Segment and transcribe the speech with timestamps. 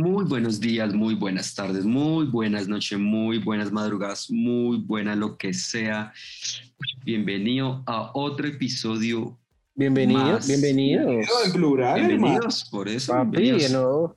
[0.00, 5.36] Muy buenos días, muy buenas tardes, muy buenas noches, muy buenas madrugadas, muy buena lo
[5.36, 6.10] que sea.
[7.04, 9.38] Bienvenido a otro episodio.
[9.74, 10.48] Bienvenido, más.
[10.48, 11.26] bienvenidos.
[11.44, 12.16] en plural, hermano.
[12.18, 13.12] Bienvenidos, por eso.
[13.12, 13.72] Papi, bienvenidos.
[13.72, 14.16] no,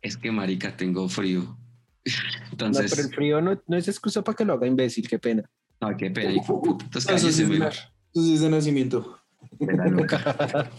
[0.00, 1.40] Es que, marica, tengo frío.
[2.06, 2.08] no,
[2.52, 5.42] Entonces, pero el frío no, no es excusa para que lo haga imbécil, qué pena.
[5.82, 6.30] no, qué pena.
[6.40, 7.66] Entonces, Eso sí cállese es mejor.
[7.66, 9.18] na- eso sí es de nacimiento.
[9.58, 10.70] De la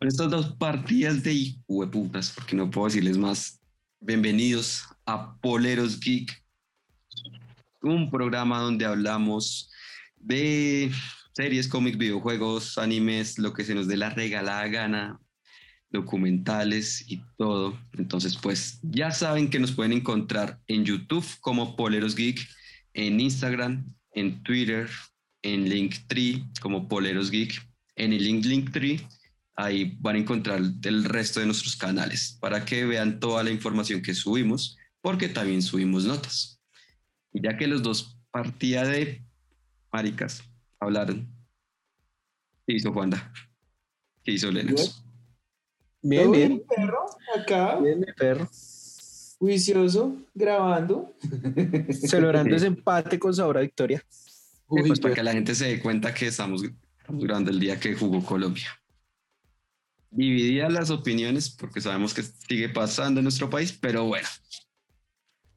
[0.00, 3.60] estas dos partidas de hueputas, porque no puedo decirles más.
[4.00, 6.44] Bienvenidos a Poleros Geek,
[7.82, 9.70] un programa donde hablamos
[10.16, 10.90] de
[11.32, 15.20] series, cómics, videojuegos, animes, lo que se nos dé la regalada gana,
[15.90, 17.78] documentales y todo.
[17.92, 22.46] Entonces, pues ya saben que nos pueden encontrar en YouTube como Poleros Geek,
[22.92, 24.88] en Instagram, en Twitter,
[25.44, 27.62] en Linktree como Poleros Geek,
[27.96, 29.06] en el link Linktree.
[29.56, 34.02] Ahí van a encontrar el resto de nuestros canales para que vean toda la información
[34.02, 36.60] que subimos, porque también subimos notas.
[37.32, 39.22] Y ya que los dos partida de
[39.92, 40.42] maricas
[40.80, 41.28] hablaron,
[42.66, 43.32] ¿qué hizo Juanda?
[44.24, 45.04] ¿Qué hizo Lennox?
[46.02, 47.06] Bien, ¿Todo bien, perro?
[47.38, 48.48] Acá, bien, mi perro.
[49.38, 51.14] juicioso, grabando.
[51.90, 54.02] Celebrando ese empate con sabor a victoria.
[54.70, 56.62] Eh, Uy, pues para que la gente se dé cuenta que estamos
[57.08, 58.68] durante el día que jugó Colombia.
[60.10, 64.28] Divididas las opiniones, porque sabemos que sigue pasando en nuestro país, pero bueno,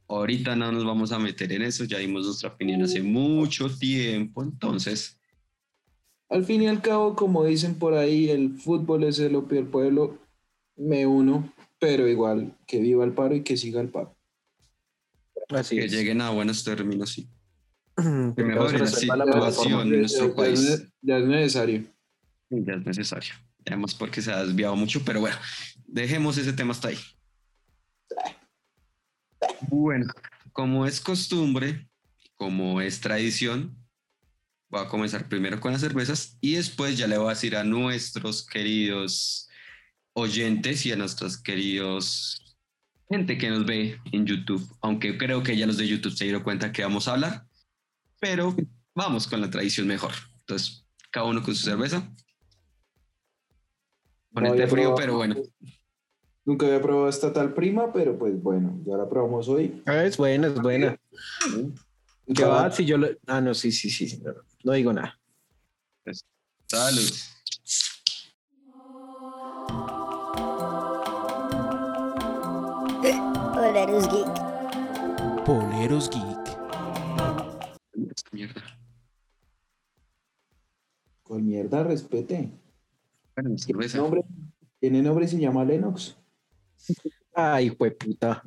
[0.07, 4.43] ahorita no nos vamos a meter en eso, ya dimos nuestra opinión hace mucho tiempo,
[4.43, 5.19] entonces,
[6.29, 9.67] Al fin y al cabo, como dicen por ahí, el fútbol es el opio del
[9.67, 10.17] pueblo.
[10.75, 14.13] Me uno, pero igual, que viva el paro y que siga el paro.
[15.49, 15.91] Así que es.
[15.91, 17.29] lleguen a buenos términos, sí.
[18.35, 19.93] Que mejore la situación.
[19.93, 20.87] en nuestro país.
[21.01, 21.83] Ya es necesario.
[22.49, 23.33] Ya es necesario.
[23.65, 25.35] Además, porque se ha desviado mucho, pero bueno,
[25.87, 26.97] dejemos ese tema hasta ahí.
[29.69, 30.13] Bueno,
[30.53, 31.89] como es costumbre,
[32.35, 33.75] como es tradición,
[34.69, 37.63] voy a comenzar primero con las cervezas y después ya le voy a decir a
[37.63, 39.49] nuestros queridos
[40.13, 42.47] oyentes y a nuestros queridos
[43.09, 46.43] gente que nos ve en YouTube, aunque creo que ya los de YouTube se dieron
[46.43, 47.46] cuenta que vamos a hablar,
[48.19, 48.55] pero
[48.95, 50.11] vamos con la tradición mejor.
[50.39, 52.01] Entonces, cada uno con su cerveza.
[54.33, 55.35] Con No este frío, probado- pero bueno.
[56.45, 59.81] Nunca había probado esta tal prima, pero pues bueno, ya la probamos hoy.
[59.85, 60.97] Ah, Es buena, es buena.
[62.33, 62.71] ¿Qué va?
[62.71, 63.07] Si yo lo...
[63.25, 64.21] Ah, no, sí, sí, sí.
[64.23, 65.19] No, no digo nada.
[66.67, 67.09] Salud.
[73.53, 75.45] Poleros Geek.
[75.45, 76.46] Poleros Geek.
[78.37, 78.61] Mierda.
[81.23, 82.51] Con mierda, respete.
[83.35, 84.21] Bueno, ¿Tiene nombre?
[84.79, 86.15] ¿Tiene nombre y se llama Lennox?
[87.33, 88.43] Ay, puta.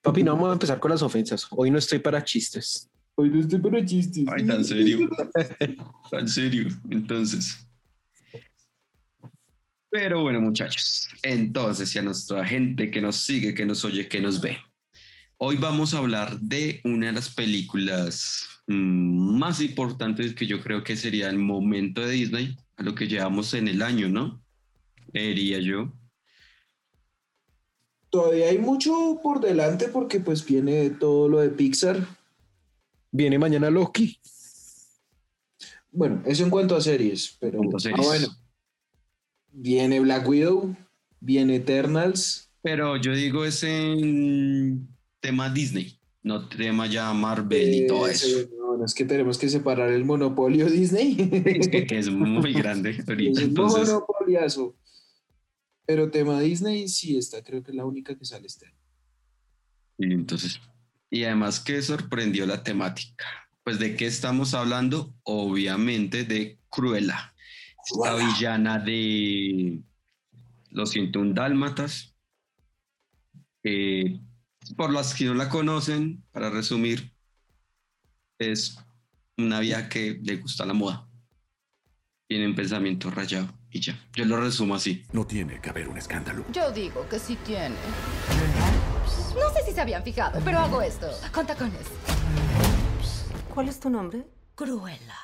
[0.00, 1.48] Papi, no vamos a empezar con las ofensas.
[1.50, 2.88] Hoy no estoy para chistes.
[3.16, 4.24] Hoy no estoy para chistes.
[4.28, 5.10] Ay, tan serio.
[6.12, 6.68] tan serio.
[6.88, 7.66] Entonces.
[9.90, 11.08] Pero bueno, muchachos.
[11.24, 14.58] Entonces, y a nuestra gente que nos sigue, que nos oye, que nos ve.
[15.38, 20.96] Hoy vamos a hablar de una de las películas más importantes que yo creo que
[20.96, 24.42] sería el momento de Disney, a lo que llevamos en el año, ¿no?
[25.12, 25.92] Diría yo.
[28.10, 32.06] Todavía hay mucho por delante porque pues viene todo lo de Pixar.
[33.10, 34.18] Viene mañana Loki.
[35.90, 38.28] Bueno, eso en cuanto a series, pero ah, bueno.
[39.52, 40.76] Viene Black Widow,
[41.20, 42.50] viene Eternals.
[42.62, 44.88] Pero yo digo es en
[45.20, 48.48] tema Disney, no tema ya Marvel y todo Eh, eso.
[48.74, 51.16] No, no es que tenemos que separar el monopolio Disney.
[51.44, 54.76] Es que, que es muy grande es un Entonces, monopoliazo.
[55.86, 58.78] Pero tema Disney sí está, creo que es la única que sale este año.
[59.98, 60.60] y entonces,
[61.10, 63.24] y además que sorprendió la temática.
[63.62, 67.34] Pues de qué estamos hablando, obviamente de Cruella,
[67.86, 68.26] esta Cruella.
[68.26, 69.80] villana de
[70.70, 72.14] Los 101 Dálmatas.
[73.62, 74.20] Eh,
[74.76, 77.13] por las que no la conocen, para resumir,
[78.38, 78.78] es
[79.36, 81.08] una vieja que le gusta la moda.
[82.26, 83.98] Tiene un pensamiento rayado y ya.
[84.14, 85.04] Yo lo resumo así.
[85.12, 86.44] No tiene que haber un escándalo.
[86.52, 87.76] Yo digo que sí tiene.
[89.34, 91.08] No sé si se habían fijado, pero hago esto.
[91.32, 91.86] Con tacones.
[93.52, 94.26] ¿Cuál es tu nombre?
[94.54, 95.18] Cruela.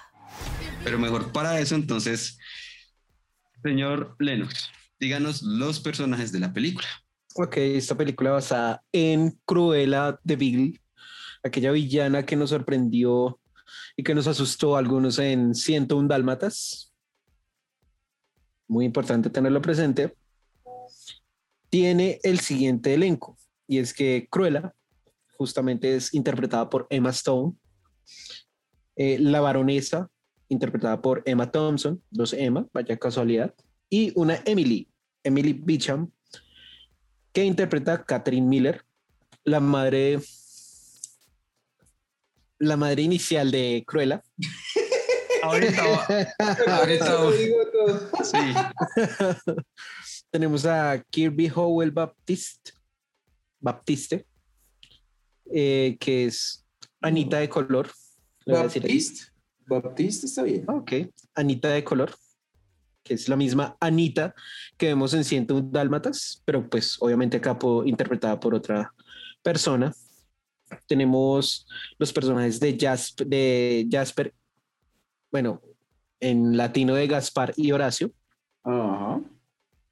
[0.85, 2.39] Pero mejor para eso, entonces,
[3.63, 6.87] señor Lennox, díganos los personajes de la película.
[7.35, 10.81] Ok, esta película basada en Cruella de Vil,
[11.43, 13.41] aquella villana que nos sorprendió
[13.97, 16.93] y que nos asustó a algunos en 101 Dálmatas.
[18.69, 20.15] Muy importante tenerlo presente.
[21.69, 23.39] tiene el siguiente elenco,
[23.69, 24.75] y es que Cruella
[25.39, 27.55] justamente es interpretada por Emma Stone,
[28.97, 30.11] eh, la baronesa
[30.49, 33.55] interpretada por Emma Thompson, dos Emma, vaya casualidad,
[33.89, 34.91] y una Emily,
[35.23, 36.11] Emily Beecham,
[37.33, 38.85] que interpreta a Catherine Miller,
[39.45, 40.21] la madre,
[42.61, 44.23] la madre inicial de Cruella.
[45.43, 45.83] Ahorita,
[46.67, 47.19] ahorita,
[48.23, 48.37] sí.
[50.31, 52.73] Tenemos a Kirby Howell Baptiste,
[53.59, 54.27] Baptiste,
[55.51, 56.67] eh, que es
[57.01, 57.91] Anita de color.
[58.45, 59.33] Baptiste.
[59.67, 60.67] Baptiste está bien.
[60.69, 60.93] Ah, Ok,
[61.35, 62.15] Anita de color,
[63.03, 64.35] que es la misma Anita
[64.77, 68.93] que vemos en 101 Dálmatas, pero pues obviamente acá interpretada por otra
[69.43, 69.91] persona.
[70.87, 71.67] Tenemos
[71.99, 74.35] los personajes de Jasper, de Jasper,
[75.31, 75.61] bueno,
[76.21, 78.13] en latino de Gaspar y Horacio,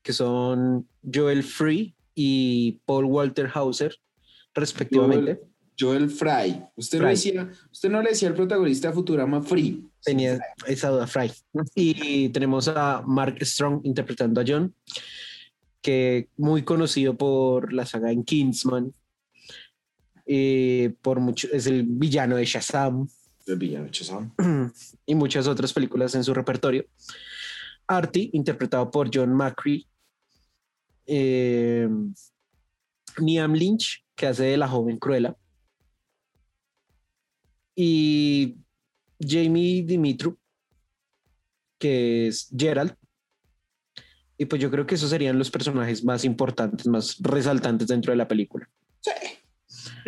[0.02, 3.96] que son Joel Free y Paul Walter Hauser,
[4.54, 5.40] respectivamente.
[5.78, 6.60] Joel Fry.
[6.74, 9.88] Usted, no decía, usted no le decía al protagonista de Futurama Free.
[10.02, 11.30] Tenía esa duda, Fry.
[11.74, 14.74] Y tenemos a Mark Strong interpretando a John,
[15.80, 18.92] que muy conocido por la saga en Kingsman.
[20.30, 23.08] Eh, por mucho, es el villano de Shazam
[23.46, 24.34] El villano Shazam.
[25.06, 26.84] y muchas otras películas en su repertorio.
[27.86, 29.88] Artie, interpretado por John Macri.
[31.06, 31.88] Eh,
[33.18, 35.34] Niam Lynch, que hace de la joven Cruella.
[37.74, 38.58] Y
[39.18, 40.38] Jamie Dimitru,
[41.78, 42.94] que es Gerald.
[44.36, 48.18] Y pues yo creo que esos serían los personajes más importantes, más resaltantes dentro de
[48.18, 48.68] la película.
[49.00, 49.10] Sí,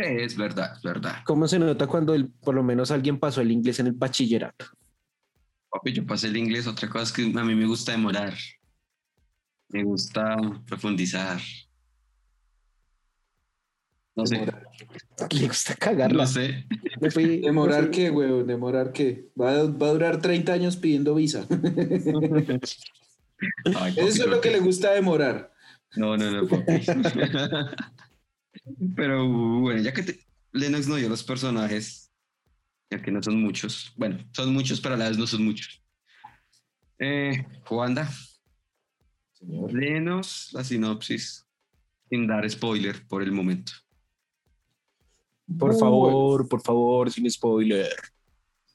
[0.00, 1.16] es verdad, es verdad.
[1.24, 4.66] ¿Cómo se nota cuando el- por lo menos alguien pasó el inglés en el bachillerato?
[5.70, 8.34] Papi, yo pasé el inglés, otra cosa es que a mí me gusta demorar.
[9.68, 10.36] Me gusta
[10.66, 11.40] profundizar.
[14.16, 14.44] No sé.
[15.30, 16.24] Le gusta cagarla.
[16.24, 16.66] no sé.
[17.00, 18.46] Me fui- ¿Demorar me qué, weón?
[18.46, 19.30] ¿Demorar qué?
[19.40, 21.46] Va a, va a durar 30 años pidiendo visa.
[23.64, 25.52] Ay, papi, Eso es lo que le gusta demorar.
[25.96, 26.82] No, no, no, papi.
[28.96, 29.26] Pero
[29.60, 30.20] bueno, ya que te-
[30.52, 32.10] Lennox no dio los personajes,
[32.90, 33.92] ya que no son muchos.
[33.96, 35.82] Bueno, son muchos, pero a la vez no son muchos.
[36.98, 38.10] Eh, Wanda,
[39.32, 39.72] Señor.
[39.72, 41.46] léenos la sinopsis
[42.10, 43.72] sin dar spoiler por el momento.
[45.58, 47.88] Por favor, por favor, sin spoiler.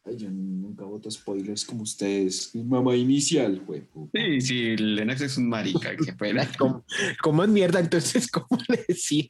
[0.06, 2.54] Ay, yo nunca voto spoilers como ustedes.
[2.56, 3.84] Mamá inicial, güey.
[4.14, 6.48] Sí, sí, Lennox es un marica, qué pena.
[6.60, 6.86] ¿Cómo,
[7.22, 7.80] cómo es mierda?
[7.80, 9.26] Entonces, ¿cómo le decía?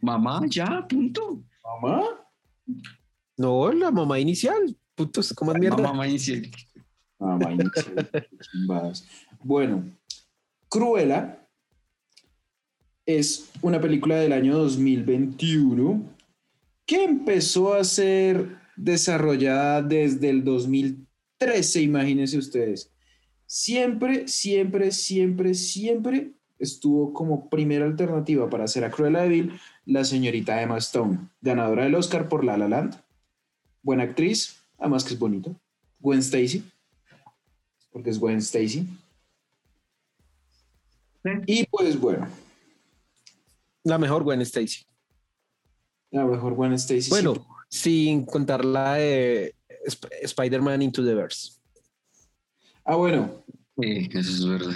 [0.00, 1.42] Mamá, ya, punto.
[1.64, 2.04] ¿Mamá?
[3.36, 4.76] No, la mamá inicial.
[4.94, 5.82] Putos, ¿cómo es mierda?
[5.82, 6.50] Mamá, inicie.
[7.18, 8.10] Mamá inicial.
[9.42, 9.84] Bueno,
[10.68, 11.46] Cruella
[13.06, 16.02] es una película del año 2021
[16.84, 22.92] que empezó a ser desarrollada desde el 2013, imagínense ustedes.
[23.46, 30.04] Siempre, siempre, siempre, siempre estuvo como primera alternativa para hacer a Cruella de Vil la
[30.04, 33.00] señorita Emma Stone, ganadora del Oscar por La La Land.
[33.82, 35.50] Buena actriz, además que es bonita.
[36.00, 36.64] Gwen Stacy,
[37.92, 38.86] porque es Gwen Stacy.
[41.46, 42.26] Y pues bueno,
[43.84, 44.84] La mejor Gwen Stacy.
[46.10, 47.10] la mejor Gwen Stacy.
[47.10, 47.34] Bueno,
[47.68, 47.80] sí.
[48.06, 51.52] sin contar la de Sp- Spider-Man Into the Verse.
[52.84, 53.30] Ah, bueno,
[53.80, 54.74] Sí, eso es verdad.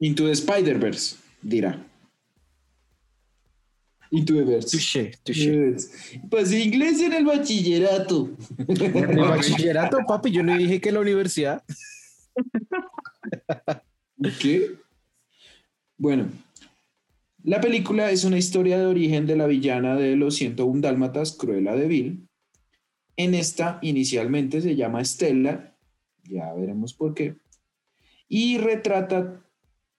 [0.00, 1.86] Into the Spider-Verse, dirá.
[4.10, 4.70] Into the Verse.
[4.70, 5.76] Touché, touché.
[6.28, 8.30] Pasé inglés en el bachillerato.
[8.66, 11.62] En el bachillerato, papi, yo no dije que la universidad.
[14.40, 14.72] ¿Qué?
[15.96, 16.28] Bueno,
[17.44, 21.76] la película es una historia de origen de la villana de los 101 Dálmatas, Cruella
[21.76, 22.28] de Vil.
[23.16, 25.76] En esta, inicialmente se llama Stella,
[26.24, 27.36] ya veremos por qué,
[28.28, 29.44] y retrata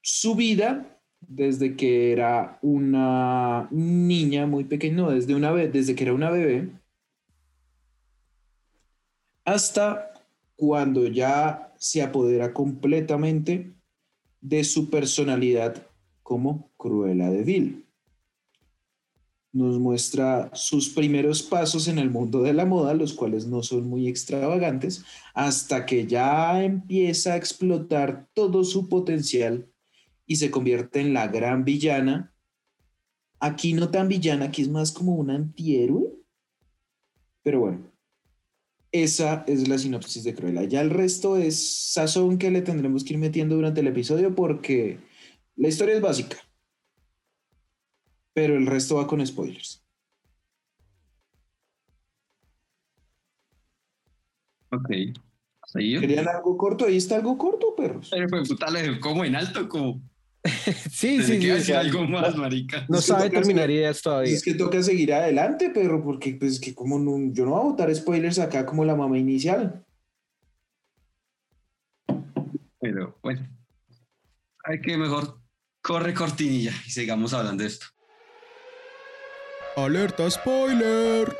[0.02, 0.91] su vida
[1.34, 6.68] desde que era una niña muy pequeña, no, desde, una, desde que era una bebé,
[9.44, 10.12] hasta
[10.56, 13.72] cuando ya se apodera completamente
[14.40, 15.86] de su personalidad
[16.22, 17.82] como Cruella de.
[19.54, 23.88] Nos muestra sus primeros pasos en el mundo de la moda, los cuales no son
[23.88, 29.71] muy extravagantes, hasta que ya empieza a explotar todo su potencial
[30.32, 32.34] y se convierte en la gran villana.
[33.38, 36.12] Aquí no tan villana, aquí es más como un antihéroe.
[37.42, 37.92] Pero bueno,
[38.92, 40.64] esa es la sinopsis de Cruella.
[40.64, 44.98] Ya el resto es sazón que le tendremos que ir metiendo durante el episodio porque
[45.56, 46.36] la historia es básica.
[48.34, 49.84] pero el resto va con spoilers.
[54.70, 54.90] Ok.
[55.66, 56.00] ¿Seguido?
[56.00, 56.86] ¿Querían algo corto?
[56.86, 58.08] Ahí está algo corto, perros.
[58.10, 60.00] Pero fue puta, le dejó como en alto, como.
[60.90, 61.72] Sí, sí, que sí.
[61.72, 62.84] algo más, marica.
[62.88, 64.32] no Es que sabe toca terminar hacer- ideas todavía.
[64.34, 67.64] Es que toca seguir adelante, perro, porque pues que como no, yo no voy a
[67.64, 69.84] botar spoilers acá como la mamá inicial.
[72.80, 73.48] Pero bueno.
[74.64, 75.38] Hay que mejor
[75.80, 77.86] corre cortinilla y sigamos hablando de esto.
[79.76, 81.34] Alerta spoiler.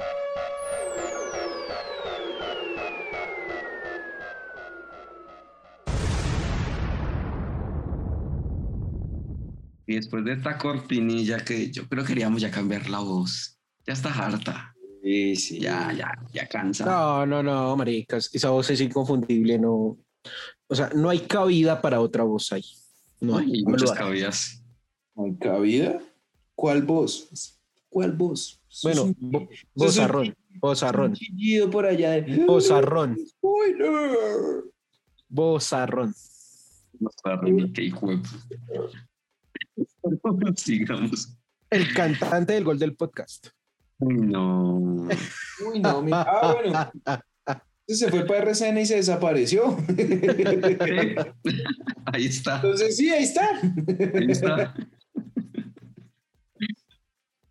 [9.86, 13.58] Y después de esta cortinilla que yo creo que queríamos ya cambiar la voz.
[13.86, 14.74] Ya está harta.
[15.02, 15.58] Sí, sí.
[15.60, 16.84] Ya, ya, ya cansa.
[16.84, 18.30] No, no, no, maricas.
[18.32, 19.98] Esa voz es inconfundible, no.
[20.68, 22.64] O sea, no hay cabida para otra voz ahí.
[23.20, 23.58] No hay.
[23.58, 23.96] y no lo muchas hay.
[23.98, 24.64] cabidas.
[25.14, 26.00] ¿Con cabida?
[26.54, 27.58] ¿Cuál voz?
[27.88, 28.60] ¿Cuál voz?
[28.82, 29.48] Bueno, un un
[30.60, 32.44] vozarrón, chillido por allá de...
[32.46, 34.64] vozarrón, ¡Spoiler!
[37.74, 38.28] qué hijo puta.
[40.56, 41.36] Sigamos.
[41.70, 43.48] El cantante del gol del podcast.
[43.98, 45.08] Uy, No.
[45.66, 46.92] Uy, no, mi- Ah, bueno.
[47.88, 49.76] Se fue para RCN y se desapareció.
[52.06, 52.56] Ahí está.
[52.56, 53.50] Entonces, sí, ahí está.
[54.14, 54.74] Ahí está.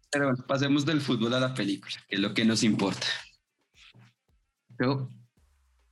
[0.10, 3.05] Pero bueno, pasemos del fútbol a la película, que es lo que nos importa.
[4.77, 5.10] Pero,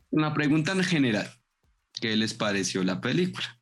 [0.10, 1.30] una pregunta en general.
[2.02, 3.60] ¿Qué les pareció la película?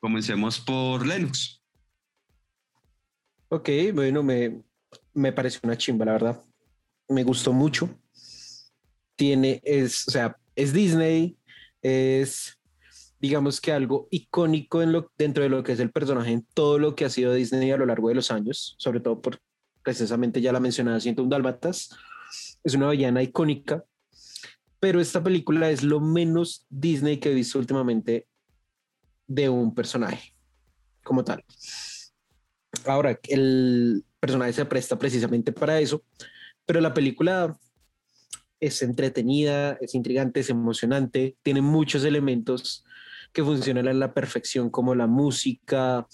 [0.00, 1.60] Comencemos por Lennox.
[3.54, 4.64] Ok, bueno, me,
[5.12, 6.42] me pareció una chimba, la verdad.
[7.08, 7.88] Me gustó mucho.
[9.14, 11.38] Tiene, es, o sea, es Disney,
[11.80, 12.58] es,
[13.20, 16.80] digamos que algo icónico en lo, dentro de lo que es el personaje, en todo
[16.80, 19.38] lo que ha sido Disney a lo largo de los años, sobre todo por
[19.84, 21.90] precisamente ya la mencionada 101 Dálmatas.
[22.64, 23.84] Es una villana icónica,
[24.80, 28.26] pero esta película es lo menos Disney que he visto últimamente
[29.28, 30.34] de un personaje
[31.04, 31.44] como tal.
[32.86, 36.02] Ahora, el personaje se presta precisamente para eso,
[36.66, 37.58] pero la película
[38.60, 42.84] es entretenida, es intrigante, es emocionante, tiene muchos elementos
[43.32, 46.06] que funcionan a la perfección, como la música,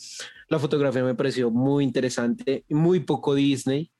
[0.48, 3.92] la fotografía me pareció muy interesante, muy poco Disney.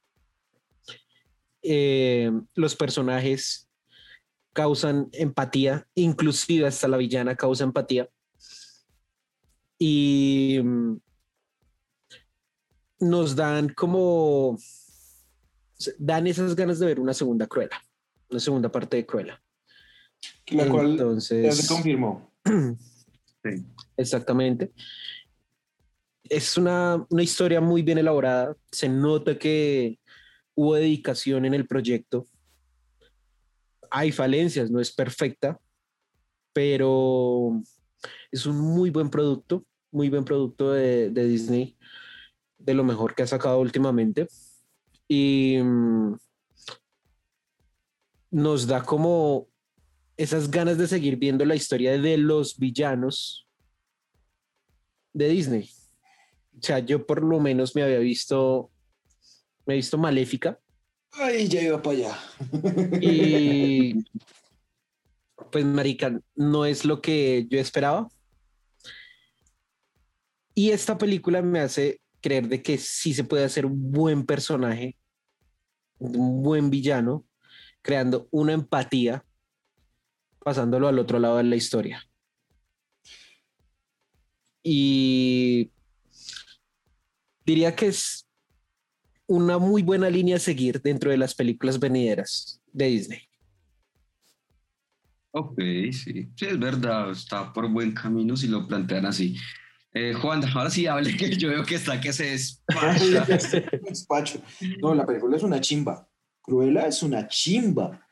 [1.63, 3.69] Eh, los personajes
[4.53, 8.09] causan empatía, inclusive hasta la villana causa empatía.
[9.79, 10.59] Y
[13.01, 14.57] nos dan como
[15.99, 17.83] dan esas ganas de ver una segunda Cruella,
[18.29, 19.43] una segunda parte de Cruella.
[20.49, 22.31] La cual ya se confirmó.
[23.43, 23.65] Sí.
[23.97, 24.71] exactamente.
[26.25, 28.55] Es una, una historia muy bien elaborada.
[28.71, 29.99] Se nota que
[30.55, 32.27] hubo dedicación en el proyecto.
[33.91, 35.59] Hay falencias, no es perfecta,
[36.53, 37.63] pero
[38.31, 41.79] es un muy buen producto, muy buen producto de, de Disney,
[42.61, 44.29] de lo mejor que ha sacado últimamente.
[45.09, 46.17] Y mm,
[48.31, 49.49] nos da como
[50.17, 53.49] esas ganas de seguir viendo la historia de los villanos
[55.13, 55.71] de Disney.
[56.59, 58.71] O sea, yo por lo menos me había visto,
[59.67, 60.61] me he visto Maléfica
[61.13, 62.19] Ay, ya iba para allá.
[63.01, 64.05] y
[65.51, 68.09] pues marica, no es lo que yo esperaba.
[70.55, 74.97] Y esta película me hace creer de que sí se puede hacer un buen personaje,
[75.99, 77.27] un buen villano,
[77.83, 79.25] creando una empatía,
[80.39, 82.07] pasándolo al otro lado de la historia.
[84.63, 85.71] Y
[87.45, 88.27] diría que es
[89.27, 93.21] una muy buena línea a seguir dentro de las películas venideras de Disney.
[95.33, 95.59] Ok,
[95.93, 96.29] sí.
[96.35, 97.13] Sí, es verdad.
[97.13, 99.37] Está por buen camino si lo plantean así.
[99.93, 102.31] Eh, Juan, ahora sí hable que yo veo que está que se
[103.83, 104.41] despacha.
[104.81, 106.09] No, la película es una chimba.
[106.43, 108.07] Cruella es una chimba.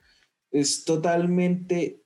[0.50, 2.02] Es totalmente.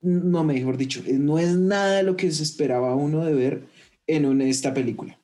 [0.00, 3.68] No, mejor dicho, eh, no es nada lo que se esperaba uno de ver
[4.06, 5.18] en una- esta película.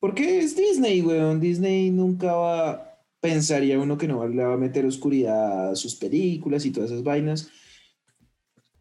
[0.00, 1.40] Porque es Disney, weón.
[1.40, 2.90] Disney nunca va.
[3.20, 7.02] Pensaría uno que no le va a meter oscuridad a sus películas y todas esas
[7.04, 7.50] vainas.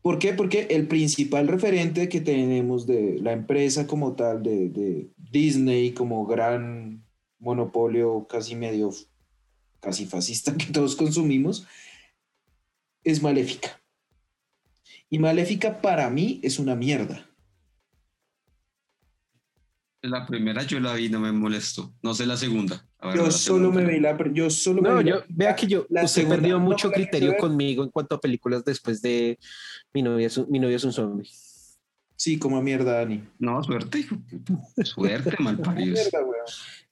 [0.03, 0.33] ¿Por qué?
[0.33, 7.05] Porque el principal referente que tenemos de la empresa como tal, de, Disney como gran
[7.39, 8.91] monopolio casi medio,
[9.79, 11.65] casi fascista que todos consumimos,
[13.05, 13.81] es Maléfica.
[15.09, 17.29] Y Maléfica para mí es una mierda.
[20.01, 21.95] La primera yo la vi, no me molestó.
[22.01, 22.85] No sé la segunda.
[23.03, 24.17] A ver, Yo la solo me vi la.
[24.31, 26.63] Yo solo me No, vi la- yo, vea que yo, la usted segunda perdió no
[26.63, 29.37] mucho me la criterio conmigo en cuanto a películas después de
[29.93, 31.29] Mi novia es un, mi novia es un zombie.
[32.15, 33.21] Sí, como a mierda, Dani.
[33.39, 34.15] No, suerte, hijo.
[34.85, 35.35] Suerte.
[35.75, 36.45] Mierda, weón.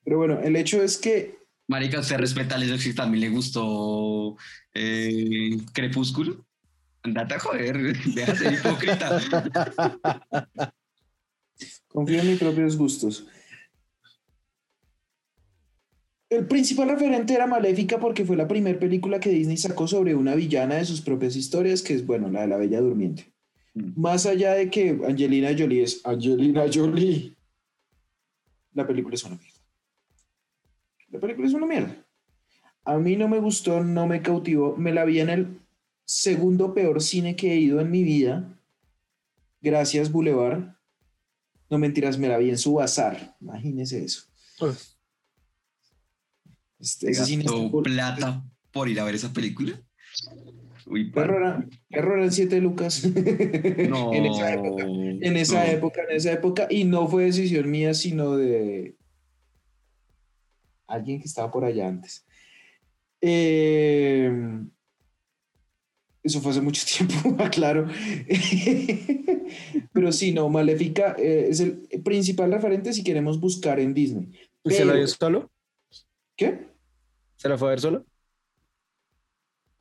[0.03, 1.39] Pero bueno, el hecho es que
[1.69, 4.35] Marica, usted respeta a eso si también le gustó
[4.73, 6.45] eh, Crepúsculo.
[7.03, 7.77] Andate a joder,
[8.15, 9.21] deja de ser hipócrita.
[11.87, 13.25] confío en mis propios gustos.
[16.31, 20.33] El principal referente era Maléfica porque fue la primera película que Disney sacó sobre una
[20.33, 23.29] villana de sus propias historias, que es, bueno, la de la Bella Durmiente.
[23.73, 23.99] Mm.
[23.99, 27.35] Más allá de que Angelina Jolie es Angelina Jolie,
[28.73, 29.59] la película es una mierda.
[31.09, 32.05] La película es una mierda.
[32.85, 34.77] A mí no me gustó, no me cautivó.
[34.77, 35.59] Me la vi en el
[36.05, 38.57] segundo peor cine que he ido en mi vida.
[39.61, 40.77] Gracias, Boulevard.
[41.69, 43.35] No mentiras, me la vi en su bazar.
[43.41, 44.23] Imagínese eso.
[46.81, 49.79] Este, ese cine Gastó está- plata por ir a ver esa película.
[50.87, 53.03] Uy, Perro era, perro eran siete lucas.
[53.89, 54.13] No.
[54.13, 54.83] en esa época.
[54.83, 55.71] En esa no.
[55.71, 56.67] época, en esa época.
[56.69, 58.95] Y no fue decisión mía, sino de
[60.87, 62.25] alguien que estaba por allá antes.
[63.21, 64.31] Eh,
[66.23, 67.87] eso fue hace mucho tiempo, claro.
[69.93, 74.31] Pero sí, no, Maléfica eh, es el principal referente si queremos buscar en Disney.
[74.63, 75.51] ¿Usted la vio solo?
[76.35, 76.70] ¿Qué?
[77.41, 78.05] ¿Se la fue a ver solo?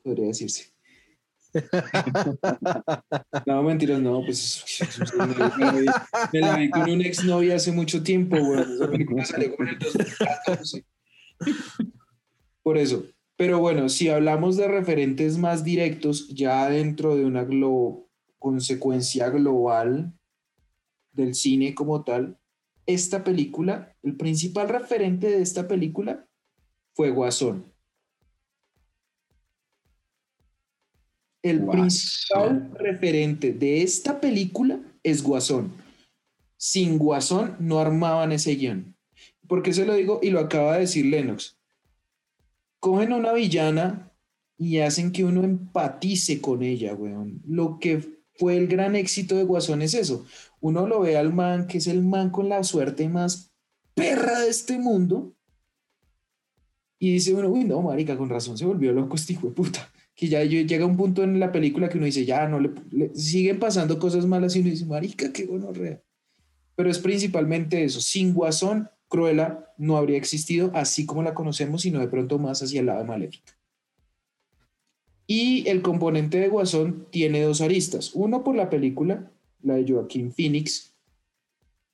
[0.03, 0.73] Podría decirse.
[3.47, 4.65] No, mentiras, no, pues
[6.33, 8.37] me la vi- con una exnovia hace mucho tiempo.
[8.37, 10.87] Esa película salió como el 2014.
[12.63, 13.05] Por eso.
[13.37, 17.47] Pero bueno, si hablamos de referentes más directos, ya dentro de una
[18.39, 20.13] consecuencia global
[21.13, 22.39] del cine como tal,
[22.87, 26.27] esta película, el principal referente de esta película
[26.95, 27.65] fue Guasón.
[31.43, 31.81] El Guasón.
[31.81, 35.73] principal referente de esta película es Guasón.
[36.57, 38.95] Sin Guasón no armaban ese guion.
[39.47, 40.21] ¿Por qué se lo digo?
[40.23, 41.57] Y lo acaba de decir Lennox.
[42.79, 44.13] Cogen a una villana
[44.57, 47.43] y hacen que uno empatice con ella, weón.
[47.47, 50.27] Lo que fue el gran éxito de Guasón es eso.
[50.61, 53.53] Uno lo ve al man, que es el man con la suerte más
[53.95, 55.35] perra de este mundo.
[57.03, 59.91] Y dice uno, uy, no, marica, con razón se volvió loco este hijo de puta.
[60.15, 62.71] Que ya lle- llega un punto en la película que uno dice, ya, no le,
[63.15, 66.03] siguen pasando cosas malas y uno dice, marica, qué gonorrea.
[66.77, 68.03] Pero es principalmente eso.
[68.03, 72.81] Sin Guasón, Cruella no habría existido así como la conocemos, sino de pronto más hacia
[72.81, 73.57] el lado de Maléfica.
[75.27, 78.11] Y el componente de Guasón tiene dos aristas.
[78.15, 79.31] Uno por la película,
[79.63, 80.93] la de Joaquín Phoenix,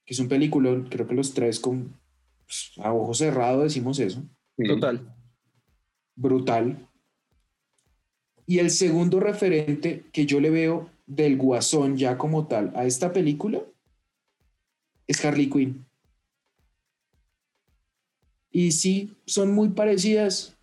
[0.04, 1.94] que es un peliculón, creo que los tres con
[2.44, 4.22] pues, a ojo cerrado decimos eso.
[4.56, 5.14] Total.
[6.14, 6.88] brutal.
[8.46, 13.12] Y el segundo referente que yo le veo del guasón ya como tal a esta
[13.12, 13.60] película
[15.06, 15.84] es Harley Quinn.
[18.50, 20.56] Y sí, son muy parecidas.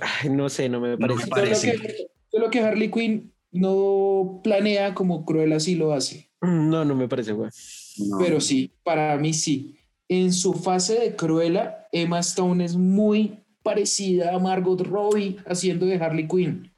[0.00, 1.72] Ay, no sé, no me No parece.
[1.72, 6.30] me Solo que, solo que Harley Quinn no planea como Cruella sí lo hace.
[6.40, 7.50] No, no me parece, güey.
[7.98, 8.18] No.
[8.18, 9.76] Pero sí, para mí sí.
[10.08, 15.96] En su fase de Cruella, Emma Stone es muy parecida a Margot Robbie haciendo de
[15.96, 16.70] Harley Quinn.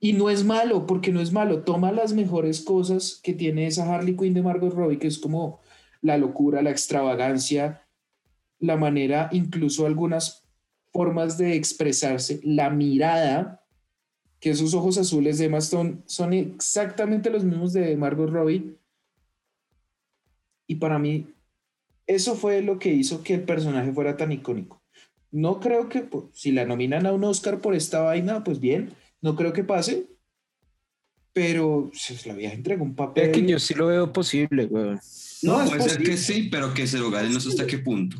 [0.00, 1.62] Y no es malo, porque no es malo.
[1.62, 5.60] Toma las mejores cosas que tiene esa Harley Quinn de Margot Robbie, que es como
[6.00, 7.86] la locura, la extravagancia,
[8.58, 10.44] la manera, incluso algunas
[10.92, 13.64] formas de expresarse, la mirada,
[14.40, 18.74] que esos ojos azules de Emma Stone son exactamente los mismos de Margot Robbie.
[20.66, 21.26] Y para mí,
[22.14, 24.82] eso fue lo que hizo que el personaje fuera tan icónico.
[25.30, 28.92] No creo que pues, si la nominan a un Oscar por esta vaina, pues bien,
[29.22, 30.06] no creo que pase.
[31.32, 33.30] Pero pues, la vieja entregó un papel.
[33.30, 34.84] Es que yo sí lo veo posible, güey.
[35.42, 36.10] No, No, es puede ser posible.
[36.10, 38.16] que sí, pero que se lo ganen, no sé hasta qué punto.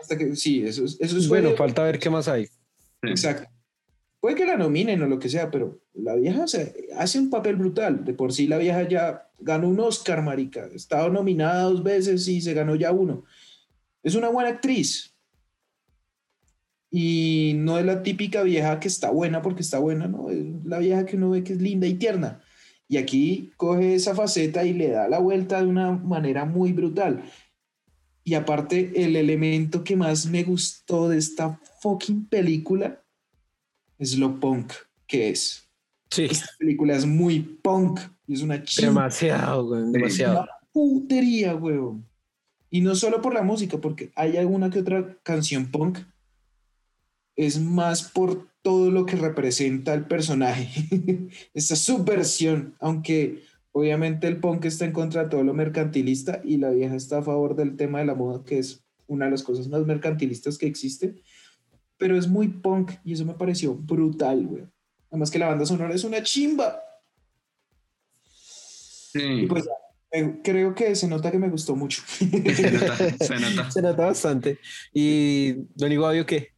[0.00, 2.48] Hasta que, sí, eso, es- eso es Bueno, fue- falta ver qué más hay.
[3.02, 3.48] Exacto.
[4.26, 6.46] Puede que la nominen o lo que sea, pero la vieja
[6.96, 8.04] hace un papel brutal.
[8.04, 10.68] De por sí la vieja ya ganó un Oscar, marica.
[10.74, 13.22] Estaba nominada dos veces y se ganó ya uno.
[14.02, 15.14] Es una buena actriz.
[16.90, 20.28] Y no es la típica vieja que está buena porque está buena, ¿no?
[20.28, 22.42] Es la vieja que uno ve que es linda y tierna.
[22.88, 27.22] Y aquí coge esa faceta y le da la vuelta de una manera muy brutal.
[28.24, 33.05] Y aparte, el elemento que más me gustó de esta fucking película
[33.98, 34.72] es lo punk
[35.06, 35.68] que es.
[36.10, 40.46] Sí, Esta película es muy punk y es una chingada demasiado, güey, demasiado.
[40.72, 42.06] putería, weón.
[42.70, 45.98] Y no solo por la música, porque hay alguna que otra canción punk.
[47.36, 50.68] Es más por todo lo que representa el personaje.
[51.54, 56.70] Esta subversión, aunque obviamente el punk está en contra de todo lo mercantilista y la
[56.70, 59.68] vieja está a favor del tema de la moda, que es una de las cosas
[59.68, 61.14] más mercantilistas que existe.
[61.98, 64.64] Pero es muy punk y eso me pareció brutal, güey.
[65.10, 66.80] Además que la banda sonora es una chimba.
[68.24, 69.22] Sí.
[69.22, 69.66] Y pues
[70.10, 72.02] eh, creo que se nota que me gustó mucho.
[72.06, 72.26] Se
[72.70, 73.70] nota, se nota.
[73.70, 74.58] Se nota bastante.
[74.92, 76.56] ¿Y Don Iguavio qué?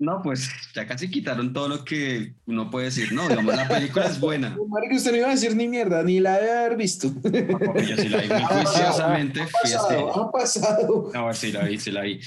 [0.00, 3.12] No, pues ya casi quitaron todo lo que uno puede decir.
[3.12, 4.56] No, digamos, la película es buena.
[4.68, 7.08] Marico, usted no iba a decir ni mierda, ni la debe haber visto.
[7.08, 9.40] Yo sí la vi muy Ha juiciosamente.
[9.60, 11.10] pasado, ha pasado.
[11.14, 12.20] A ver, sí la vi, sí la vi.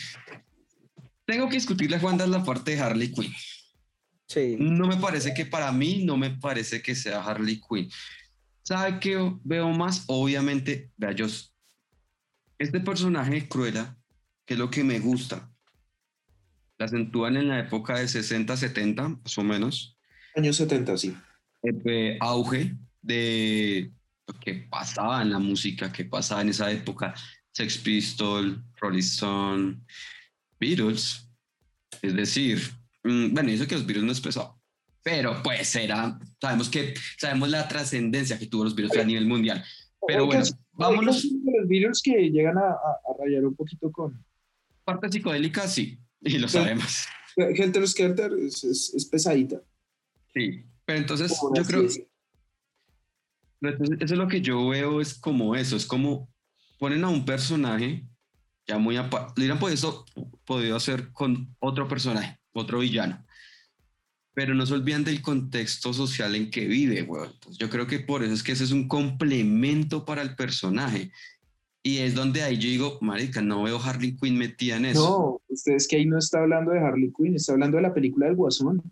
[1.31, 3.33] Tengo que discutirle a Juan la parte de Harley Quinn.
[4.27, 4.57] Sí.
[4.59, 7.89] No me parece que para mí, no me parece que sea Harley Quinn.
[8.63, 10.03] ¿Sabe qué veo más?
[10.07, 11.27] Obviamente, vea, yo,
[12.59, 13.95] este personaje de Cruella,
[14.45, 15.49] que es lo que me gusta,
[16.77, 19.97] la acentúan en la época de 60, 70, más o menos,
[20.35, 21.15] Años 70, sí.
[21.63, 23.89] eh, auge de
[24.27, 27.13] lo que pasaba en la música, que pasaba en esa época,
[27.53, 29.77] Sex Pistols, Rolling Stone,
[30.61, 31.27] Beatles,
[32.03, 32.59] es decir,
[33.03, 34.61] mm, bueno, eso que los Beatles no es pesado,
[35.03, 39.63] pero pues era, sabemos que, sabemos la trascendencia que tuvo los Beatles a nivel mundial,
[40.07, 44.23] pero bueno, vámonos, los Beatles que llegan a, a- rayar un poquito con.
[44.85, 49.59] parte psicodélica, sí, y lo sabemos, Helter Skelter es, es, es pesadita.
[50.33, 51.87] sí, pero entonces yo creo.
[53.63, 56.29] Entonces, eso es lo que yo veo, es como eso, es como
[56.79, 58.07] ponen a un personaje
[58.67, 60.05] ya muy aparte, hubieran podido,
[60.45, 63.25] podido hacer con otro personaje, otro villano,
[64.33, 67.31] pero no se olvidan del contexto social en que vive, weón.
[67.33, 71.11] Entonces, yo creo que por eso es que ese es un complemento para el personaje.
[71.83, 75.01] Y es donde ahí yo digo, marica, no veo Harley Quinn metida en eso.
[75.01, 77.93] No, usted es que ahí no está hablando de Harley Quinn, está hablando de la
[77.93, 78.83] película del Guasón.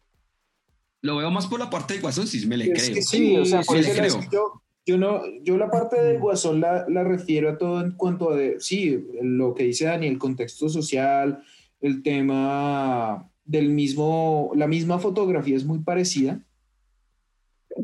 [1.01, 2.95] Lo veo más por la parte de Guasón, sí me le Es creo.
[2.95, 4.05] que sí, Sí, o sea, sí por le eso creo.
[4.07, 7.79] es que yo, yo no, yo la parte del Guasón la, la refiero a todo
[7.85, 11.43] en cuanto a, de, sí, lo que dice Dani, el contexto social,
[11.79, 16.43] el tema del mismo, la misma fotografía es muy parecida.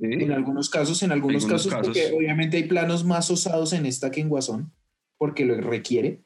[0.01, 1.87] En algunos casos, en algunos, Algunos casos, casos.
[1.95, 4.73] porque obviamente hay planos más osados en esta que en Guasón,
[5.19, 6.23] porque lo requiere.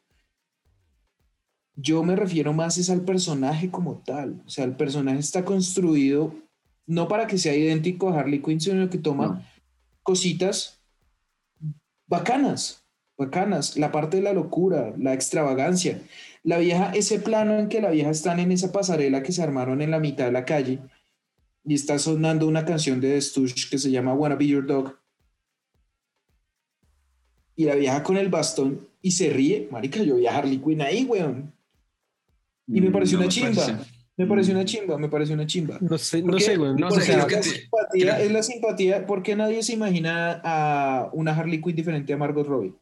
[1.75, 4.41] Yo me refiero más es al personaje como tal.
[4.45, 6.33] O sea, el personaje está construido
[6.87, 9.58] no para que sea idéntico a Harley Quinn, sino que toma No.
[10.03, 10.81] Cositas
[12.07, 12.85] bacanas,
[13.17, 13.77] bacanas.
[13.77, 16.01] La parte de la locura, la extravagancia.
[16.43, 19.81] La vieja, ese plano en que la vieja están en esa pasarela que se armaron
[19.81, 20.79] en la mitad de la calle
[21.65, 24.97] y está sonando una canción de The que se llama Wanna Be Your Dog.
[27.55, 29.67] Y la vieja con el bastón y se ríe.
[29.69, 31.53] Marica, yo vi a Harley Quinn ahí, weón.
[32.67, 33.65] Y me pareció No una chimba.
[33.65, 33.88] parece.
[34.19, 35.77] Me pareció una chimba, me pareció una chimba.
[35.81, 36.73] No sé, no sé, güey.
[36.75, 41.09] no sé, sea, que la te- simpatía, es la simpatía, porque nadie se imagina a
[41.13, 42.73] una Harley Quinn diferente a Margot Robbie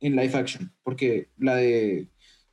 [0.00, 2.08] en live action, porque la de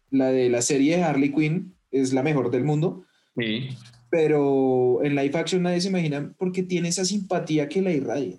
[0.10, 3.06] la de la serie de Harley Quinn es la mejor del mundo,
[3.38, 3.70] Sí.
[4.10, 8.38] pero en live action nadie se imagina porque tiene esa simpatía que la irradia.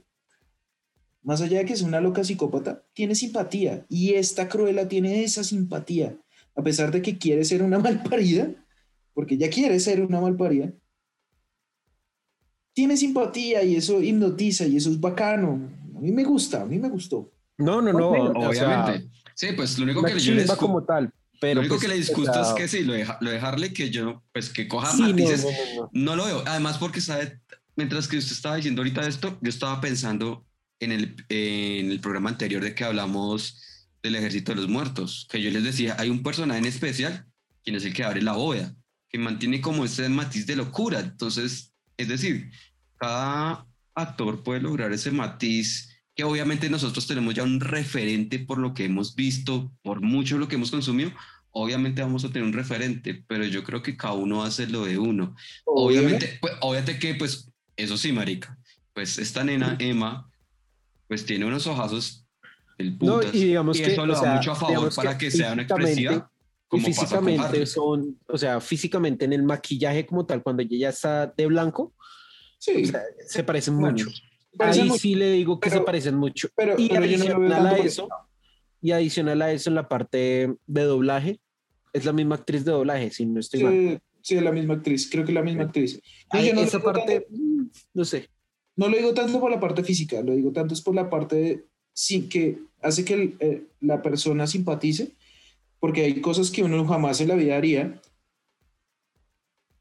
[1.22, 5.42] Más allá de que es una loca psicópata, tiene simpatía y esta Cruella tiene esa
[5.42, 6.16] simpatía,
[6.54, 8.50] a pesar de que quiere ser una malparida,
[9.16, 10.70] porque ella quiere ser una malparida.
[12.74, 15.70] Tiene simpatía y eso hipnotiza y eso es bacano.
[15.96, 17.32] A mí me gusta, a mí me gustó.
[17.56, 18.10] no, no, no.
[18.10, 19.08] o sea, Obviamente.
[19.34, 21.10] sí, pues lo único la que yo le chimba discu- como tal.
[21.40, 23.38] Pero lo único pues, que le o sea, es que sí, lo de, lo de
[23.38, 25.90] Harley, que yo, pues que coja sí, no, matices, no, no, no.
[25.92, 26.42] no lo veo.
[26.46, 27.40] Además, porque sabe,
[27.74, 30.44] mientras que usted estaba diciendo ahorita esto, yo estaba pensando
[30.78, 33.62] en el, en el programa anterior de que hablamos
[34.02, 37.24] del ejército de los muertos, que yo les decía, hay un personaje en especial,
[37.62, 38.74] quien es el que abre la bóveda,
[39.08, 41.00] que mantiene como ese matiz de locura.
[41.00, 42.50] Entonces, es decir,
[42.96, 48.72] cada actor puede lograr ese matiz que obviamente nosotros tenemos ya un referente por lo
[48.72, 51.12] que hemos visto, por mucho lo que hemos consumido,
[51.50, 54.98] obviamente vamos a tener un referente, pero yo creo que cada uno hace lo de
[54.98, 55.36] uno.
[55.64, 58.58] Obviamente, pues, obviamente que, pues, eso sí, marica,
[58.94, 60.30] pues esta nena, Emma,
[61.06, 62.26] pues tiene unos ojazos
[62.78, 65.26] No, putas, y digamos que, eso lo o da sea, mucho a favor para que,
[65.26, 66.30] que sea una expresiva,
[66.72, 71.26] Y físicamente son, o sea, físicamente en el maquillaje como tal, cuando ella ya está
[71.28, 71.94] de blanco,
[72.58, 74.06] Sí, o sea, se parecen mucho.
[74.58, 76.48] parecen Ahí mucho, sí le digo que pero- se parecen mucho.
[76.56, 78.08] pero, y pero no adicional tanto a eso,
[78.80, 81.40] y adicional a eso en la parte de doblaje,
[81.92, 83.72] es la misma actriz de doblaje, si no estoy mal.
[83.72, 86.00] Sí, sí, es la misma actriz, creo que es la misma actriz.
[86.32, 88.28] No, Ahí yo no esa parte, tanto- no sé.
[88.74, 91.36] no lo digo tanto por la parte física, lo digo tanto es por la parte
[91.36, 95.12] de sí, que hace que el- eh, la persona simpatice,
[95.80, 98.00] porque hay cosas que uno jamás en la vida haría,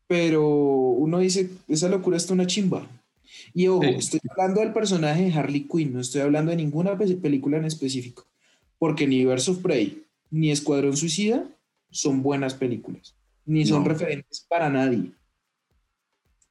[0.07, 2.87] pero uno dice, esa locura está una chimba.
[3.53, 3.95] Y ojo, Sí.
[3.97, 7.65] estoy hablando del personaje de Harley Quinn, no estoy hablando de ninguna pe- película en
[7.65, 8.25] específico,
[8.77, 11.43] porque ni Birds of Prey ni Escuadrón Suicida
[11.91, 13.89] son buenas películas, ni son No.
[13.89, 15.11] referentes para nadie.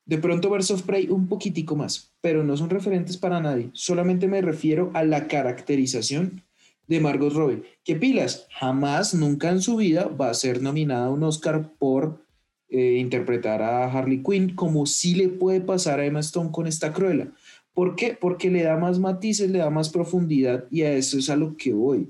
[0.07, 3.71] De pronto Birds of Prey un poquitico más, pero no son referentes para nadie.
[3.73, 6.43] Solamente me refiero a la caracterización
[6.87, 7.62] de Margot Robbie.
[7.85, 8.47] ¿Qué pilas?
[8.59, 12.25] Jamás, nunca en su vida va a ser nominada a un Oscar por
[12.68, 16.92] eh, interpretar a Harley Quinn, como sí le puede pasar a Emma Stone con esta
[16.92, 17.29] Cruella.
[17.73, 18.16] ¿Por qué?
[18.18, 21.57] Porque le da más matices, le da más profundidad y a eso es a lo
[21.57, 22.09] que voy.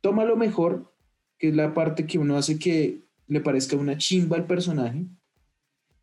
[0.00, 0.92] Toma lo mejor,
[1.38, 5.06] que es la parte que uno hace que le parezca una chimba al personaje,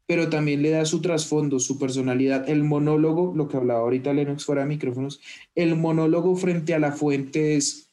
[0.08, 4.46] pero también le da su trasfondo, su personalidad, el monólogo, lo que hablaba ahorita Lennox
[4.46, 5.20] fuera de micrófonos,
[5.54, 7.87] el monólogo frente a la fuente es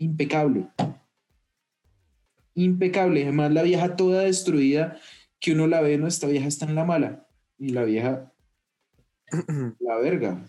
[0.00, 0.66] impecable.
[2.54, 3.22] Impecable.
[3.22, 4.98] Además, la vieja toda destruida,
[5.38, 7.28] que uno la ve, no, esta vieja está en la mala.
[7.58, 8.32] Y la vieja,
[9.78, 10.44] la verga.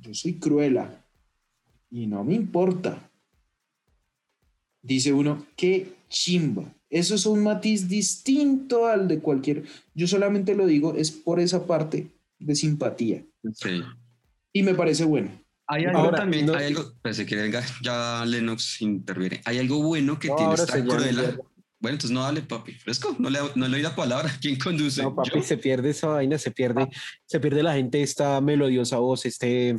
[0.00, 1.04] Yo soy cruela.
[1.90, 3.10] Y no me importa.
[4.80, 6.64] Dice uno, qué chimba.
[6.90, 9.64] Eso es un matiz distinto al de cualquier.
[9.94, 13.24] Yo solamente lo digo, es por esa parte de simpatía.
[13.52, 13.82] Sí.
[14.52, 15.43] Y me parece bueno.
[15.66, 19.40] Hay algo Ahora, también, no- hay algo, pensé que venga, ya Lennox interviene.
[19.46, 21.36] Hay algo bueno que No, tiene ahora esta Cruella.
[21.80, 22.72] Bueno, entonces no dale, papi.
[22.74, 24.30] Fresco, no le, no le doy la palabra.
[24.40, 25.02] ¿Quién conduce?
[25.02, 25.42] No, papi, ¿Yo?
[25.42, 26.88] se pierde esa vaina, se pierde,
[27.26, 29.70] se pierde la gente, esta melodiosa voz, este,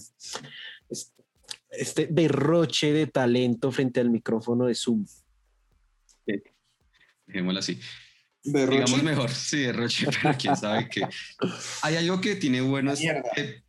[0.89, 1.13] es-
[1.69, 5.06] este derroche de talento frente al micrófono de Zoom.
[7.28, 7.80] Dejémoslo así.
[8.43, 8.80] Berroche.
[8.86, 11.08] Digamos mejor, sí, de Roche, pero quién sabe qué.
[11.82, 12.60] Hay algo que tiene
[13.36, 13.63] que-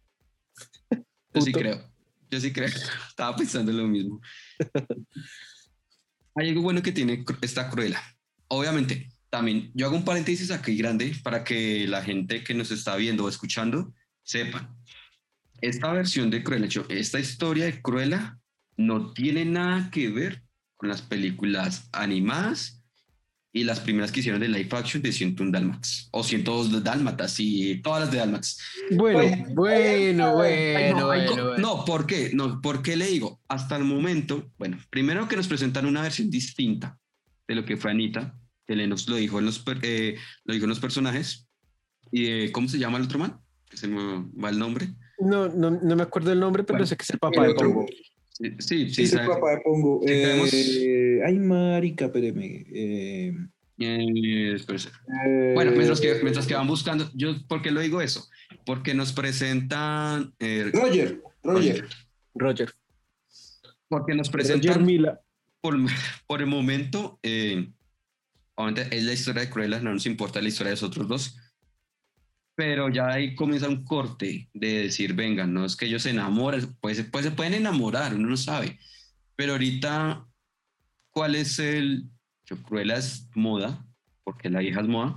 [1.34, 1.90] Yo sí creo.
[2.30, 2.68] Yo sí creo.
[3.08, 4.20] Estaba pensando lo mismo.
[6.34, 8.02] Hay algo bueno que tiene esta cruela.
[8.48, 12.96] Obviamente, también yo hago un paréntesis aquí grande para que la gente que nos está
[12.96, 14.76] viendo o escuchando sepan.
[15.60, 18.38] Esta versión de Cruella, esta historia de Cruella
[18.76, 20.42] no tiene nada que ver
[20.76, 22.82] con las películas animadas
[23.56, 27.36] y las primeras que hicieron de live action de 101 Dálmatas o 102 de Dálmatas
[27.40, 28.58] y todas las de Dálmatas.
[28.90, 31.56] Bueno, Oye, bueno, Ay, no, bueno, bueno, bueno.
[31.56, 32.32] no, ¿por qué?
[32.34, 33.40] No, ¿por qué le digo?
[33.48, 36.98] Hasta el momento, bueno, primero que nos presentan una versión distinta
[37.48, 38.34] de lo que fue Anita,
[38.66, 41.48] que Lennox lo dijo en los, eh, lo dijo en los personajes.
[42.12, 43.40] Y eh, ¿cómo se llama el otro man?
[43.70, 44.90] Que se me va el nombre.
[45.18, 47.46] No, no, no me acuerdo el nombre, pero Bueno, sé que es el papá el
[47.46, 47.86] de otro.
[48.58, 49.16] Sí, sí, sí.
[49.16, 50.00] Papá Pongo.
[50.06, 52.66] Eh, ay, marica, espéreme.
[52.72, 53.32] Eh,
[53.78, 54.90] eh, espérese.
[55.26, 58.28] eh, Bueno, mientras que, mientras que van buscando, yo, ¿por qué lo digo eso?
[58.66, 61.86] Porque nos presentan, eh, Roger, Roger.
[62.34, 62.74] Roger.
[63.88, 65.20] porque nos Roger presentan Mila.
[65.60, 65.76] por,
[66.26, 67.70] por el momento, eh,
[68.54, 71.38] obviamente es la historia de Cruella, no nos importa la historia de los otros dos,
[72.56, 76.74] pero ya ahí comienza un corte de decir, venga, no es que ellos se enamoren,
[76.80, 78.78] pues, pues se pueden enamorar, uno no sabe,
[79.36, 80.26] pero ahorita,
[81.10, 82.06] ¿cuál es el...?
[82.46, 83.84] Yo, Cruella es moda,
[84.24, 85.14] porque la hija es moda,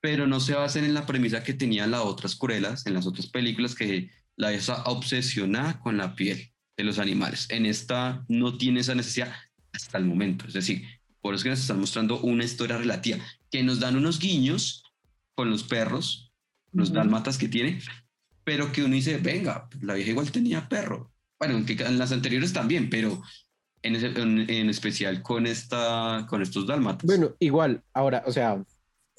[0.00, 3.26] pero no se basen en la premisa que tenían las otras Cruelas, en las otras
[3.26, 7.48] películas, que la está obsesionada con la piel de los animales.
[7.50, 9.32] En esta no tiene esa necesidad
[9.72, 10.46] hasta el momento.
[10.46, 10.84] Es decir,
[11.20, 13.18] por eso es que nos están mostrando una historia relativa,
[13.50, 14.84] que nos dan unos guiños
[15.34, 16.31] con los perros,
[16.72, 16.96] los Ujú.
[16.98, 17.80] dálmatas que tiene,
[18.44, 21.12] pero que uno dice, venga, la vieja igual tenía perro.
[21.38, 23.22] Bueno, que en las anteriores también, pero
[23.82, 27.04] en, ese- en- en especial con, esta, con estos dálmatas.
[27.06, 28.62] Bueno, igual, ahora, o sea,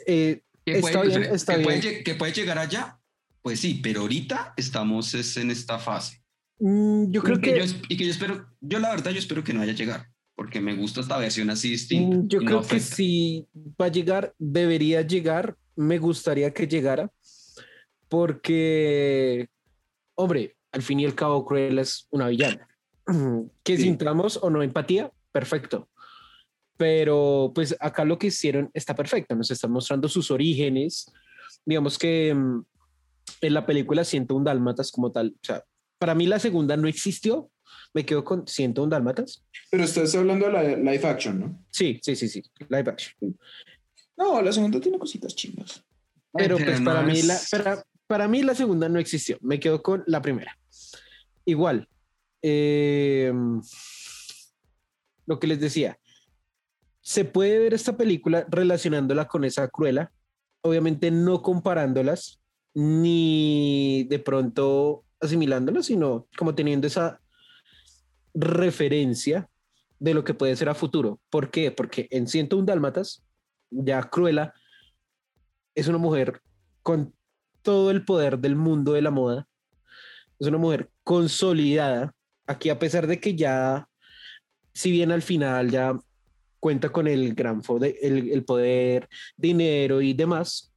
[0.07, 2.03] eh, que, está puede, bien, está que bien.
[2.03, 2.99] que puede llegar allá,
[3.41, 6.23] pues sí, pero ahorita estamos es en esta fase.
[6.59, 9.19] mm, yo creo y que, que yo, y que yo espero, yo la verdad, yo
[9.19, 12.17] espero que no vaya a llegar, porque me gusta esta versión así distinta.
[12.17, 13.47] Mm, Yo y no creo que si
[13.79, 15.57] va a llegar, debería llegar.
[15.75, 17.11] Me gustaría que llegara,
[18.13, 19.47] porque,
[20.13, 22.67] hombre, al fin y al cabo, Cruella es una villana.
[23.63, 23.85] Que Sí.
[23.85, 25.89] sintamos o no empatía, perfecto.
[26.77, 29.35] Pero pues acá lo que hicieron está perfecto.
[29.35, 31.11] Nos están mostrando sus orígenes.
[31.65, 32.63] Digamos que mm,
[33.41, 35.63] en la película 101 Dálmatas como tal, o sea,
[35.97, 37.49] para mí la segunda no existió.
[37.95, 39.43] Me quedo con 101 Dálmatas.
[39.71, 41.65] Pero estás hablando de la live action, ¿no?
[41.71, 42.43] Sí, sí, sí, sí.
[42.69, 43.39] Live action.
[44.15, 45.83] No, la segunda tiene cositas chingas.
[46.31, 49.37] Pero Ay, pues no para mí, la, para, para mí la segunda no existió.
[49.41, 50.57] Me quedo con la primera.
[51.45, 51.87] Igual.
[52.41, 53.33] eh,
[55.25, 55.97] lo que les decía.
[57.01, 60.11] Se puede ver esta película relacionándola con esa cruela.
[60.61, 62.41] Obviamente no comparándolas
[62.73, 67.21] ni de pronto asimilándolas, sino como teniendo esa,
[68.33, 69.49] referencia
[69.99, 71.19] de lo que puede ser a futuro.
[71.29, 71.71] ¿Por qué?
[71.71, 73.23] Porque en 101 Dálmatas,
[73.69, 74.53] ya Cruella
[75.75, 76.41] es una mujer
[76.81, 77.13] con
[77.63, 79.47] todo el poder del mundo de la moda.
[80.39, 82.13] Es una mujer consolidada.
[82.45, 83.89] Aquí, a pesar de que ya,
[84.73, 85.97] si bien al final ya
[86.59, 90.73] cuenta con el gran el, el poder, dinero y demás,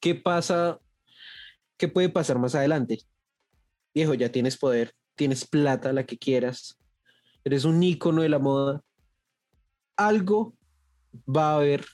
[0.00, 0.78] ¿qué pasa?
[1.76, 3.00] ¿Qué puede pasar más adelante?
[3.94, 6.78] Viejo, ya tienes poder, tienes plata, la que quieras,
[7.44, 8.82] eres un ícono de la moda.
[9.96, 10.54] Algo
[11.28, 11.84] va a haber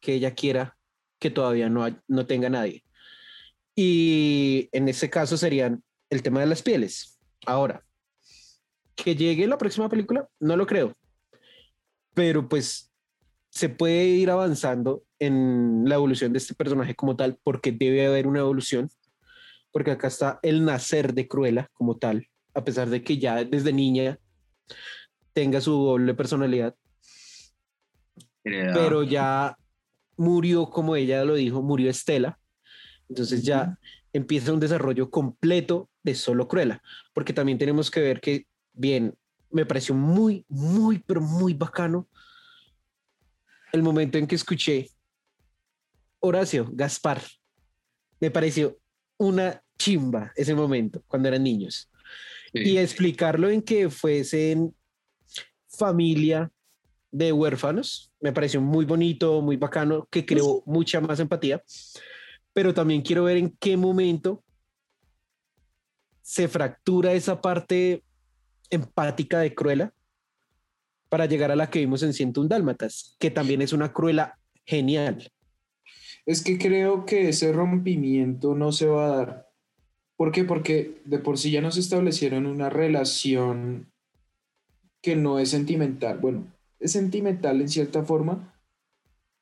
[0.00, 0.76] que ella quiera
[1.18, 2.83] que todavía no, no tenga nadie.
[3.76, 7.18] Y en ese caso serían el tema de las pieles.
[7.46, 7.84] Ahora,
[8.94, 10.96] que llegue la próxima película, no lo creo.
[12.14, 12.92] Pero pues
[13.50, 18.26] se puede ir avanzando en la evolución de este personaje como tal, porque debe haber
[18.26, 18.90] una evolución.
[19.72, 23.72] Porque acá está el nacer de Cruella como tal, a pesar de que ya desde
[23.72, 24.18] niña
[25.32, 26.76] tenga su doble personalidad,
[28.44, 28.74] Heredada.
[28.74, 29.56] pero ya
[30.16, 32.38] murió, como ella lo dijo, murió Estela.
[33.08, 33.78] Entonces ya
[34.12, 39.14] empieza un desarrollo completo de solo Cruella, porque también tenemos que ver que, bien,
[39.50, 42.08] me pareció muy, muy, pero muy bacano
[43.72, 44.90] el momento en que escuché
[46.20, 47.22] Horacio Gaspar.
[48.20, 48.78] Me pareció
[49.18, 51.90] una chimba ese momento cuando eran niños.
[52.52, 52.60] Sí.
[52.60, 54.74] Y explicarlo en que fuesen
[55.68, 56.50] familia
[57.10, 61.62] de huérfanos, me pareció muy bonito, muy bacano, que creó mucha más empatía.
[62.54, 64.42] Pero también quiero ver en qué momento
[66.22, 68.02] se fractura esa parte
[68.70, 69.92] empática de Cruella
[71.10, 75.30] para llegar a la que vimos en 101 Dálmatas, que también es una Cruella genial.
[76.26, 79.50] Es que creo que ese rompimiento no se va a dar.
[80.16, 80.44] ¿Por qué?
[80.44, 83.92] Porque de por sí ya nos establecieron una relación
[85.02, 86.18] que no es sentimental.
[86.18, 86.46] Bueno,
[86.80, 88.54] es sentimental en cierta forma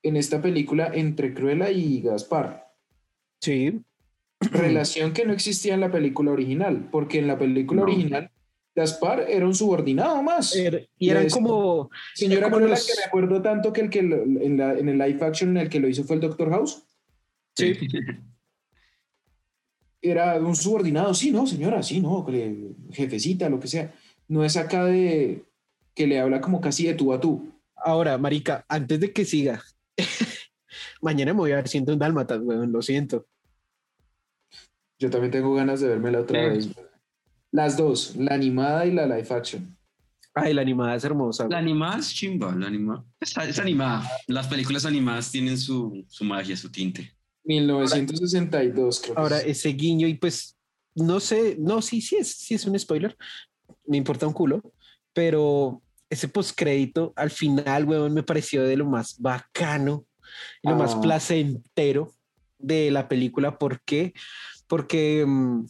[0.03, 2.62] en esta película entre Cruella y Gaspar.
[3.43, 3.81] Sí,
[4.41, 7.87] Relación que no existía en la película original, porque en la película No.
[7.89, 8.31] original
[8.75, 10.57] Gaspar era un subordinado más.
[10.57, 14.23] Y eran Es- como, Señora como los- que me acuerdo tanto que el que lo-
[14.23, 16.83] en, la- en el live action en el que lo hizo fue el Doctor House.
[17.55, 17.75] Sí.
[20.01, 22.27] era un subordinado, sí, no, señora, sí, no,
[22.91, 23.93] jefecita, lo que sea.
[24.29, 25.45] No es acá de
[25.95, 27.53] que le habla como casi de tú a tú.
[27.77, 29.63] ahora, Marica, antes de que siga,
[31.03, 33.27] mañana me voy a ver 101 Dálmatas, weón, lo siento.
[35.03, 36.69] Yo también tengo ganas de verme la otra vez.
[37.51, 39.77] Las dos, la animada y la live action.
[40.33, 41.49] Ay, la animada es hermosa.
[41.51, 43.05] La animada es chimba, la animada.
[43.21, 44.09] Es, es animada.
[44.29, 47.13] Las películas animadas tienen su, su magia, su tinte.
[47.45, 49.15] 1962, creo.
[49.17, 49.59] que Ahora, es.
[49.59, 50.57] ese guiño y pues,
[50.95, 53.17] no sé, no, sí, sí es, sí es un spoiler,
[53.85, 54.63] me importa un culo,
[55.13, 60.07] pero ese postcrédito al final, weón, me pareció de lo más bacano,
[60.63, 61.01] lo más Ah.
[61.01, 62.13] placentero
[62.59, 63.59] de la película.
[63.59, 64.15] ¿Por qué?
[64.73, 65.67] Porque, mm,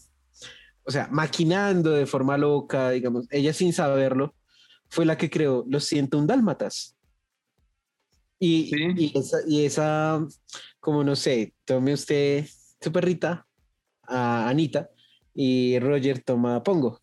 [0.85, 4.37] o sea, maquinando de forma loca, digamos, ella sin saberlo,
[4.89, 6.97] fue la que creó los 101 Dálmatas.
[8.39, 8.77] Y, Sí.
[8.97, 10.25] y, esa, y esa,
[10.79, 12.47] como no sé, tome usted
[12.81, 13.45] su perrita,
[14.07, 14.89] a Anita,
[15.35, 17.01] y Roger toma a Pongo.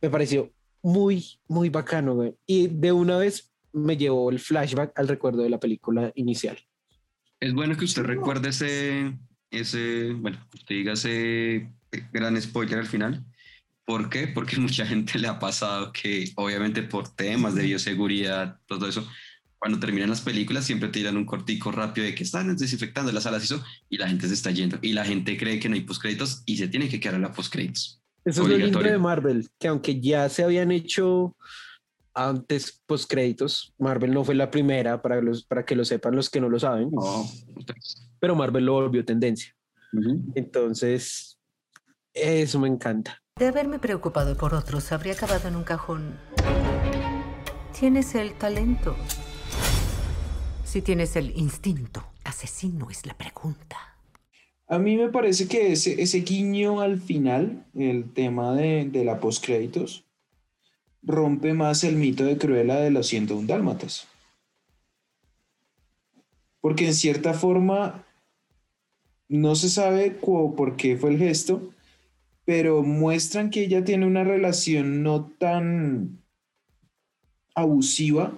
[0.00, 0.50] Me pareció
[0.82, 2.34] muy, muy bacano, güey.
[2.48, 6.58] Y de una vez me llevó el flashback al recuerdo de la película inicial.
[7.38, 9.16] Es bueno que usted recuerde ese,
[9.50, 11.70] ese, bueno, usted diga ese
[12.12, 13.24] gran spoiler al final.
[13.84, 14.28] ¿Por qué?
[14.28, 19.06] Porque mucha gente le ha pasado que, obviamente, por temas de bioseguridad, todo eso,
[19.58, 23.42] cuando terminan las películas siempre tiran un cortico rápido de que están desinfectando las salas
[23.42, 24.78] y eso, y la gente se está yendo.
[24.80, 27.32] Y la gente cree que no hay postcréditos y se tiene que quedar a la
[27.32, 28.00] postcréditos.
[28.24, 31.34] Eso es lo lindo de Marvel, que aunque ya se habían hecho
[32.14, 36.40] antes postcréditos, Marvel no fue la primera, para, los, para que lo sepan los que
[36.40, 37.28] no lo saben, No.
[38.20, 39.56] Pero Marvel lo volvió tendencia.
[40.34, 41.38] Entonces,
[42.12, 43.22] eso me encanta.
[43.36, 46.18] De haberme preocupado por otros, habría acabado en un cajón.
[47.78, 48.94] Tienes el talento.
[50.64, 53.76] Si tienes el instinto, asesino es la pregunta.
[54.68, 59.18] A mí me parece que ese, ese guiño al final, el tema de, de la
[59.18, 60.04] postcréditos,
[61.02, 64.06] rompe más el mito de Cruella de los 101 Dálmatas.
[66.60, 68.04] Porque en cierta forma
[69.30, 71.72] no se sabe cu- por qué fue el gesto,
[72.44, 76.18] pero muestran que ella tiene una relación no tan
[77.54, 78.32] abusiva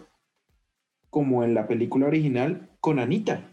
[1.10, 3.48] como en la película original con Anita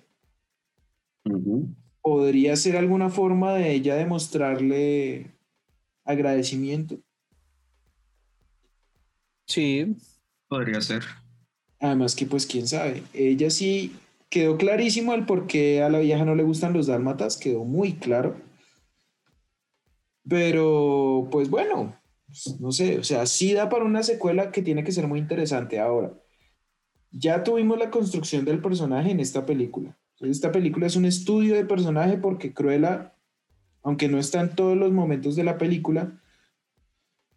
[2.02, 5.32] podría ser alguna forma de ella demostrarle
[6.04, 6.98] agradecimiento.
[9.48, 9.96] Sí,
[10.48, 11.04] Podría ser.
[11.80, 13.96] Además que pues quién sabe, ella sí
[14.30, 17.94] quedó clarísimo el por qué a la vieja no le gustan los dálmatas, quedó muy
[17.94, 18.38] claro.
[20.28, 21.96] Pero pues bueno,
[22.60, 25.80] no sé, o sea, sí da para una secuela que tiene que ser muy interesante
[25.80, 26.14] ahora.
[27.12, 29.98] Ya tuvimos la construcción del personaje en esta película.
[30.20, 33.16] Esta película es un estudio de personaje porque Cruella,
[33.82, 36.22] aunque no está en todos los momentos de la película,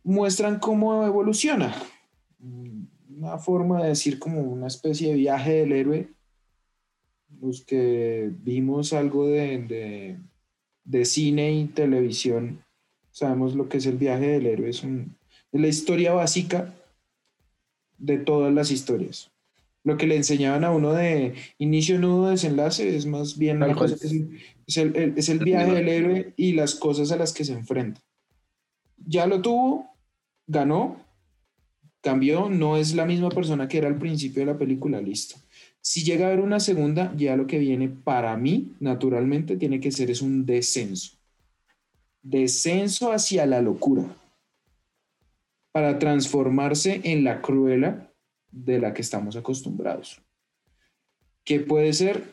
[0.03, 1.74] muestran cómo evoluciona.
[2.40, 6.11] Una forma de decir como una especie de viaje del héroe.
[7.43, 10.16] Los que vimos algo de, de,
[10.84, 12.64] de cine y televisión
[13.11, 14.70] sabemos lo que es el viaje del héroe.
[14.70, 15.16] Es, un,
[15.51, 16.72] es la historia básica
[17.99, 19.28] de todas las historias
[19.84, 23.74] lo que le enseñaban a uno de inicio, nudo, desenlace, es más bien cual.
[23.74, 24.12] cosa- es,
[24.68, 27.53] es el, el- es el viaje del héroe y las cosas a las que se
[27.53, 28.01] enfrenta.
[29.05, 29.90] Ya lo tuvo,
[30.47, 31.05] ganó,
[32.01, 35.34] cambió, no es la misma persona que era al principio de la película, listo.
[35.83, 39.91] Si llega a haber una segunda, ya lo que viene para mí, naturalmente, tiene que
[39.91, 41.18] ser es un descenso.
[42.22, 44.05] Descenso hacia la locura.
[45.72, 48.12] Para transformarse en la cruela
[48.53, 50.22] de la que estamos acostumbrados.
[51.43, 52.33] ¿Qué puede ser?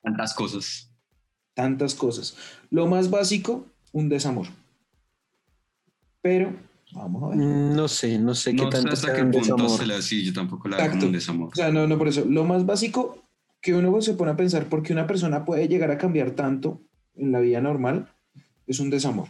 [0.00, 0.90] Tantas cosas.
[1.52, 2.34] Tantas cosas.
[2.70, 4.46] Lo más básico, un desamor.
[6.22, 6.54] Pero,
[6.92, 7.38] vamos a ver.
[7.38, 9.78] Mm, no sé, no sé qué No tanto hasta sea qué un punto desamor.
[9.78, 11.06] se le así, yo tampoco la veo como Exacto.
[11.06, 11.48] un desamor.
[11.52, 12.24] O sea, no, no, por eso.
[12.24, 13.22] Lo más básico
[13.60, 16.80] que uno se pone a pensar porque una persona puede llegar a cambiar tanto
[17.14, 18.12] en la vida normal
[18.66, 19.28] es un desamor.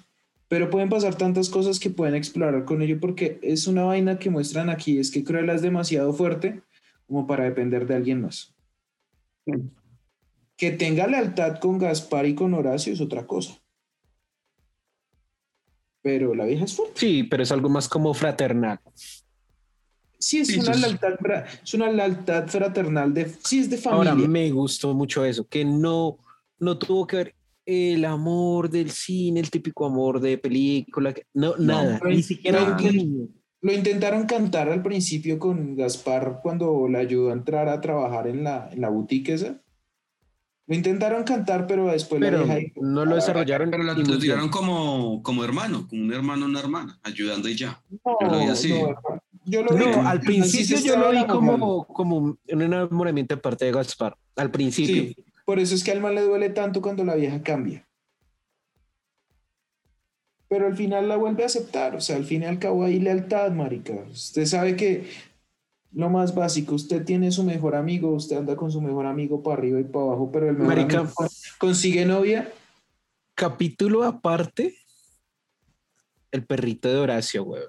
[0.48, 4.30] Pero pueden pasar tantas cosas que pueden explorar con ello porque es una vaina que
[4.30, 6.62] muestran aquí, es que Cruella es demasiado fuerte
[7.06, 8.54] como para depender de alguien más.
[10.56, 13.58] Que tenga lealtad con Gaspar y con Horacio es otra cosa.
[16.06, 17.00] Pero la vieja es fuerte.
[17.00, 18.78] Sí, pero es algo más como fraternal.
[20.20, 21.14] Sí, es Sí, una lealtad,
[21.64, 24.28] es una lealtad fraternal de, sí, es de Ahora familia.
[24.28, 26.18] me gustó mucho eso, que no,
[26.60, 27.34] no tuvo que ver
[27.66, 32.76] el amor del cine, el típico amor de película, que- no, nada, pero- ni siquiera
[32.76, 33.26] cariño.
[33.62, 38.44] Lo intentaron cantar al principio con Gaspar cuando le ayudó a entrar a trabajar en
[38.44, 39.60] la, en la boutique esa.
[40.68, 43.70] Lo intentaron cantar, pero después la Pero vieja dijo, no lo "Ah, desarrollaron.
[43.70, 47.54] Pero la, y lo tiraron como, como hermano, como un hermano, una hermana, ayudando y
[47.56, 47.80] ya.
[48.04, 48.72] No, Yo lo vi así.
[48.72, 48.94] no,
[49.44, 53.40] yo lo vi No, como- al principio yo lo vi como, como un enamoramiento de
[53.40, 54.16] parte de Gaspar.
[54.34, 55.02] Al principio.
[55.04, 57.86] Sí, por eso es que al mal le duele tanto cuando la vieja cambia.
[60.48, 62.98] Pero al final la vuelve a aceptar, o sea, al fin y al cabo hay
[63.00, 63.94] lealtad, marica.
[64.10, 65.08] Usted sabe que
[65.96, 69.56] lo más básico, usted tiene su mejor amigo, usted anda con su mejor amigo para
[69.56, 70.98] arriba y para abajo, pero el mejor Marica.
[70.98, 71.28] amigo con-
[71.58, 72.52] consigue novia,
[73.34, 74.74] Capítulo aparte,
[76.30, 77.68] el perrito de Horacio, weón.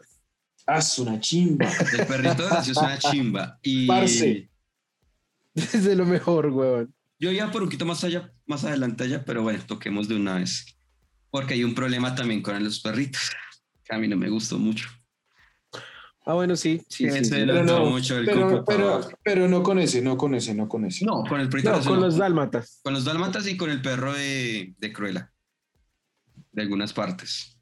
[0.65, 1.69] haz una chimba.
[1.97, 3.59] El perrito de Horacio es una chimba.
[3.63, 4.49] Y Parce.
[5.55, 6.93] Es de lo mejor, weón.
[7.19, 10.35] yo iba por un poquito más allá, más adelante allá, pero bueno, toquemos de una
[10.35, 10.65] vez.
[11.31, 13.31] Porque hay un problema también con los perritos,
[13.83, 14.87] que a mí no me gustó mucho.
[16.29, 17.45] Ah, bueno, sí, sí, sí, se sí.
[17.45, 20.67] le Pero no, mucho el pero, pero, pero no con ese, no con ese, no
[20.67, 21.05] con ese.
[21.05, 22.81] No, con el perrito de No, con los dálmatas.
[22.83, 25.31] Con los dálmatas y con el perro de, de Cruella.
[26.51, 27.57] De algunas partes.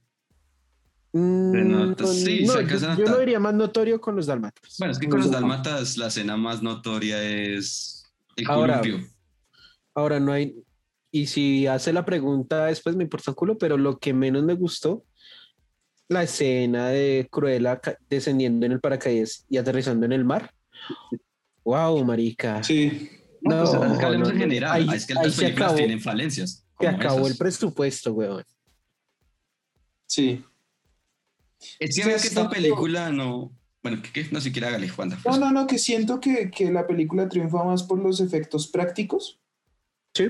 [1.14, 4.78] Mm, sí, no, se yo, a yo lo diría más notorio con los dálmatas.
[4.80, 8.82] Bueno, es que Con con los los dálmatas la escena más notoria es el Ahora,
[8.82, 9.08] columpio.
[9.94, 10.56] Ahora no hay.
[11.12, 14.56] Y si hace la pregunta después me importa un culo, pero lo que menos me
[14.56, 15.06] gustó,
[16.08, 20.52] la escena de Cruella descendiendo en el paracaídas y aterrizando en el mar.
[21.64, 22.64] Wow, marica.
[22.64, 23.10] Sí,
[23.42, 24.72] No, pues, No, es que hablemos no, en general.
[24.90, 25.78] Ahí- es que las películas acabó.
[25.78, 26.66] tienen falencias.
[26.80, 27.32] Se acabó esas.
[27.32, 28.44] el presupuesto, weón.
[30.08, 30.44] sí.
[31.80, 32.50] Es Sí, es que esta cierto.
[32.52, 33.52] película no.
[33.82, 35.18] Bueno, que, que no siquiera hágale, Juanda.
[35.26, 39.40] No, no, no, que siento que, que la película triunfa más por los efectos prácticos,
[40.14, 40.30] Sí.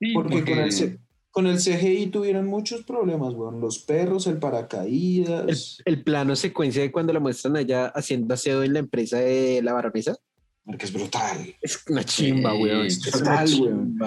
[0.00, 0.98] Sí, porque, porque Con, el, C-
[1.36, 3.60] con el CGI tuvieron muchos problemas, weón.
[3.60, 5.82] Los perros, el paracaídas.
[5.84, 9.74] el plano secuencia de cuando la muestran allá haciendo aseo en la empresa de la
[9.74, 10.16] baronesa
[10.64, 11.54] Porque es brutal.
[11.60, 12.86] es una chimba, Sí, weón.
[12.86, 13.98] es brutal, weón.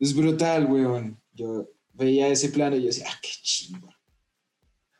[0.00, 1.20] Es brutal, weón.
[1.34, 3.94] Yo veía ese plano y yo decía, ah, qué chimba.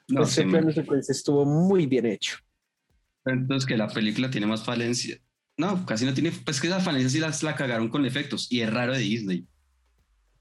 [0.09, 0.75] no, Ese sí, plano man.
[0.75, 2.37] secuencia estuvo muy bien hecho.
[3.25, 5.21] Entonces que la película tiene más falencias.
[5.57, 6.33] No, casi no tiene.
[6.33, 8.47] Pues que esas falencias sí las la cagaron con efectos.
[8.51, 9.47] Y es raro de Disney.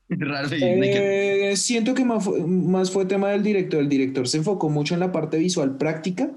[0.10, 1.52] Raro que.
[1.52, 3.82] Eh, siento que más fue, más fue tema del director.
[3.82, 6.32] El director se enfocó mucho en la parte visual práctica,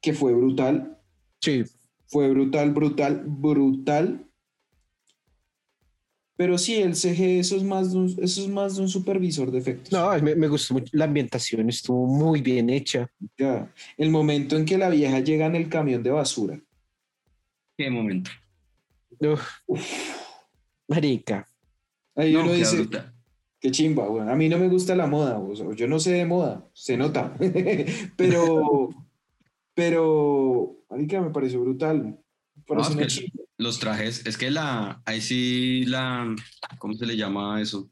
[0.00, 0.98] que fue brutal.
[1.40, 1.64] Sí.
[2.06, 4.26] Fue brutal, brutal, brutal.
[6.36, 9.50] Pero sí, el CG, eso es más de un, eso es más de un supervisor
[9.52, 9.92] de efectos.
[9.92, 10.90] No, me, me gustó mucho.
[10.92, 13.08] La ambientación estuvo muy bien hecha.
[13.38, 13.72] Ya.
[13.96, 16.60] El momento en que la vieja llega en el camión de basura.
[17.76, 18.30] Qué momento.
[19.20, 19.48] Uf.
[20.88, 21.46] Marica.
[22.14, 22.88] Ahí No, uno dice,
[23.60, 24.28] qué chimba, güey.
[24.28, 26.96] A mí no me gusta la moda, o sea, yo no sé de moda, se
[26.96, 27.34] nota.
[28.16, 28.90] pero,
[29.74, 32.02] pero, marica, me pareció brutal.
[32.04, 33.44] Me No, pareció es una que chimba.
[33.58, 36.34] los trajes, es que la, ahí sí la,
[36.78, 37.90] ¿cómo se le llama eso?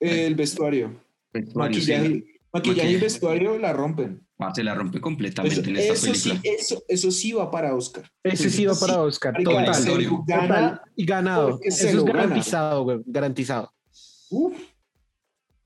[0.00, 1.00] El vestuario,
[1.32, 2.24] Vestuario, sí,
[2.54, 4.26] maquillaje, y vestuario la rompen.
[4.38, 6.52] Ah, se la rompe completamente Eso, en esta eso sí, película.
[6.58, 8.08] eso, eso sí va para Oscar.
[8.22, 9.32] Ese sí va para Oscar.
[9.32, 10.24] Marica, Total.
[10.26, 10.46] gana.
[10.48, 10.80] Total.
[10.96, 11.58] Y ganado.
[11.62, 13.00] Eso es garantizado, güey.
[13.06, 13.72] Garantizado.
[14.30, 14.56] Uf,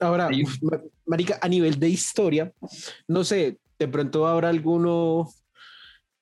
[0.00, 2.52] Ahora, uf, ma- marica, a nivel de historia,
[3.08, 5.28] no sé, de pronto habrá alguno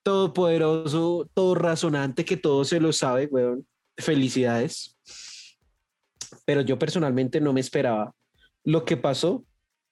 [0.02, 3.66] todopoderoso, todo razonante, que todo se lo sabe, weón.
[3.98, 4.96] Felicidades.
[6.44, 8.14] Pero yo personalmente no me esperaba
[8.64, 9.44] lo que pasó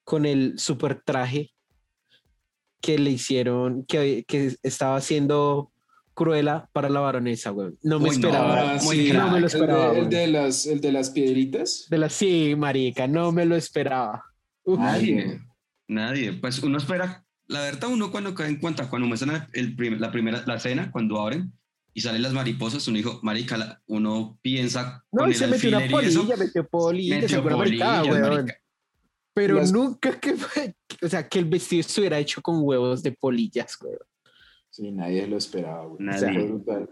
[0.05, 1.51] con el super traje
[2.81, 5.71] que le hicieron, que, que estaba haciendo
[6.13, 7.77] Cruella para la baronesa, weón.
[7.83, 8.27] No me Uy, no.
[8.29, 8.71] esperaba.
[8.75, 9.97] Ah, muy sí, no me lo el de- esperaba.
[9.97, 11.87] el de, las, el de las piedritas.
[11.89, 14.23] De la sí, marica, no me lo esperaba.
[14.63, 14.79] Uf.
[14.79, 15.41] Nadie,
[15.87, 16.33] nadie.
[16.33, 20.11] Pues uno espera, la verdad, uno cuando cae en cuenta, cuando muestran el prim- la
[20.11, 21.51] primera, la escena, cuando abren
[21.93, 25.47] y salen las mariposas, uno dijo, marica, la- uno piensa No, con y el se
[25.47, 28.21] metió una y eso, polilla, metió polillas, metió polillas, weón.
[28.21, 28.57] marica.
[29.35, 30.73] Pero Las- nunca que fue-
[31.03, 33.99] o sea, que el vestido estuviera hecho con huevos de polillas, weón.
[34.69, 35.97] Sí, nadie lo esperaba, güey.
[35.99, 36.33] Nadie.
[36.33, 36.89] Fue brutal.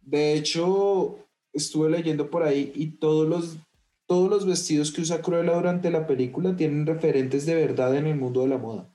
[0.00, 1.18] De hecho,
[1.52, 3.58] estuve leyendo por ahí y todos los,
[4.06, 8.16] todos los vestidos que usa Cruella durante la película tienen referentes de verdad en el
[8.16, 8.90] mundo de la moda.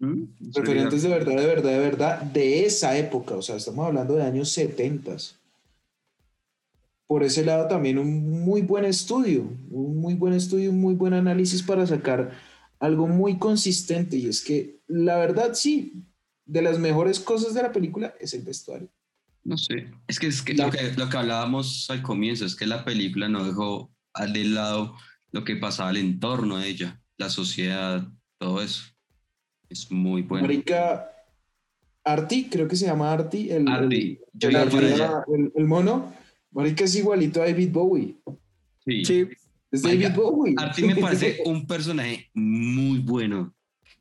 [0.00, 0.24] ¿Mm?
[0.54, 3.36] Referentes de verdad, de verdad, de verdad, de esa época.
[3.36, 5.16] O sea, estamos hablando de años 70.
[7.12, 11.12] Por ese lado también un muy buen estudio, un muy buen estudio, un muy buen
[11.12, 12.30] análisis para sacar
[12.80, 14.16] algo muy consistente.
[14.16, 16.06] Y es que la verdad sí,
[16.46, 18.88] de las mejores cosas de la película es el vestuario.
[19.44, 22.56] No sé, es que, es que, La- lo que lo que hablábamos al comienzo es
[22.56, 24.94] que la película no dejó al de lado
[25.32, 28.08] lo que pasaba al entorno de ella, la sociedad,
[28.38, 28.84] todo eso.
[29.68, 30.46] Es muy bueno.
[30.46, 31.10] Marica,
[32.04, 33.68] Artie, creo que se llama el,
[34.88, 35.24] el, allá.
[35.28, 36.21] el- el mono.
[36.52, 38.16] Marica es igualito a David Bowie.
[38.84, 39.04] Sí.
[39.04, 39.26] Sí,
[39.70, 40.54] Es Marica, David Bowie.
[40.58, 43.54] Artie me parece un personaje muy bueno.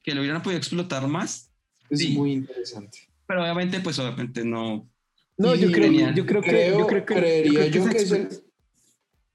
[0.03, 1.51] Que lo hubieran podido explotar más,
[1.89, 2.09] es sí.
[2.17, 2.99] muy interesante.
[3.27, 4.89] pero obviamente, pues obviamente no.
[5.37, 6.15] no, yo creo, genial.
[6.15, 8.29] yo creo que, Creo- yo creo que, creería creo yo que es el-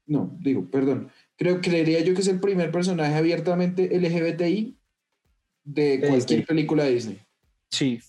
[0.05, 1.09] No, digo, perdón.
[1.37, 4.75] Creo, creería yo que es el primer personaje abiertamente LGBTI
[5.63, 7.19] de cualquier película de Disney.
[7.69, 7.99] Sí.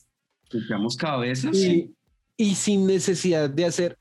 [0.98, 1.56] Cabezas.
[1.56, 1.94] Y,
[2.36, 3.97] y sin necesidad de hacer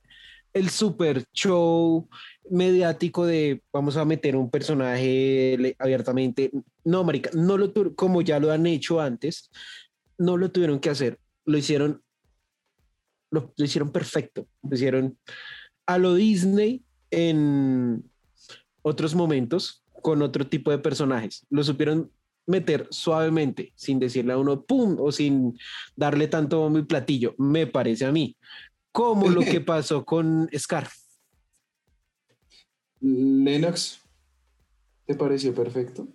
[0.57, 2.07] el super show
[2.49, 6.51] mediático de vamos a meter un personaje abiertamente.
[6.83, 9.49] No, marica, no lo como ya lo han hecho antes,
[10.17, 11.19] no lo tuvieron que hacer.
[11.45, 12.01] Lo hicieron,
[13.31, 14.47] lo hicieron perfecto.
[14.63, 15.17] Lo hicieron
[15.85, 18.03] a lo Disney en
[18.81, 21.45] otros momentos con otro tipo de personajes.
[21.49, 22.11] Lo supieron
[22.47, 25.57] meter suavemente, sin decirle a uno pum o sin
[25.95, 28.37] darle tanto mi platillo, me parece a mí.
[28.97, 30.89] Como lo que pasó con Scar.
[32.99, 34.01] Lennox,
[35.05, 36.07] ¿te pareció perfecto?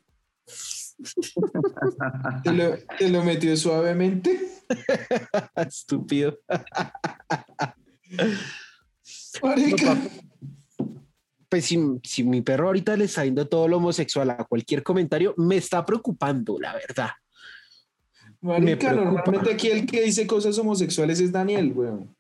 [2.43, 4.37] ¿Te lo, te lo metió suavemente?
[5.55, 6.41] Estúpido.
[9.45, 9.97] Marica,
[11.49, 15.35] Pues si, si mi perro ahorita le está viendo todo lo homosexual a cualquier comentario,
[15.37, 17.11] me está preocupando, la verdad.
[18.41, 22.17] marica, normalmente aquí el que dice cosas homosexuales es Daniel, weón.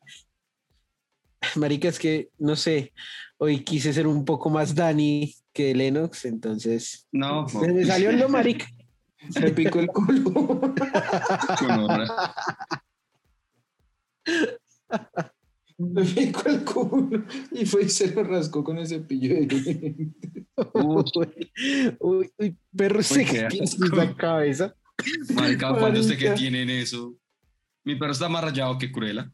[1.56, 2.92] Marica, es que no sé,
[3.38, 8.20] hoy quise ser un poco más Dani que Lennox, entonces No, se me salió en
[8.20, 8.66] lo marica.
[9.40, 10.74] Me picó el culo.
[15.78, 17.24] Me picó el culo.
[17.52, 20.08] Y fue y se lo rascó con el cepillo de dientes.
[20.74, 21.52] Uy,
[22.00, 23.20] uy, uy, perro, asco.
[23.20, 24.74] esa cabeza.
[25.34, 27.14] Marica, ¿cuándo usted que tienen eso?
[27.84, 29.30] Mi perro está más rayado que Cruella.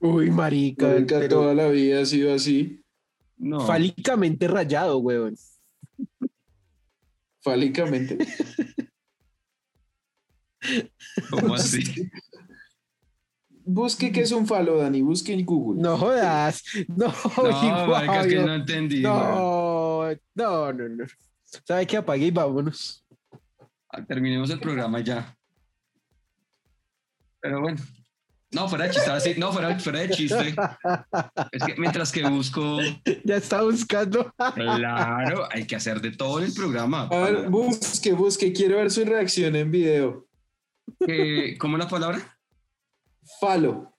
[0.00, 2.82] Uy, marica, Marica, pero toda la vida ha sido así.
[3.36, 3.60] No.
[3.60, 5.36] fálicamente rayado, weón.
[7.42, 8.18] Fálicamente.
[11.30, 12.10] ¿Cómo así?
[13.64, 15.00] Busque qué es un falo, Dani.
[15.02, 15.80] Busque en Google.
[15.80, 16.62] No jodas.
[16.88, 19.00] No, No, marica, es que no entendí.
[19.02, 21.04] no, no, no, no.
[21.44, 21.96] ¿Sabe qué?
[21.98, 23.04] Apague y vámonos.
[23.88, 25.36] Ah, Terminemos el programa ya.
[27.40, 27.78] Pero bueno,
[28.52, 30.54] No, fuera de chiste, ahora sí, no, fuera, fuera de chiste.
[31.52, 32.78] Es que mientras que busco,
[33.24, 34.32] Ya está buscando.
[34.54, 37.02] claro, hay que hacer de todo en el programa.
[37.12, 38.52] A ver, busque, busque.
[38.52, 40.26] Quiero ver su reacción en video.
[41.06, 42.38] Que- ¿Cómo es la palabra?
[43.40, 43.94] Falo.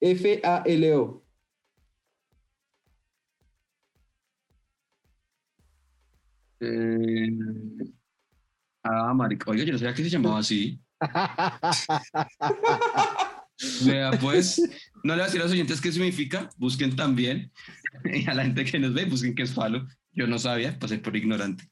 [0.00, 1.22] F-A-L-O.
[6.60, 7.28] Eh,
[8.82, 9.50] ah, marica.
[9.50, 10.80] Oiga, yo no sabía que se llamaba así.
[13.84, 14.60] Vea, pues,
[15.04, 17.50] no le voy a decir a los oyentes qué significa, busquen también.
[18.04, 19.86] Y a la gente que nos ve, busquen qué es falo.
[20.12, 21.64] Yo no sabía, pasé por ignorante.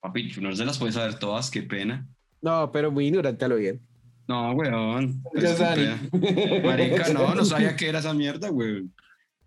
[0.00, 2.06] Papi, no se las puede saber todas, qué pena.
[2.40, 3.80] No, pero muy ignorante a lo bien.
[4.28, 5.22] No, weón.
[5.32, 6.00] pues, Ya.
[6.64, 8.94] Marica, no, no sabía qué era esa mierda, weón.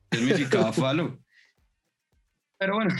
[0.10, 1.20] ¿Qué significaba falo?
[2.58, 2.94] Pero bueno,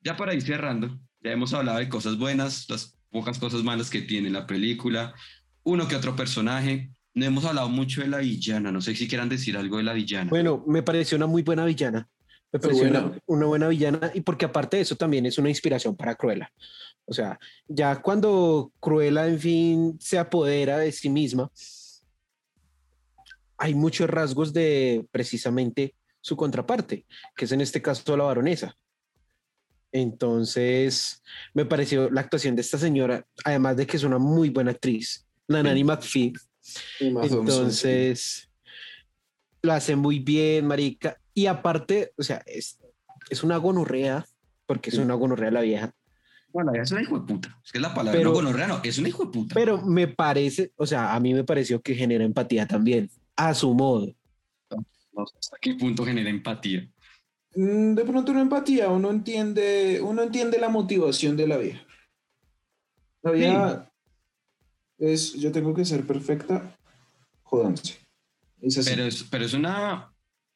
[0.00, 4.02] ya para ir cerrando, ya hemos hablado de cosas buenas, las pocas cosas malas que
[4.02, 5.14] tiene la película,
[5.62, 6.90] uno que otro personaje.
[7.16, 9.94] No hemos hablado mucho de la villana, no sé si quieran decir algo de la
[9.94, 10.28] villana.
[10.28, 12.06] Bueno, me pareció una muy buena villana.
[12.52, 13.22] Me pareció una, buena.
[13.24, 16.52] una buena villana y porque aparte de eso también es una inspiración para Cruella.
[17.06, 21.50] O sea, ya cuando Cruella, en fin, se apodera de sí misma,
[23.56, 28.76] hay muchos rasgos de precisamente su contraparte, que es en este caso la baronesa.
[29.90, 31.22] Entonces,
[31.54, 35.26] me pareció la actuación de esta señora, además de que es una muy buena actriz,
[35.46, 36.34] la Nanny McPhee,
[37.00, 38.50] Entonces,
[39.62, 41.18] lo hace muy bien, marica.
[41.34, 42.78] Y aparte, o sea, es,
[43.30, 44.24] es una gonorrea,
[44.66, 45.02] porque es Sí.
[45.02, 45.94] una gonorrea la vieja.
[46.52, 47.60] Bueno, es una hijo de puta.
[47.64, 48.18] Es que es la palabra.
[48.18, 49.54] Pero- no, gonorrea no, es una hijo de puta.
[49.54, 53.74] Pero me parece, o sea, a mí me pareció que genera empatía también, a su
[53.74, 54.14] modo.
[55.12, 56.88] No sé hasta qué punto genera empatía.
[57.54, 61.86] Mm, De pronto una empatía, uno entiende, uno entiende la motivación de la vieja.
[63.22, 63.92] La vieja
[64.98, 66.76] es, yo tengo que ser perfecta,
[67.42, 67.98] jódanse.
[68.60, 68.90] Es así.
[68.90, 70.12] Pero es, pero es una,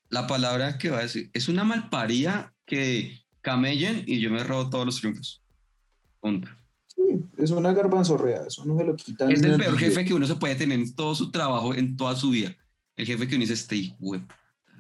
[0.09, 4.71] la palabra que va a decir, es una malparía que camellen y yo me robo
[4.71, 5.43] todos los triunfos.
[6.21, 6.49] Punto.
[6.87, 7.03] Sí,
[7.39, 9.31] es una garbanzorrea, eso no se lo quitan.
[9.31, 12.17] Es el peor jefe que uno se puede tener en todo su trabajo, en toda
[12.17, 12.55] su vida.
[12.97, 14.17] El jefe que uno dice, este hijo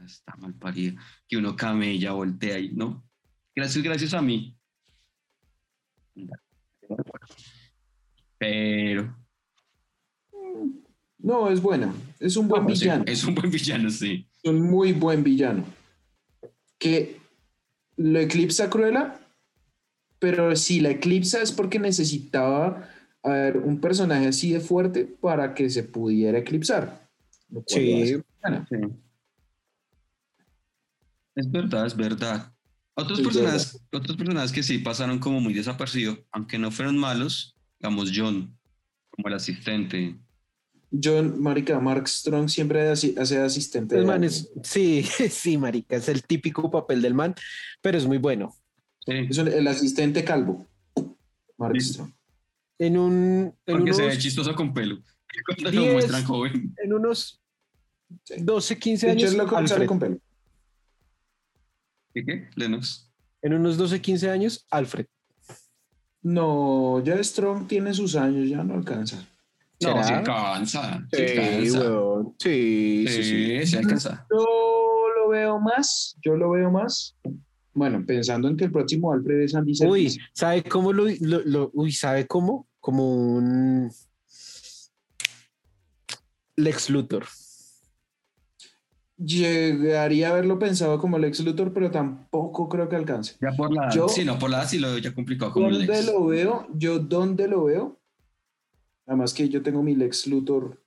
[0.04, 3.02] está mal parido, que uno camella, voltea y no.
[3.54, 4.56] Gracias, gracias a mí.
[8.38, 9.19] Pero
[11.18, 13.05] No, es buena, es un buen sí, villano.
[13.07, 14.26] es un buen villano, sí.
[14.42, 15.64] Es un muy buen villano.
[16.78, 17.18] Que
[17.96, 19.20] lo eclipsa a Cruella,
[20.18, 22.88] pero si la eclipsa es porque necesitaba
[23.22, 27.07] a ver, un personaje así de fuerte para que se pudiera eclipsar.
[27.51, 28.66] lo cual lo hace villana.
[28.68, 28.76] Sí.
[31.34, 32.53] Es verdad, es verdad.
[32.94, 37.57] Otros Es personajes, otros personajes que sí pasaron como muy desapercibidos, aunque no fueron malos,
[37.78, 38.59] digamos John,
[39.11, 40.18] como el asistente.
[40.93, 43.95] John, marica, Mark Strong siempre hace hace asistente.
[43.95, 47.34] El de man es, sí, sí, marica, es el típico papel del man,
[47.80, 48.55] pero es muy bueno.
[49.07, 50.68] Sí, Es un- el asistente calvo.
[51.59, 51.93] Mark Sí.
[51.93, 52.12] Strong.
[52.78, 54.99] En un, en porque se ve unos, chistoso con pelo.
[55.47, 55.93] Cuando lo Diez.
[55.93, 56.74] muestran joven.
[56.82, 57.41] en unos
[58.24, 58.34] Sí.
[58.41, 59.86] 12, 15 De años, hecho, es lo que sale Alfred.
[59.86, 60.18] con pelo.
[62.12, 62.49] ¿Qué qué?
[62.57, 63.09] Lennox.
[63.43, 65.07] En unos 12, 15 años, Alfred.
[66.22, 69.26] No, ya Strong tiene sus años, ya no alcanza.
[69.83, 70.18] No, ¿Será?
[70.18, 71.07] sí cansa.
[71.12, 71.26] Sí,
[71.70, 72.35] Sí, weón.
[72.39, 73.66] Sí, sí, sí.
[73.66, 74.26] Sí alcanza.
[74.31, 74.45] Yo
[75.16, 77.16] lo veo más, yo lo veo más.
[77.72, 80.18] Bueno, pensando en que el próximo Alfred es Andy Uy, Serkis.
[80.35, 82.68] ¿sabe cómo lo, lo- lo- uy, ¿sabe cómo?
[82.81, 83.91] Como un
[86.57, 87.26] Lex Luthor.
[89.16, 93.37] Llegaría a haberlo pensado como Lex Luthor, pero tampoco creo que alcance.
[93.41, 95.87] Ya por la Yo- sí, no, por la sí lo veo ya complicado como ¿Dónde
[95.87, 96.07] Lex.
[96.07, 96.66] lo veo?
[96.74, 97.99] Yo, ¿dónde lo veo?
[99.11, 100.80] Además que yo tengo mi Lex Luthor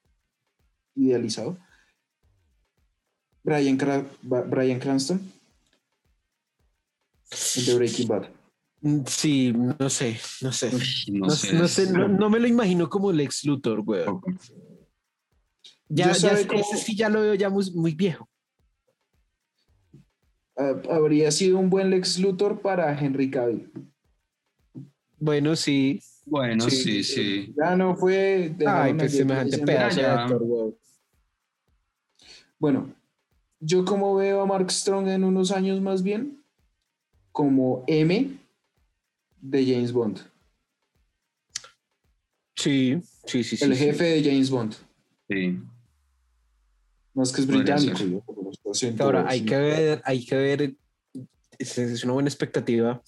[0.95, 1.57] idealizado.
[3.43, 5.19] Brian, Cra- Bryan Cranston.
[7.57, 8.29] El de Breaking Bad.
[8.79, 10.71] Mm, Sí, no sé, no sé.
[11.11, 11.53] No, no, sé, sé.
[11.53, 14.21] no, sé, no, no me lo imagino como Lex Luthor, weón.
[15.89, 18.29] Ya, ya sabe ese cómo- sí ya lo veo ya muy, muy viejo.
[20.55, 23.69] Habría sido un buen Lex Luthor para Henry Cavill.
[25.19, 25.99] Bueno, sí.
[26.25, 26.75] Bueno, Sí.
[26.77, 27.53] sí, sí.
[27.57, 28.43] Ya no fue.
[28.43, 30.75] Ay, dejaron pues a semejante pedazo de actor.
[32.59, 32.93] Bueno,
[33.59, 36.41] yo como veo a Mark Strong en unos años más bien,
[37.31, 38.37] como M
[39.41, 40.19] de James Bond,
[42.55, 43.65] Sí, sí, sí, sí.
[43.65, 43.83] el sí.
[43.85, 44.73] jefe de James Bond.
[45.29, 45.59] sí.
[47.15, 48.23] Más que es británico.
[48.99, 50.75] Ahora, hay que ver, hay que ver,
[51.59, 53.01] es, es una buena expectativa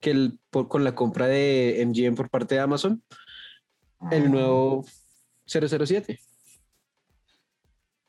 [0.00, 3.02] que el, por- con la compra de MGM por parte de Amazon,
[4.04, 4.08] Ah.
[4.12, 4.84] el nuevo
[5.46, 6.18] 007.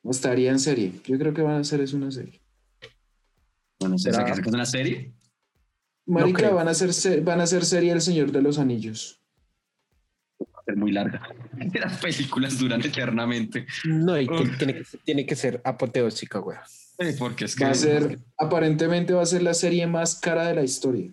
[0.03, 0.91] Estaría en serie.
[1.05, 2.41] Yo creo que van a hacer es una serie.
[3.79, 4.35] Bueno, ¿se ¿Será?
[4.35, 5.13] saca una serie?
[6.05, 9.21] Marica, van a hacer se- van a hacer serie El Señor de los Anillos.
[10.41, 11.21] Va a ser muy larga.
[11.73, 13.65] Las películas duran eternamente.
[13.85, 16.57] No, y que tiene, que, tiene que ser apoteósica, güey.
[16.99, 17.63] Eh, Porque es que.
[17.65, 21.11] Va a ser, aparentemente va a ser la serie más cara de la historia.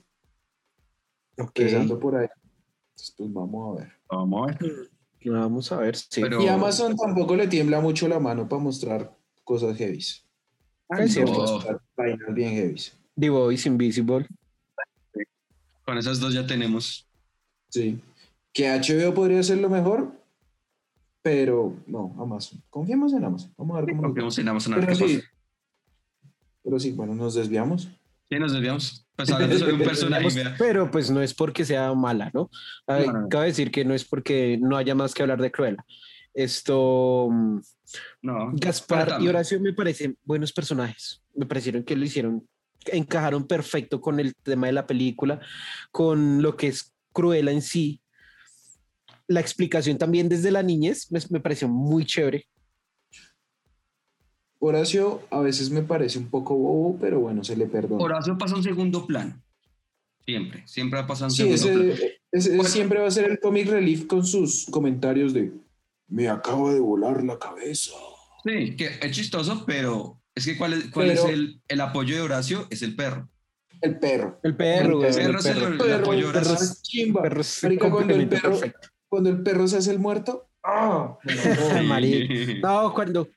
[1.39, 1.51] Ok.
[1.59, 2.29] Empezando por ahí.
[2.91, 3.93] Entonces, pues vamos a ver.
[4.11, 4.91] Vamos a ver.
[5.25, 6.21] Vamos a ver, sí.
[6.21, 10.25] Pero- Y Amazon tampoco le tiembla mucho la mano para mostrar cosas heavies.
[10.89, 11.33] Ah, es cierto.
[11.33, 12.97] No, Mostrar vainas bien heavies.
[13.19, 14.27] The Voice, Invisible.
[15.85, 17.07] con esas dos ya tenemos.
[17.69, 18.01] Sí.
[18.53, 20.13] Que HBO podría ser lo mejor,
[21.23, 22.63] pero no, Amazon.
[22.71, 23.53] Confiemos en Amazon.
[23.57, 24.07] Vamos a ver cómo nos va.
[24.09, 25.29] Confiamos en Amazon a ver Pero qué sí, pasa.
[26.63, 27.89] Pero sí, bueno, nos desviamos.
[28.31, 29.07] Sí, nos desviamos.
[29.17, 30.29] Pues hablando sobre un personaje.
[30.59, 32.51] Pero pues no es porque sea mala, ¿no?
[32.87, 33.29] Ay, No, no, no.
[33.29, 35.85] Cabe decir que no es porque no haya más que hablar de Cruella.
[36.33, 37.61] Esto, mm,
[38.23, 38.51] No.
[38.55, 41.23] Gaspar y Horacio me parecen buenos personajes.
[41.35, 42.47] Me parecieron que lo hicieron,
[42.87, 45.41] encajaron perfecto con el tema de la película,
[45.91, 48.01] con lo que es Cruella en sí.
[49.27, 52.47] La explicación también desde la niñez me, me pareció muy chévere.
[54.63, 58.03] Horacio a veces me parece un poco bobo, pero bueno, se le perdona.
[58.05, 59.41] Horacio pasa a un segundo plano.
[60.27, 60.63] Siempre.
[60.67, 61.93] Siempre ha pasado un Sí, segundo plano.
[61.95, 62.65] ese, ese Bueno.
[62.69, 65.53] siempre va a ser el comic relief con sus comentarios de
[66.09, 67.93] me acaba de volar la cabeza.
[68.45, 72.15] Sí, que es chistoso, pero es que ¿cuál es, cuál Pero- es el, el apoyo
[72.17, 72.67] de Horacio?
[72.71, 73.29] Es el perro.
[73.81, 74.39] El perro.
[74.43, 75.69] El perro, El güey, el perro es el- perro.
[75.73, 76.67] el Perro, apoyo el de perro Horacio.
[76.67, 77.23] es chimba.
[77.23, 78.89] perro Marica, cuando el perro, perfecto.
[79.09, 81.17] cuando el perro se hace el muerto, ¡ah!
[81.87, 82.55] Marica.
[82.69, 83.29] No, cuando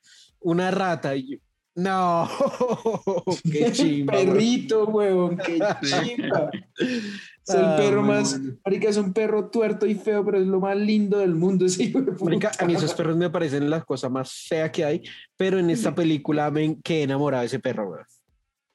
[0.43, 1.15] una rata.
[1.15, 1.37] y yo-
[1.75, 2.29] No,
[3.51, 4.13] qué chimba.
[4.13, 6.49] Perrito, huevón, qué chimba.
[6.77, 8.39] Es el Ah, perro más.
[8.63, 11.83] Marica, es un perro tuerto y feo, pero es lo más lindo del mundo ese
[11.83, 12.25] hijo de puta.
[12.25, 15.01] Marica, a mí esos perros me parecen la cosa más fea que hay,
[15.35, 18.03] pero en esta película me quedé enamorado de ese perro, güey.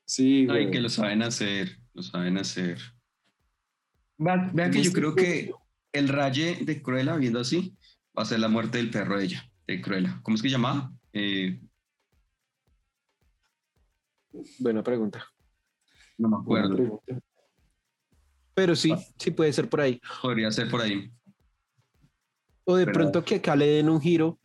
[0.05, 2.79] Sí, Ay, que lo saben hacer, lo saben hacer.
[4.21, 5.53] Va- Vea que yo creo que
[5.93, 7.75] el raye de Cruella, viendo así,
[8.19, 10.19] va a ser la muerte del perro de ella, de Cruella.
[10.23, 10.93] ¿Cómo es que llamaba?
[11.13, 11.61] Eh,
[14.59, 15.25] Buena pregunta.
[16.19, 17.03] no me acuerdo.
[18.55, 19.01] Pero sí, Ah.
[19.19, 20.01] sí puede ser por ahí.
[20.21, 21.11] Podría ser por ahí.
[22.65, 24.39] O de Pero- pronto que acá le den un giro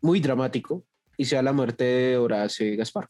[0.00, 0.84] muy dramático
[1.16, 3.08] y sea la muerte de Horacio y Gaspar.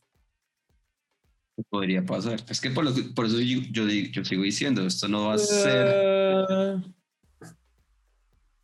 [1.69, 2.41] Podría pasar.
[2.49, 5.27] Es que por, lo que- por eso yo, yo, di- yo sigo diciendo, esto no
[5.29, 5.87] va a ser...
[6.51, 6.83] Ah,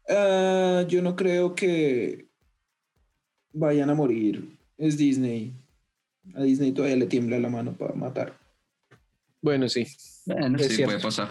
[0.09, 2.30] ah, yo no creo que
[3.53, 4.57] vayan a morir.
[4.77, 5.53] Es Disney.
[6.35, 8.39] A Disney todavía le tiembla la mano para matar.
[9.43, 9.87] Bueno, sí.
[10.27, 10.93] Bueno, Es sí, cierto.
[10.93, 11.31] puede pasar.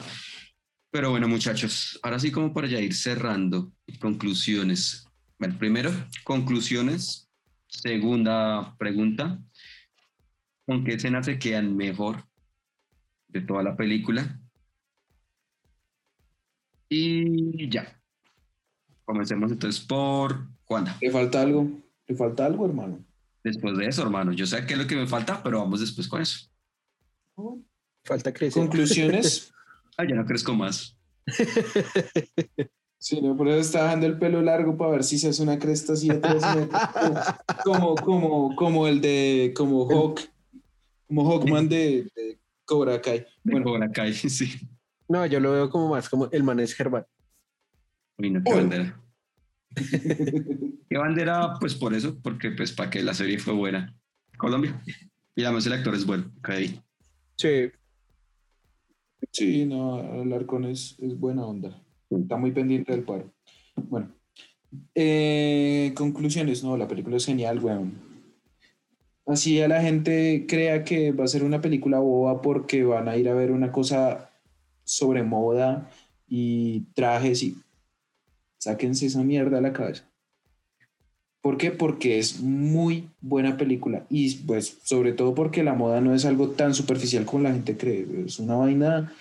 [0.91, 5.05] Pero bueno, muchachos, ahora sí como para ya ir cerrando, conclusiones.
[5.38, 5.91] Bueno, primero,
[6.24, 7.30] conclusiones.
[7.67, 9.39] Segunda pregunta.
[10.65, 12.24] ¿Con qué escenas se quedan mejor
[13.28, 14.39] de toda la película?
[16.89, 18.01] Y ya.
[19.05, 20.97] Comencemos entonces por Juana.
[21.01, 21.70] ¿Le falta algo?
[22.10, 23.05] ¿Le falta algo, hermano?
[23.43, 24.34] Después de eso, hermano.
[24.34, 26.49] Yo sé qué es lo que me falta, pero vamos después con eso.
[28.03, 28.62] Falta crecer.
[28.62, 29.53] Conclusiones.
[30.01, 30.97] Ah, ya no crezco más.
[32.97, 35.60] Sí, no, por eso está dejando el pelo largo para ver si se hace una
[35.60, 37.26] cresta así de tres metros.
[37.66, 40.22] Como, como, como el de, como Hawk,
[41.05, 43.20] como Hawkman de, de Cobra Kai.
[43.20, 44.53] De Bueno, Cobra Kai, sí.
[45.10, 47.05] No, yo lo veo como más como el man es Germán.
[48.18, 49.01] Uy, no, qué bandera.
[50.89, 51.53] ¿Qué bandera?
[51.59, 53.95] Pues por eso, porque pues para que la serie fue buena.
[54.38, 54.82] Colombia.
[55.36, 56.32] Y además el actor es bueno.
[56.39, 56.49] ok.
[57.38, 57.72] Sí.
[59.32, 61.82] sí, no, el Arcón es, es buena onda.
[62.09, 63.32] Está muy pendiente del paro.
[63.76, 64.11] Bueno,
[64.95, 67.93] eh, conclusiones, no, la película es genial, weón.
[69.26, 73.15] Así a la gente crea que va a ser una película boba porque van a
[73.15, 74.32] ir a ver una cosa
[74.84, 75.89] sobre moda
[76.28, 77.55] y trajes y
[78.60, 80.03] sáquense esa mierda a la cabeza.
[81.41, 81.72] ¿Por qué?
[81.72, 86.49] Porque es muy buena película y pues sobre todo porque la moda no es algo
[86.49, 88.05] tan superficial como la gente cree.
[88.26, 89.14] Es una vaina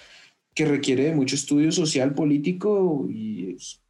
[0.55, 3.80] que requiere de mucho estudio social, político y es-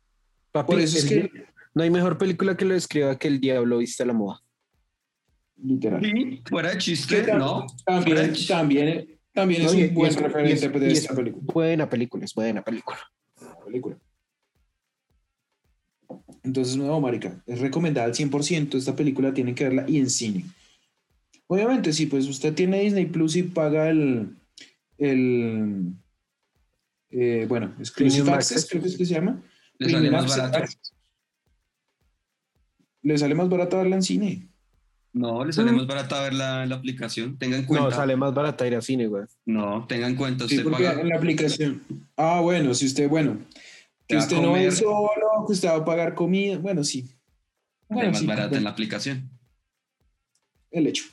[0.53, 1.31] Papi, por eso es que
[1.75, 4.43] no hay mejor película que lo describa que El Diablo viste a la moda.
[5.61, 6.01] literal.
[6.05, 7.67] Sí, fuera de chiste, tam- ¿no?
[7.85, 10.93] También, también, también No, es y- un y buen es- y referente es- de y
[10.93, 11.45] esta es película.
[11.53, 12.99] Buena película, es buena película.
[13.65, 13.97] película.
[16.49, 18.75] Entonces, no, marica, es recomendada al 100%.
[18.79, 20.47] Esta película tienen que verla y en cine.
[21.47, 24.31] Obviamente, si pues usted tiene Disney Plus y paga el,
[24.97, 25.93] el
[27.11, 28.71] eh, bueno, Exclusive Premium Access, Access.
[28.71, 29.43] creo que es que se llama.
[29.79, 30.65] Le sale más barato.
[33.03, 34.49] Le sale más barato verla en cine.
[35.13, 35.77] No, le sale Mm.
[35.77, 37.37] más barata ver la, la aplicación.
[37.39, 37.85] Tengan cuenta.
[37.91, 39.25] No, sale más barata ir a cine, güey.
[39.47, 40.49] No, tengan cuenta.
[40.49, 41.01] Sí, porque paga.
[41.03, 41.83] en la aplicación.
[42.17, 43.39] Ah, bueno, si usted, bueno,
[44.09, 47.11] que usted no es solo, que usted va a pagar comida, bueno, sí.
[47.89, 49.31] Bueno, más sí, barata bueno, en la aplicación.
[50.71, 51.05] el hecho.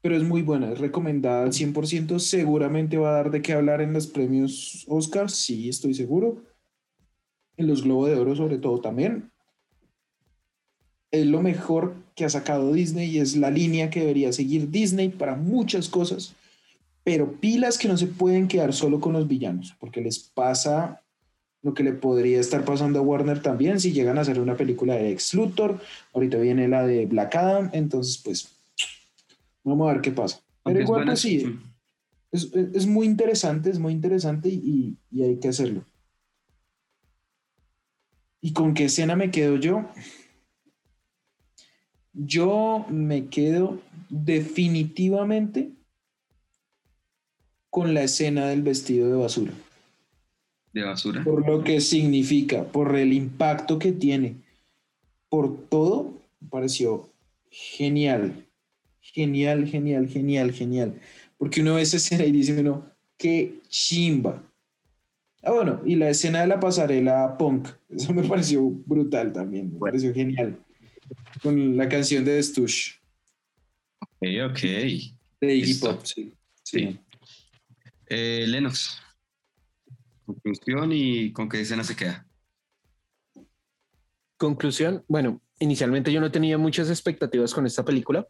[0.00, 2.18] Pero es muy buena, es recomendada al 100%.
[2.18, 6.42] Seguramente va a dar de qué hablar en los premios Oscar, sí, estoy seguro.
[7.56, 9.30] En los Globos de Oro, sobre todo, también.
[11.10, 15.08] Es lo mejor que ha sacado Disney y es la línea que debería seguir Disney
[15.08, 16.34] para muchas cosas.
[17.04, 21.03] Pero pilas que no se pueden quedar solo con los villanos, porque les pasa
[21.64, 24.94] lo que le podría estar pasando a Warner también si llegan a hacer una película
[24.94, 25.80] de Ex Luthor.
[26.12, 28.54] Ahorita viene la de Black Adam, entonces pues
[29.64, 30.36] vamos a ver qué pasa.
[30.36, 31.58] Pero Aunque es igual buena, pues sí,
[32.30, 35.82] es, es- es muy interesante, es muy interesante y, y hay que hacerlo.
[38.42, 39.86] ¿Y con qué escena me quedo yo?
[42.12, 45.70] Yo me quedo definitivamente
[47.70, 49.52] con la escena del vestido de basura
[50.74, 51.24] De basura.
[51.24, 54.36] por lo que significa, por el impacto que tiene,
[55.30, 57.08] por todo, me pareció
[57.48, 58.44] genial,
[59.00, 61.00] genial, genial, genial, genial.
[61.38, 64.42] Porque uno ve esa escena y dice uno, qué chimba.
[65.42, 69.78] Ah, bueno, y la escena de la pasarela punk, eso me pareció brutal también, me
[69.78, 70.58] pareció genial.
[71.42, 72.92] Con la canción de Stooge,
[74.00, 74.60] Ok, ok.
[75.40, 75.74] de Iggy.
[75.74, 76.32] Pop, sí.
[76.62, 76.98] Sí.
[78.06, 79.00] Eh, Lennox.
[80.26, 82.26] Conclusión y con qué escena se queda.
[84.36, 88.26] Conclusión, bueno, inicialmente yo no tenía muchas expectativas con esta película,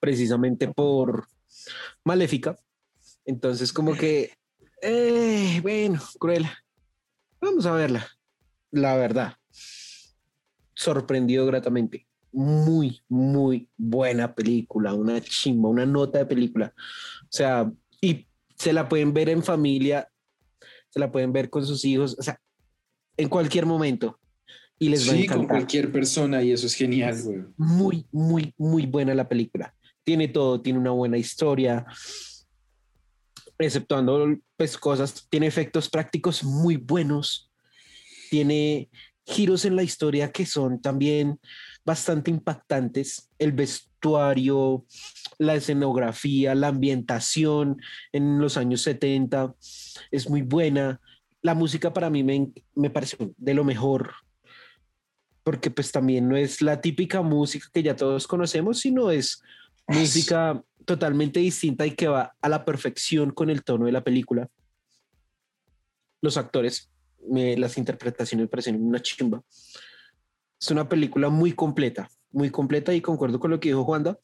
[0.00, 1.28] precisamente por
[2.04, 2.56] Maléfica.
[3.24, 4.32] Entonces, como que,
[4.82, 6.46] eh, bueno, cruel.
[7.40, 8.06] Vamos a verla.
[8.70, 9.34] La verdad,
[10.74, 12.06] sorprendido gratamente.
[12.32, 16.74] Muy, muy buena película, una chimba, una nota de película.
[17.22, 20.08] O sea, y se la pueden ver en familia,
[20.90, 22.40] se la pueden ver con sus hijos, o sea,
[23.16, 24.18] en cualquier momento.
[24.78, 27.38] Y les va a Sí, con encantar cualquier persona y eso es genial, güey.
[27.56, 29.74] muy, muy, muy buena la película.
[30.04, 31.84] Tiene todo, tiene una buena historia,
[33.58, 37.50] exceptuando pues cosas, tiene efectos prácticos muy buenos,
[38.30, 38.88] tiene
[39.26, 41.38] giros en la historia que son también
[41.88, 44.84] bastante impactantes, el vestuario,
[45.38, 47.80] la escenografía, la ambientación
[48.12, 49.54] en los años 70
[50.10, 51.00] es muy buena.
[51.40, 54.12] La música para mí me, me pareció de lo mejor
[55.42, 59.40] porque pues también no es la típica música que ya todos conocemos, sino es
[59.86, 64.50] música totalmente distinta y que va a la perfección con el tono de la película.
[66.20, 66.90] Los actores,
[67.30, 69.42] me- las interpretaciones me parecen una chimba.
[70.60, 74.18] Es una película muy completa, muy completa y concuerdo con lo que dijo Juanda.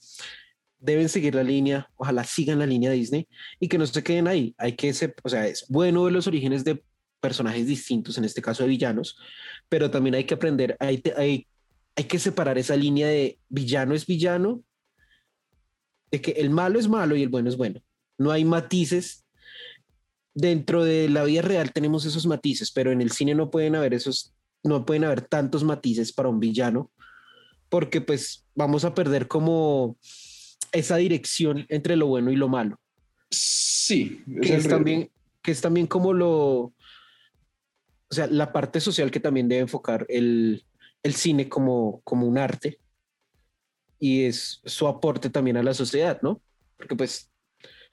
[0.78, 3.26] Deben seguir la línea, ojalá sigan la línea Disney
[3.59, 4.55] y que no se queden ahí.
[4.59, 6.82] Hay que, se- o sea, es bueno ver los orígenes de
[7.20, 9.16] personajes distintos, en este caso de villanos,
[9.70, 11.47] pero también hay que aprender, hay, hay,
[11.97, 14.62] hay que separar esa línea de villano es villano,
[16.11, 17.80] de que el malo es malo y el bueno es bueno.
[18.18, 19.24] No hay matices.
[20.35, 23.95] Dentro de la vida real tenemos esos matices, pero en el cine no pueden haber
[23.95, 24.34] esos,
[24.65, 26.91] no pueden haber tantos matices para un villano,
[27.69, 29.97] porque pues vamos a perder como
[30.73, 32.81] esa dirección entre lo bueno y lo malo.
[33.31, 35.11] Sí, es que es también
[35.45, 36.75] que es también como lo o
[38.11, 40.65] sea la parte social que también debe enfocar el,
[41.03, 42.81] el cine como como un arte
[43.99, 46.41] y es su aporte también a la sociedad no
[46.79, 47.31] porque pues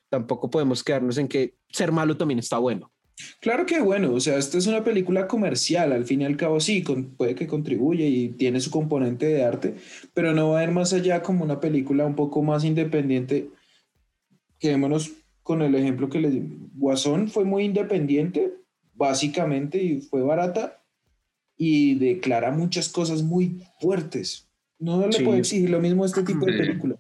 [0.09, 2.91] tampoco podemos quedarnos en que ser malo también está bueno
[3.39, 6.59] Claro que bueno, o sea, esta es una película comercial, al fin y al cabo
[6.59, 9.75] sí, con- puede que contribuye y tiene su componente de arte,
[10.13, 13.49] pero no va a ir más allá como una película un poco más independiente.
[14.59, 15.11] Quedémonos
[15.43, 16.41] con el ejemplo que les di.
[16.75, 18.53] Guasón fue muy independiente,
[18.93, 20.83] básicamente, y fue barata,
[21.57, 24.47] y declara muchas cosas muy fuertes.
[24.79, 25.23] No le Sí.
[25.23, 26.97] puede exigir lo mismo a este tipo de película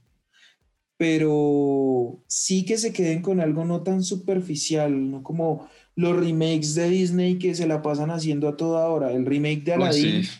[0.97, 5.67] pero sí que se queden con algo no tan superficial, no como
[6.01, 9.11] los remakes de Disney que se la pasan haciendo a toda hora.
[9.13, 10.31] El remake de Uy, Aladdin, sí.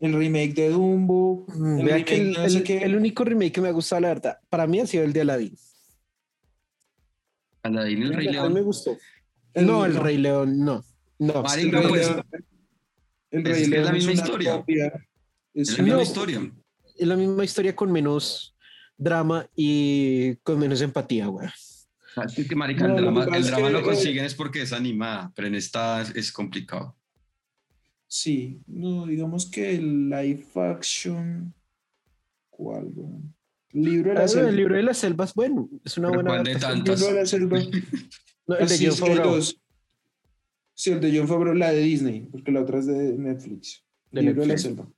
[0.00, 2.78] el remake de Dumbo, el Vea remake que el, de no sé el- qué.
[2.78, 5.20] el único remake que me ha gustado la verdad para mí ha sido el de
[5.22, 5.56] Aladdin
[7.62, 8.62] Aladdin el Rey mí me León.
[8.64, 8.96] gustó
[9.54, 10.02] El- no el no.
[10.02, 10.84] Rey León no
[11.18, 12.24] no Marica, El Rey pues, León-
[13.30, 14.52] el es Rey es León la misma historia.
[14.56, 14.86] copia.
[15.54, 16.52] Es Es la misma historia.
[16.96, 18.54] es la misma historia con menos
[18.96, 21.48] drama y con menos empatía güey
[22.22, 24.24] Así que, marica, No, el lo drama, pasa el es drama que, lo eh, consiguen
[24.24, 26.96] es porque es animada, pero en esta es, es complicado.
[28.06, 31.54] Sí, no, digamos que el live action
[32.50, 33.34] ¿Cuál, weón?
[33.72, 34.48] Libro de la Ah, selva.
[34.48, 36.30] el libro de las selvas, bueno, es una buena.
[36.30, 36.98] ¿cuál de tantas?
[37.00, 37.58] Libro de la selva.
[38.48, 39.42] No, el de Así John es que hay Favreau.
[40.72, 43.84] Sí, el de John Favreau, la de Disney, porque la otra es de Netflix.
[44.10, 44.62] De Libro de la Netflix.
[44.62, 44.90] selva.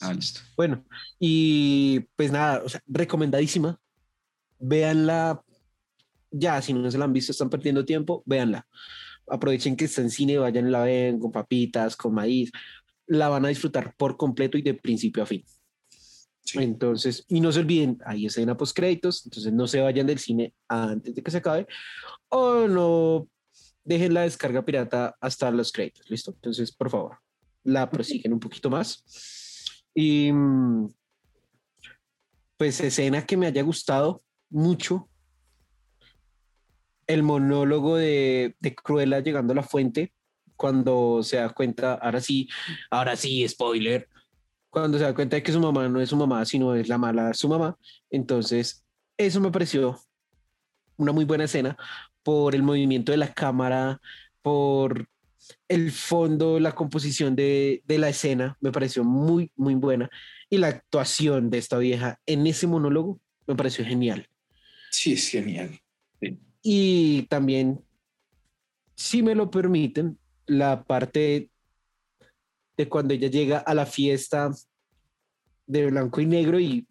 [0.00, 0.40] Ah, listo.
[0.56, 0.82] Bueno,
[1.18, 3.78] y pues nada, o sea, recomendadísima.
[4.58, 5.42] Véanla.
[6.38, 8.66] Ya, si no se la han visto, están perdiendo tiempo, véanla.
[9.28, 12.50] Aprovechen que está en cine, vayan y la ven con papitas, con maíz.
[13.06, 15.44] La van a disfrutar por completo y de principio a fin.
[16.40, 16.58] Sí.
[16.62, 20.54] Entonces, y no se olviden, hay escena post créditos, entonces no se vayan del cine
[20.68, 21.66] antes de que se acabe
[22.28, 23.28] o no
[23.86, 26.32] dejen la descarga pirata hasta los créditos, ¿listo?
[26.32, 27.18] Entonces, por favor,
[27.64, 29.04] la prosiguen un poquito más.
[29.94, 30.88] Y mm,
[32.56, 35.08] pues escena que me haya gustado mucho,
[37.06, 40.12] el monólogo de, de Cruella llegando a la fuente,
[40.56, 42.48] cuando se da cuenta, ahora sí,
[42.90, 44.08] ahora sí, spoiler,
[44.70, 46.98] cuando se da cuenta de que su mamá no es su mamá, sino es la
[46.98, 47.78] mala su mamá.
[48.10, 48.84] Entonces,
[49.16, 49.98] eso me pareció
[50.96, 51.76] una muy buena escena
[52.22, 54.00] por el movimiento de la cámara,
[54.42, 55.08] por
[55.68, 60.10] el fondo, la composición de, de la escena, me pareció muy, muy buena.
[60.50, 64.28] Y la actuación de esta vieja en ese monólogo me pareció genial.
[64.90, 65.80] Sí, es genial.
[66.68, 67.80] Y también,
[68.96, 71.48] si me lo permiten, la parte
[72.76, 74.50] de cuando ella llega a la fiesta
[75.64, 76.88] de blanco y negro y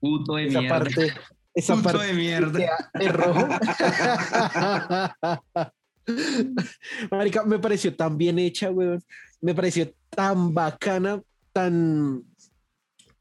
[0.00, 0.78] Puto de esa mierda.
[0.80, 1.12] parte,
[1.54, 2.58] esa Puto parte de mierda.
[2.94, 3.46] de rojo.
[7.12, 9.00] Marica, me pareció tan bien hecha, weón.
[9.40, 11.22] Me pareció tan bacana,
[11.52, 12.24] tan...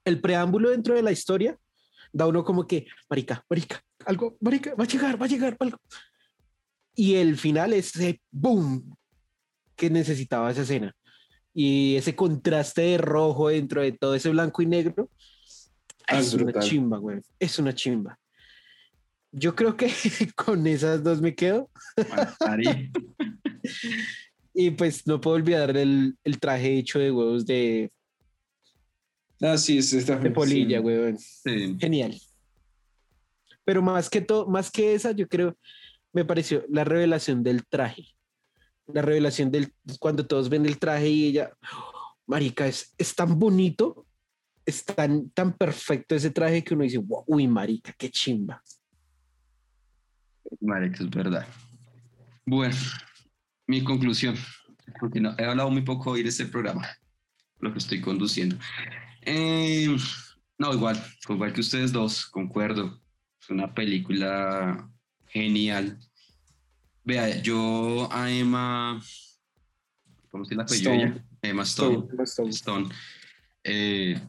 [0.04, 1.56] El preámbulo dentro de la historia
[2.12, 5.78] da uno como que, marica, marica, algo, marica, va a llegar, va a llegar, algo.
[6.96, 8.96] Y el final es ese boom
[9.76, 10.96] que necesitaba esa escena.
[11.54, 15.10] Y ese contraste de rojo dentro de todo ese blanco y negro.
[16.08, 17.20] Ah, es una chimba, güey.
[17.40, 18.18] Es una chimba.
[19.32, 19.92] Yo creo que
[20.36, 21.70] con esas dos me quedo.
[22.40, 22.92] Ari.
[24.60, 27.92] Y pues no puedo olvidar el, el traje hecho de huevos de,
[29.42, 30.82] Ah, sí, es esta de polilla, sí.
[30.82, 31.16] güey.
[31.18, 31.78] Sí.
[31.80, 32.20] Genial.
[33.68, 35.58] Pero más que todo, más que esa, yo creo,
[36.14, 38.06] me pareció la revelación del traje.
[38.86, 41.52] La revelación del cuando todos ven el traje y ella,
[42.28, 44.08] marica, es, es tan bonito,
[44.66, 48.64] es tan, tan perfecto ese traje que uno dice, "Wow, uy, marica, qué chimba.
[50.62, 51.46] Marica, es verdad.
[52.46, 52.76] Bueno,
[53.68, 54.38] mi conclusión,
[54.98, 56.88] porque no, he hablado muy poco hoy de este programa,
[57.60, 58.56] lo que estoy conduciendo.
[59.24, 59.94] Eh,
[60.58, 63.02] no, igual, igual que ustedes dos, concuerdo.
[63.48, 64.92] Es una película
[65.28, 65.98] genial.
[67.06, 69.02] Vea, yo a Emma,
[70.30, 71.26] ¿cómo se la apellido ella?
[71.42, 72.08] Emma Stone.
[72.10, 72.50] Stone, Stone.
[72.50, 72.90] Stone.
[73.64, 74.20] Eh,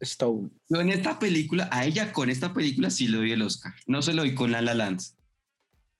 [0.00, 0.50] Stone.
[0.68, 3.72] yo en esta película, a ella con esta película sí le doy el Oscar.
[3.86, 5.00] No se lo doy con La La Land.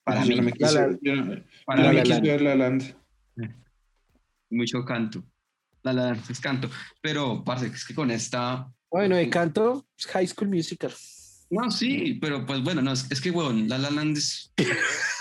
[0.02, 2.42] Para mí, no me quise, La Land.
[2.42, 2.96] La Land.
[4.50, 5.22] mucho canto.
[5.84, 6.68] La La Land es canto.
[7.00, 8.68] Pero, parce, es que con esta...
[8.90, 10.92] Bueno, de canto, High School Musical.
[11.50, 14.52] No, sí, pero pues bueno, no, es, es que, weón, La La Land es...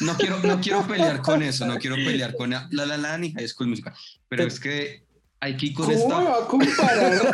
[0.01, 3.32] No quiero, no quiero pelear con eso, no quiero pelear con La La Land y
[3.34, 3.93] High School Musical.
[4.28, 5.05] Pero es que
[5.39, 6.15] hay que ir con ¿Cómo esta...
[6.19, 7.32] va a comparar?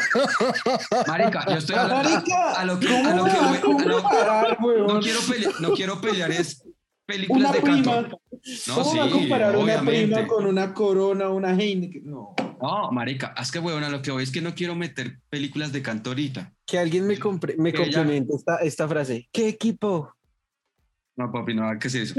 [1.07, 2.09] Marica, yo estoy hablando...
[2.09, 5.53] Marica, a lo que, ¿cómo a lo que a voy- a lo- no quiero pelear,
[5.61, 6.63] no quiero pelear es
[7.05, 7.91] películas Una de canto.
[7.91, 8.19] prima.
[8.67, 10.05] No, ¿Cómo sí, va a comparar una obviamente.
[10.15, 12.03] prima con una corona, una Heineken?
[12.05, 12.33] No.
[12.61, 15.71] No, marica, es que weón, a lo que voy es que no quiero meter películas
[15.73, 16.53] de canto ahorita.
[16.65, 19.27] Que alguien me, compre- me complemente esta, esta frase.
[19.31, 20.13] ¿Qué equipo?
[21.15, 22.15] No, papi, no va a decir eso.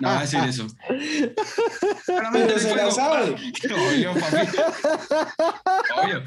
[0.00, 0.66] No va a decir eso.
[2.32, 3.30] Pero se la sabe.
[3.34, 4.48] Obvio, papi.
[6.02, 6.22] Obvio.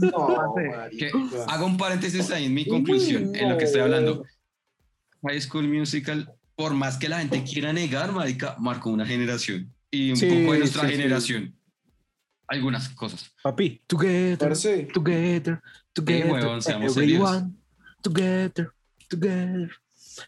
[0.00, 1.06] No, marica.
[1.48, 4.24] hago un paréntesis ahí en mi conclusión, en lo que estoy hablando.
[5.26, 9.72] High School Musical, por más que la gente quiera negar, marica, marcó una generación.
[9.90, 10.96] Y un Sí, poco de nuestra sí, sí.
[10.96, 11.54] generación.
[12.46, 13.30] Algunas cosas.
[13.42, 14.38] Papi, together,
[14.92, 15.60] together,
[15.92, 16.30] together.
[16.32, 17.52] huevón, seamos everyone,
[18.02, 18.70] together,
[19.08, 19.70] together.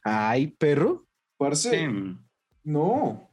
[0.04, 1.06] Ay, perro.
[1.38, 2.18] parce, Em,
[2.62, 3.29] no.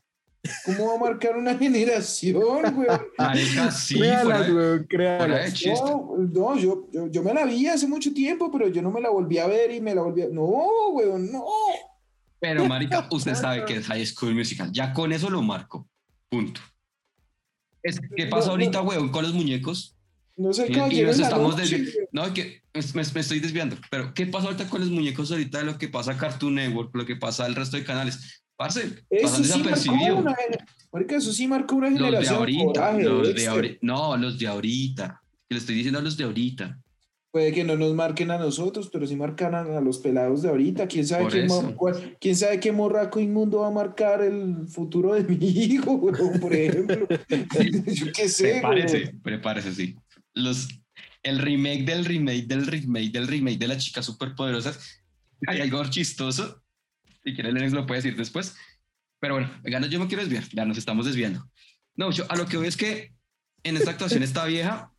[0.66, 2.88] ¿Cómo va a marcar una generación, güey?
[3.18, 5.66] marica, sí, créalas, fuera créalas.
[5.66, 9.02] No, no yo, yo, yo me la vi hace mucho tiempo, pero yo no me
[9.02, 10.28] la volví a ver y me la volví a...
[10.30, 11.46] No, güey, no.
[12.40, 14.72] Pero, marica, usted sabe que es High School Musical.
[14.72, 15.88] Ya con eso lo marco.
[16.30, 16.62] Punto.
[17.82, 18.90] Es, ¿Qué pasa No, ahorita, no.
[18.90, 19.96] weón, con los muñecos?
[20.36, 21.92] No sé qué y nos estamos noche, desviando.
[21.94, 22.08] güey.
[22.12, 23.76] No, que me, me estoy desviando.
[23.90, 26.96] Pero, ¿qué pasa ahorita con los muñecos ahorita de lo que pasa a Cartoon Network,
[26.96, 28.44] lo que pasa al resto de canales?
[28.58, 30.20] Parce, Eso sí marcó desapercibidos.
[30.20, 30.36] una
[30.92, 33.78] Marica, eso sí marcó una Los de ahorita, coraje, los de ahorita.
[33.82, 35.22] No, los de ahorita.
[35.48, 36.80] que le estoy diciendo a los de ahorita.
[37.30, 40.50] Puede que no nos marquen a nosotros, pero sí marcan a, a los pelados de
[40.50, 40.88] ahorita.
[40.88, 41.46] ¿Quién sabe, qué,
[41.76, 46.40] cuál- quién sabe qué morraco inmundo va a marcar el futuro de mi hijo, weón,
[46.40, 47.08] por ejemplo?
[47.86, 49.22] Yo qué sé, Prepárese, weón.
[49.22, 49.96] prepárese, sí.
[50.34, 50.68] Los,
[51.22, 54.80] el remake del remake del remake del remake de las chicas superpoderosas.
[55.48, 56.64] Hay algo chistoso.
[57.28, 58.56] Si quiere, Lennox lo puede decir después.
[59.20, 60.48] Pero bueno, venga, no, yo me quiero desviar.
[60.54, 61.46] Ya nos estamos desviando.
[61.98, 63.14] No, yo a lo que veo es que
[63.64, 64.94] en esta actuación esta vieja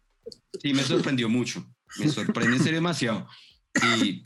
[0.61, 1.67] sí me sorprendió mucho.
[1.99, 3.27] Me sorprende en serio demasiado.
[4.03, 4.23] Y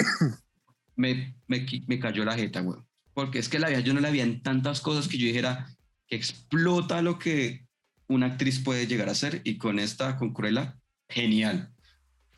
[0.97, 2.81] me, me, me cayó la jeta, güey.
[3.15, 5.73] Porque es que la vieja yo no la veía en tantas cosas que yo dijera
[6.09, 7.67] que explota lo que
[8.09, 9.43] una actriz puede llegar a ser.
[9.45, 10.77] Y con esta, con Cruella,
[11.09, 11.73] genial.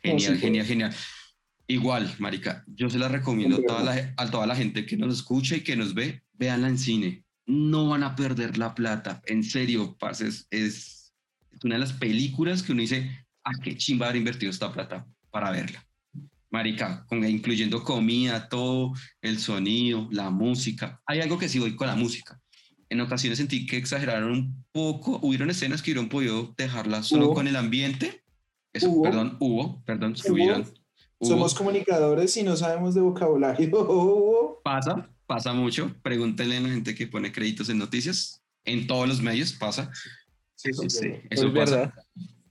[0.03, 0.95] Genial, sí, genial, genial.
[1.67, 5.15] Igual, marica, yo se la recomiendo a toda la, a toda la gente que nos
[5.15, 7.23] escucha y que nos ve, véanla en cine.
[7.47, 9.21] No van a perder la plata.
[9.25, 11.13] En serio, parce, es, es,
[11.63, 15.49] una de las películas que uno dice, ¿a qué chimba haber invertido esta plata para
[15.49, 15.83] verla?
[16.51, 21.01] Marica, con, incluyendo comida, todo, el sonido, la música.
[21.07, 22.39] Hay algo que sí voy con la música.
[22.89, 25.19] En ocasiones sentí que exageraron un poco.
[25.23, 27.33] Hubieron escenas que hubieron podido dejarla solo Hubo.
[27.33, 28.23] con el ambiente.
[28.71, 29.03] Eso, Hubo.
[29.03, 30.84] perdón, hubo, perdón, Hubo.
[31.21, 34.59] Somos comunicadores y no sabemos de vocabulario.
[34.63, 35.95] Pasa, pasa mucho.
[36.01, 38.41] Pregúntenle a la gente que pone créditos en noticias.
[38.63, 39.91] En todos los medios pasa.
[40.55, 41.07] Sí, sí, sí.
[41.29, 41.75] Eso Es pasa.
[41.77, 41.93] verdad.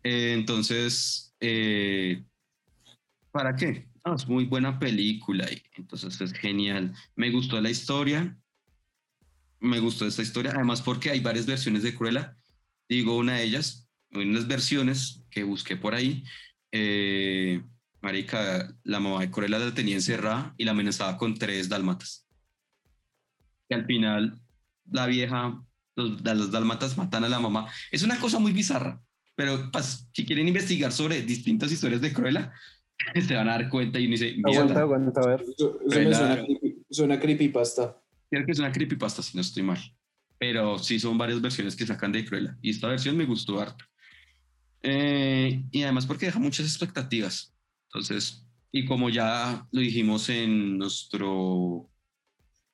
[0.05, 2.23] Eh, entonces, eh,
[3.33, 3.89] ¿para qué?
[4.05, 6.95] No, es muy buena película y entonces es genial.
[7.17, 8.37] Me gustó la historia.
[9.61, 12.37] Me gustó esta historia, además porque hay varias versiones de Cruella.
[12.89, 16.23] Digo, una de ellas, unas versiones que busqué por ahí.
[16.73, 17.63] eh,
[18.05, 22.27] marica, la mamá de Cruella la tenía encerrada y la amenazaba con tres dálmatas.
[23.69, 24.39] Y al final,
[24.91, 25.61] la vieja,
[25.97, 27.67] los, los dálmatas matan a la mamá.
[27.91, 29.01] Es una cosa muy bizarra
[29.37, 32.53] pero pues, si quieren investigar sobre distintas historias de Cruella,
[33.27, 35.41] se van a dar cuenta y uno dice, Aguanta, aguanta, a ver.
[35.41, 38.01] Eso, eso me Cruella- suena, creepy- suena creepypasta.
[38.31, 39.81] creo que es una creepypasta si no estoy mal.
[40.39, 42.57] Pero sí son varias versiones que sacan de Cruella.
[42.63, 43.85] Y esta versión me gustó harto.
[44.83, 47.54] Eh, y además porque deja muchas expectativas.
[47.95, 51.89] Entonces, y como ya lo dijimos en nuestro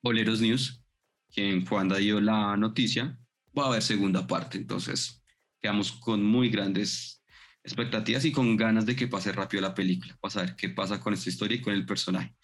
[0.02, 0.82] Boleros News,
[1.30, 3.18] quien Juanda dio la noticia,
[3.56, 4.56] va a haber segunda parte.
[4.56, 5.22] Entonces,
[5.60, 7.22] quedamos con muy grandes
[7.62, 11.12] expectativas y con ganas de que pase rápido la película, para saber qué pasa con
[11.12, 12.34] esta historia y con el personaje.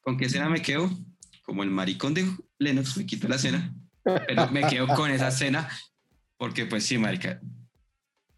[0.00, 0.90] ¿Con qué escena me quedo?
[1.44, 2.28] Como el maricón de
[2.58, 3.72] Lennox me quito la escena,
[4.02, 5.68] pero me quedo con esa escena
[6.36, 7.40] porque pues sí, marica,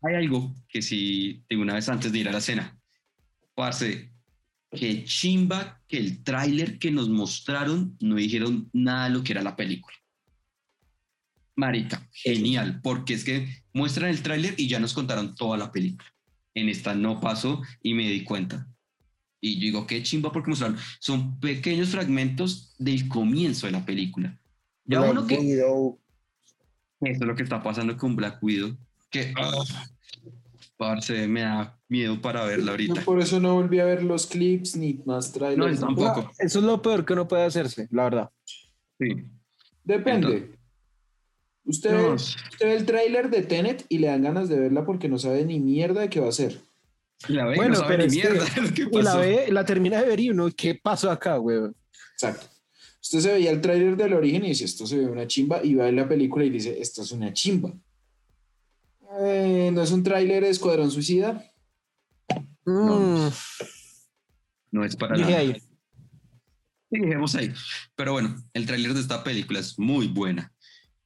[0.03, 2.79] hay algo que sí, digo una vez antes de ir a la cena,
[3.55, 4.11] parce,
[4.75, 9.43] que chimba que el tráiler que nos mostraron no dijeron nada de lo que era
[9.43, 9.97] la película.
[11.57, 16.13] Marica, genial, porque es que muestran el tráiler y ya nos contaron toda la película.
[16.55, 18.69] En esta no pasó y me di cuenta.
[19.41, 20.79] Y yo digo, qué chimba porque mostraron.
[21.01, 24.39] Son pequeños fragmentos del comienzo de la película.
[24.85, 25.39] Ya Black uno que...
[25.39, 26.01] Widow.
[27.01, 28.77] Eso es lo que está pasando con Black Widow.
[29.11, 29.87] Que, ah,
[30.89, 33.01] parce, me da miedo para verla Yo ahorita.
[33.03, 35.81] por eso no volví a ver los clips ni más trailers.
[35.81, 36.31] No, tampoco.
[36.39, 38.31] Eso es lo peor que uno puede hacerse, la verdad.
[38.99, 39.09] Sí.
[39.85, 40.51] Depende.
[41.67, 44.85] Usted, No, ve, usted ve el tráiler de Tenet y le dan ganas de verla
[44.85, 46.61] porque no sabe ni mierda de qué va a ser.
[47.29, 49.65] la ve, y Bueno, no sabe pero ni es que- mierda Y la ve, la
[49.65, 51.75] termina de ver y uno, ¿qué pasó acá, weón?
[52.15, 52.47] Exacto.
[53.03, 55.75] Usted se veía el tráiler del origen y dice, esto se ve una chimba, y
[55.75, 57.73] va a ver la película y dice, esto es una chimba.
[59.21, 61.45] Eh, ¿No es un tráiler de Escuadrón Suicida?
[62.65, 62.99] No.
[62.99, 63.31] Mm,
[64.73, 65.41] No es para dije nada.
[65.43, 65.55] ahí.
[66.91, 67.53] Sí, dejemos ahí.
[67.95, 70.53] Pero bueno, el tráiler de esta película es muy buena.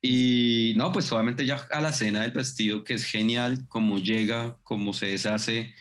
[0.01, 4.57] Y no, pues obviamente ya a la escena del vestido, que es genial, cómo llega,
[4.63, 5.75] cómo se deshace.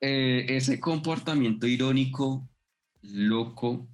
[0.00, 2.48] Eh, ese comportamiento irónico,
[3.02, 3.86] loco,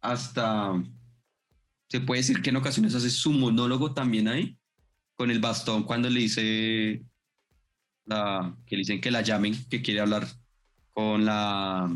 [0.00, 0.72] hasta
[1.90, 4.58] se puede decir que en ocasiones hace su monólogo también ahí,
[5.18, 7.02] con el bastón cuando le dice
[8.06, 10.28] la, que le dicen que la llamen, que quiere hablar
[10.92, 11.92] con la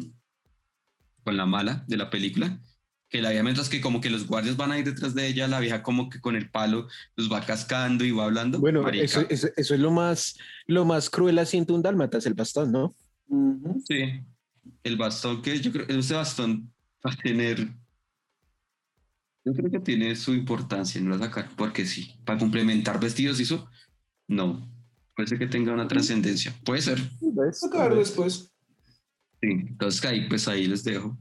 [1.22, 2.60] con la mala de la película,
[3.08, 5.46] que la vieja mientras que como que los guardias van a ir detrás de ella,
[5.46, 8.58] la vieja como que con el palo los va cascando y va hablando.
[8.58, 10.36] Bueno, eso, eso, eso es lo más,
[10.66, 12.96] lo más cruel haciendo un dálmatas, el bastón, ¿no?
[13.86, 14.20] Sí,
[14.82, 16.72] el bastón que yo creo, ese bastón
[17.06, 17.68] va a tener,
[19.44, 23.42] yo creo que tiene su importancia en no sacar, porque sí, para complementar vestidos y
[23.42, 23.68] eso,
[24.28, 24.70] no,
[25.16, 26.98] puede ser que tenga una trascendencia, puede ser.
[27.20, 27.60] ¿Ves?
[27.60, 28.52] Toca ver después.
[29.40, 31.18] Sí, entonces ahí pues ahí les dejo.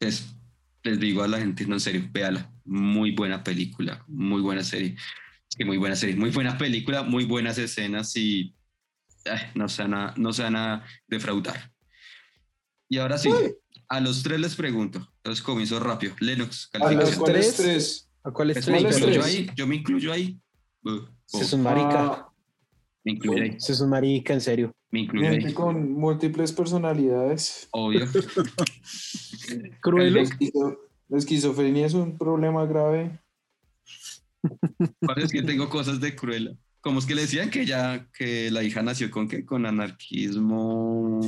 [0.00, 0.34] Les,
[0.82, 2.52] les digo a la gente, no en serio, véala.
[2.64, 4.96] Muy buena película, muy buena serie.
[5.48, 8.54] Es que muy buena serie, muy buena película, muy buenas escenas y
[9.24, 11.72] eh, no, se van a, no se van a defraudar.
[12.88, 13.30] Y ahora sí,
[13.88, 15.11] a los tres les pregunto.
[15.24, 16.14] Entonces comienzo rápido.
[16.20, 17.20] Lennox, A los calificación.
[17.20, 17.56] ¿Cuáles tres?
[17.56, 18.10] tres?
[18.24, 19.34] ¿A cuál es tu me ¿Cuáles incluyo tres?
[19.34, 20.40] ahí, yo me incluyo ahí.
[20.84, 22.04] Uh, oh, Ese es un marica.
[22.06, 22.32] Ah,
[23.04, 24.72] me incluyo ahí, Ese es un marica, en serio.
[24.90, 25.40] me incluyo ahí.
[25.40, 27.68] gente con múltiples personalidades.
[27.70, 28.06] Obvio.
[29.80, 30.16] Cruelo.
[30.16, 30.78] La esquizo-
[31.08, 33.20] La esquizofrenia es un problema grave.
[35.06, 36.52] Parece que tengo cosas de cruela.
[36.82, 39.46] Como es que le decían que ya, que la hija nació con qué?
[39.46, 41.20] Con anarquismo.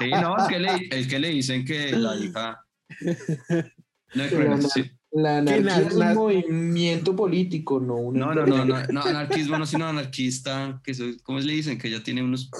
[0.00, 2.64] Sí, no, es que le, es que le dicen que la hija.
[4.14, 4.90] No es cruela, Pero sí.
[5.12, 9.02] La ¿Qué anarquía na- es un movimiento político, no un No, no, no, no, no,
[9.04, 11.76] anarquismo no, sino anarquista, que eso, ¿cómo le dicen?
[11.78, 12.50] Que ella tiene unos...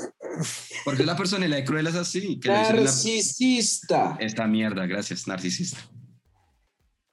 [0.84, 2.38] Porque la personalidad de cruel es así.
[2.38, 4.18] Que la- Narcisista.
[4.20, 5.78] Esta mierda, gracias, narcisista.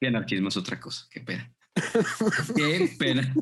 [0.01, 1.49] Y anarquismo es otra cosa, qué pena.
[2.55, 3.34] Qué pena.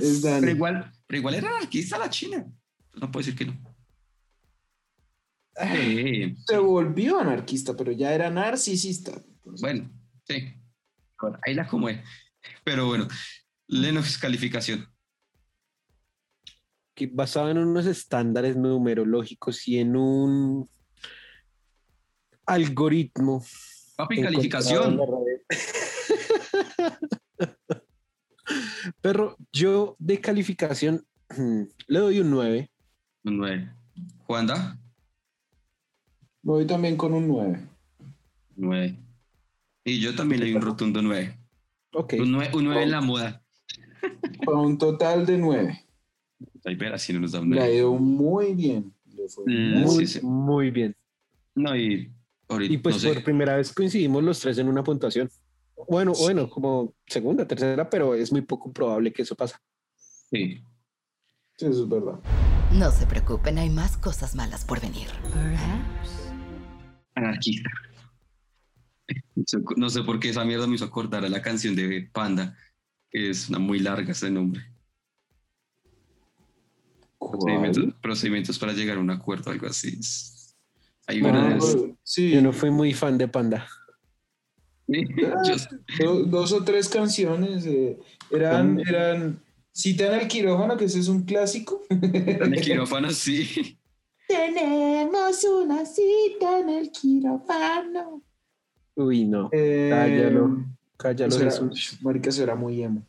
[0.00, 0.40] Es Dani.
[0.40, 2.46] Pero igual, pero igual era anarquista la China.
[2.94, 3.58] No puedo decir que no.
[5.60, 9.12] Sí, Se volvió anarquista, pero ya era narcisista.
[9.12, 9.90] Entonces, bueno,
[10.24, 10.54] sí.
[11.20, 12.02] Bueno, ahí la acomodé.
[12.64, 13.06] Pero bueno,
[13.66, 14.88] Lennox calificación.
[16.94, 20.70] que basado en unos estándares numerológicos y en un
[22.46, 23.44] algoritmo.
[23.96, 24.98] Papi, calificación.
[29.00, 31.04] Perro, yo de calificación
[31.86, 32.70] le doy un 9.
[33.24, 33.70] Un 9.
[34.26, 34.78] Juanda,
[36.42, 37.60] voy también con un 9.
[38.56, 38.96] 9.
[39.84, 41.36] Y yo también le doy un rotundo 9.
[41.92, 42.14] Ok.
[42.20, 43.42] Un 9, un 9 en la moda.
[44.44, 45.84] Con un total de 9.
[46.64, 47.76] Ahí verás si no nos da un Le ha 9.
[47.76, 48.92] ido muy bien.
[49.14, 50.26] Le fue Mm, muy Muy, sí, sí.
[50.26, 50.96] muy bien.
[51.54, 52.10] No, y
[52.48, 53.12] ahorita Y pues no sé.
[53.14, 55.28] por primera vez coincidimos los tres en una puntuación.
[55.90, 59.56] Bueno, bueno, como segunda, tercera, pero es muy poco probable que eso pase.
[59.96, 60.62] Sí.
[61.56, 62.20] Sí, eso es verdad.
[62.72, 65.08] No se preocupen, hay más cosas malas por venir.
[67.16, 67.68] Anarquista.
[69.76, 72.56] No sé por qué esa mierda me hizo acordar a la canción de Panda,
[73.10, 74.62] que es una muy larga ese nombre.
[77.18, 79.96] Procedimientos, procedimientos para llegar a un acuerdo, algo así.
[79.98, 80.56] Es-
[81.08, 81.80] Hay No, una de no, esas.
[82.04, 83.66] sí, Yo no fui muy fan de Panda.
[86.26, 87.98] Dos o tres canciones eh,
[88.30, 89.40] eran, eran
[89.72, 91.82] Cita en el quirófano, que ese es un clásico.
[91.88, 93.78] en el quirófano, sí.
[94.26, 98.22] Tenemos una cita en el quirófano.
[98.96, 99.48] Uy, no.
[99.52, 100.64] Eh, Cállalo.
[100.96, 101.98] Cállalo, eso era- Jesús.
[102.02, 103.06] marica, eso era muy emo.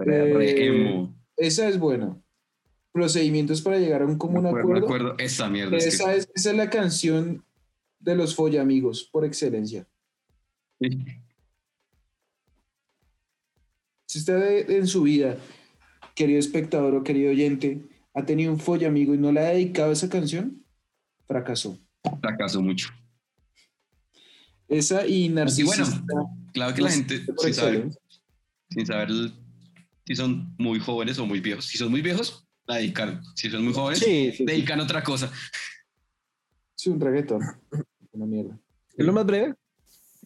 [0.00, 1.14] Eh, re emo.
[1.36, 2.16] Esa es buena.
[2.92, 5.06] Procedimientos para llegar a un común Me acuerdo, me acuerdo.
[5.08, 5.18] acuerdo.
[5.24, 5.76] Esa mierda.
[5.76, 7.44] es que- Esa es, esa es la canción
[8.00, 9.86] de los follamigos, por excelencia.
[10.80, 11.04] Sí.
[14.06, 15.36] Si usted en su vida,
[16.14, 17.82] querido espectador o querido oyente,
[18.14, 20.64] ha tenido un follamigo y no le ha dedicado esa canción,
[21.26, 21.78] fracasó.
[22.20, 22.88] Fracaso mucho.
[24.68, 25.84] Esa y Narcisista.
[26.52, 27.90] Claro que la gente, sin saber,
[28.70, 28.86] sin
[30.06, 31.66] si son muy jóvenes o muy viejos.
[31.66, 33.22] Si son muy viejos, la dedican.
[33.34, 34.44] Si son muy jóvenes, Sí, sí, sí.
[34.44, 35.30] dedican otra cosa.
[36.76, 37.42] Sí, un reggaetón.
[38.12, 38.58] Una mierda.
[38.96, 39.54] ¿Es lo más breve?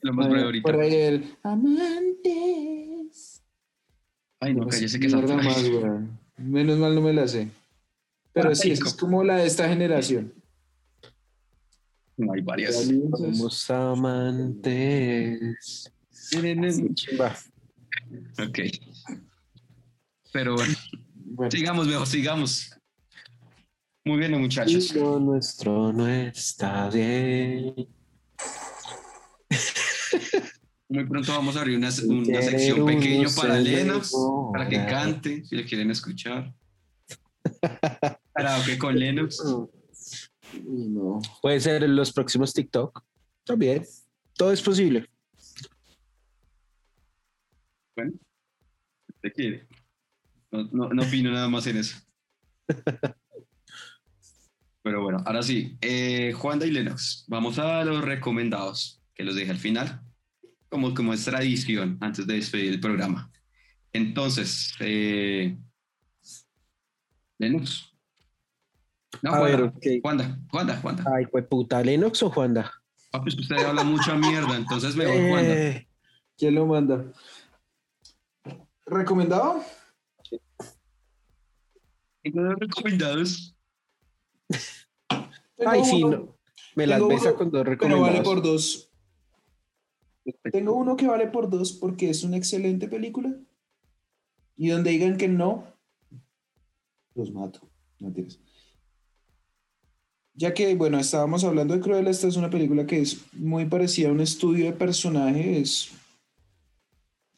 [0.03, 0.71] Lo más breve ahorita.
[0.71, 3.43] Por ahí el Amantes.
[4.41, 5.63] Ay, no, cállese que Mierda más.
[6.37, 7.49] Menos mal no me la sé.
[8.33, 10.33] Pero sí, esa es como la de esta generación.
[12.17, 12.77] No, hay varias.
[12.77, 15.93] Somos amantes.
[16.95, 17.37] Chimba.
[18.39, 18.59] Ok.
[20.33, 20.75] Pero bueno,
[21.15, 22.71] Bueno, sigamos, mejor, sigamos.
[24.05, 24.95] Muy bien, muchachos.
[24.95, 27.89] Lo nuestro no está bien.
[30.89, 34.53] Muy pronto vamos a abrir una, sección pequeña para Lennox, enamora.
[34.53, 36.53] para que cante, si le quieren escuchar.
[38.35, 39.41] Karaoke con Lennox.
[40.65, 41.21] no.
[41.41, 43.05] Puede ser en los próximos TikTok.
[43.45, 43.85] También.
[44.35, 45.09] Todo es posible.
[47.95, 48.13] Bueno,
[49.21, 49.69] ¿te quiere?
[50.51, 51.97] No, no, no opino nada más en eso.
[54.83, 55.77] Pero bueno, ahora sí.
[55.81, 60.01] Eh, Juanda y Lennox, vamos a los recomendados, que los dejé al final,
[60.71, 63.31] como, como es tradición antes de despedir el programa.
[63.93, 65.59] Entonces, eh,
[67.39, 67.93] Lennox.
[69.21, 69.87] No, Juanda, ver, ok.
[70.01, 71.05] Juanda, Juanda, Juanda.
[71.15, 72.73] Ay, pues puta, ¿Lennox o Juanda?
[73.13, 75.55] Ah, pues usted habla mucha mierda, entonces mejor Juanda.
[75.55, 75.89] Eh,
[76.39, 77.05] ¿Quién lo manda?
[78.87, 79.63] ¿Recomendado?
[82.23, 83.55] Tengo dos recomendados.
[85.67, 86.39] Ay, sí, no.
[86.75, 88.09] Me las besa con dos Pero recomendados.
[88.09, 88.90] vale por dos.
[90.53, 93.35] Tengo uno que vale por dos porque es una excelente película.
[94.57, 95.65] Y donde digan que no,
[97.15, 97.61] los mato.
[97.99, 98.39] Mentiras.
[100.35, 104.09] Ya que, bueno, estábamos hablando de Cruella, esta es una película que es muy parecida
[104.09, 105.93] a un estudio de personaje, es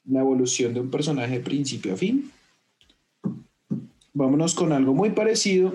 [0.05, 2.31] la evolución de un personaje de principio a fin.
[4.13, 5.75] Vámonos con algo muy parecido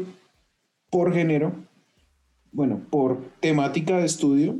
[0.89, 1.53] por género,
[2.51, 4.57] bueno, por temática de estudio,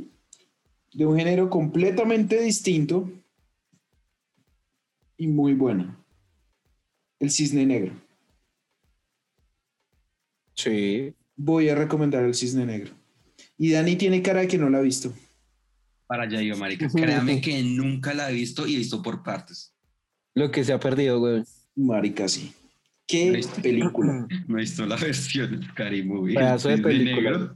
[0.92, 3.10] de un género completamente distinto
[5.16, 5.96] y muy bueno.
[7.18, 7.92] El cisne negro.
[10.54, 11.14] Sí.
[11.36, 12.92] Voy a recomendar el cisne negro.
[13.56, 15.12] Y Dani tiene cara de que no la ha visto.
[16.06, 16.88] Para allá iba, marica.
[16.94, 19.74] Créame que nunca la he visto y he visto por partes.
[20.34, 21.42] Lo que se ha perdido, güey.
[21.74, 22.52] Marica, sí.
[23.06, 24.26] ¿Qué película?
[24.48, 26.34] No he visto la versión Cari Movie.
[26.34, 27.30] Pedazo de Cisne película.
[27.30, 27.54] Negro.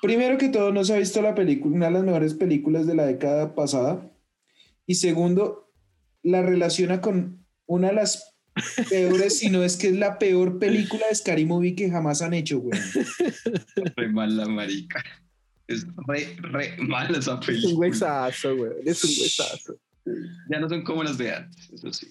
[0.00, 2.94] Primero que todo, no se ha visto la película, una de las mejores películas de
[2.94, 4.10] la década pasada.
[4.86, 5.70] Y segundo,
[6.22, 8.34] la relaciona con una de las
[8.90, 12.34] peores, si no es que es la peor película de Scary Movie que jamás han
[12.34, 12.78] hecho, güey.
[13.96, 15.02] Re mala, marica.
[15.68, 17.74] Es re, re mala esa Es un película.
[17.76, 18.72] huesazo, güey.
[18.84, 19.76] Es un huesazo.
[20.50, 22.08] Ya no son como las de antes, eso sí.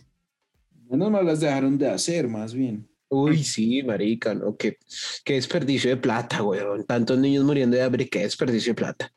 [0.91, 2.85] Menos mal las dejaron de hacer, más bien.
[3.07, 4.57] Uy, sí, marica, ¿no?
[4.57, 4.77] Qué,
[5.23, 6.59] qué desperdicio de plata, güey.
[6.85, 9.13] Tantos niños muriendo de hambre, qué desperdicio de plata.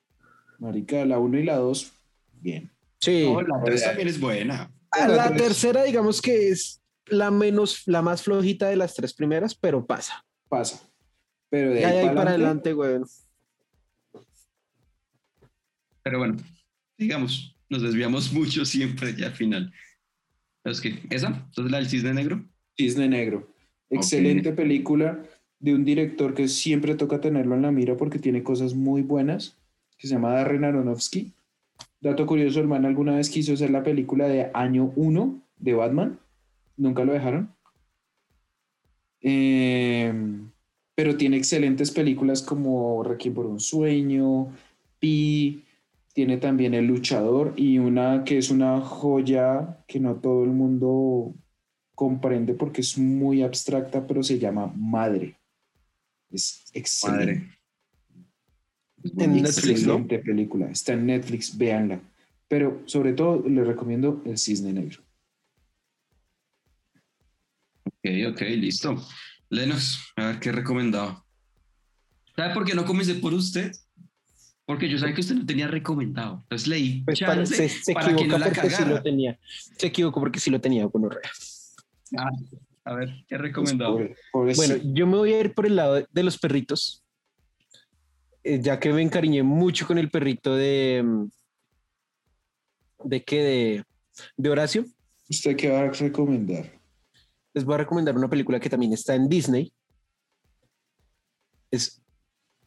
[0.61, 1.93] Marica, la 1 y la 2,
[2.41, 2.71] bien.
[3.01, 3.25] Sí.
[3.25, 4.73] No, la tres también es buena.
[4.93, 5.43] Ah, la la tres.
[5.43, 10.25] tercera, digamos que es la menos, la más flojita de las tres primeras, pero pasa.
[10.49, 10.89] Pasa.
[11.51, 14.25] Pero de ahí, de ahí para para adelante, adelante, güey.
[16.05, 16.37] Pero bueno,
[16.97, 19.73] digamos, nos desviamos mucho siempre ya al final.
[20.65, 21.29] Es que, ¿esa?
[21.29, 22.43] Entonces la del cisne negro.
[22.77, 23.47] Cisne Negro.
[23.91, 25.23] Excelente película
[25.61, 29.57] de un director que siempre toca tenerlo en la mira porque tiene cosas muy buenas,
[29.97, 31.33] que se llama Darren Aronofsky.
[32.01, 36.19] Dato curioso, el man alguna vez quiso hacer la película de Año 1 de Batman.
[36.77, 37.55] Nunca lo dejaron.
[39.21, 40.13] Eh,
[40.95, 44.49] pero tiene excelentes películas como Requiem por un sueño,
[44.99, 45.65] Pi,
[46.15, 51.35] tiene también El Luchador y una que es una joya que no todo el mundo
[51.95, 55.37] comprende porque es muy abstracta, pero se llama Madre.
[56.31, 57.57] Es excelente.
[59.03, 59.25] Madre.
[59.25, 60.07] En Netflix, ¿no?
[60.07, 60.71] película.
[60.71, 62.01] Está en Netflix, véanla.
[62.49, 65.03] Pero sobre todo les recomiendo El Cisne Negro.
[67.85, 68.97] Ok, ok, listo.
[69.51, 71.25] Lenos, a ver qué recomendaba.
[72.37, 73.73] ¿Sabe por qué no comencé por usted?
[74.67, 76.39] Porque yo sabía que usted no tenía recomendado.
[76.43, 79.39] Entonces leí Pues para- se, se para que equivocó no la porque sí lo tenía.
[79.77, 81.31] Se equivocó porque sí lo tenía, gonorrea.
[82.17, 82.31] Ah,
[82.85, 83.93] a ver, ¿qué recomendado?
[83.99, 87.05] Pobre- pobre- Bueno, yo me voy a ir por el lado de, de los perritos,
[88.43, 91.03] eh, ya que me encariñé mucho con el perrito de...
[91.05, 91.25] mm,
[93.05, 93.43] ¿De qué?
[93.43, 93.85] De,
[94.37, 94.87] de Horacio.
[95.29, 96.81] ¿Usted qué va a recomendar?
[97.53, 99.73] Les voy a recomendar una película que también está en Disney.
[101.71, 102.03] Es,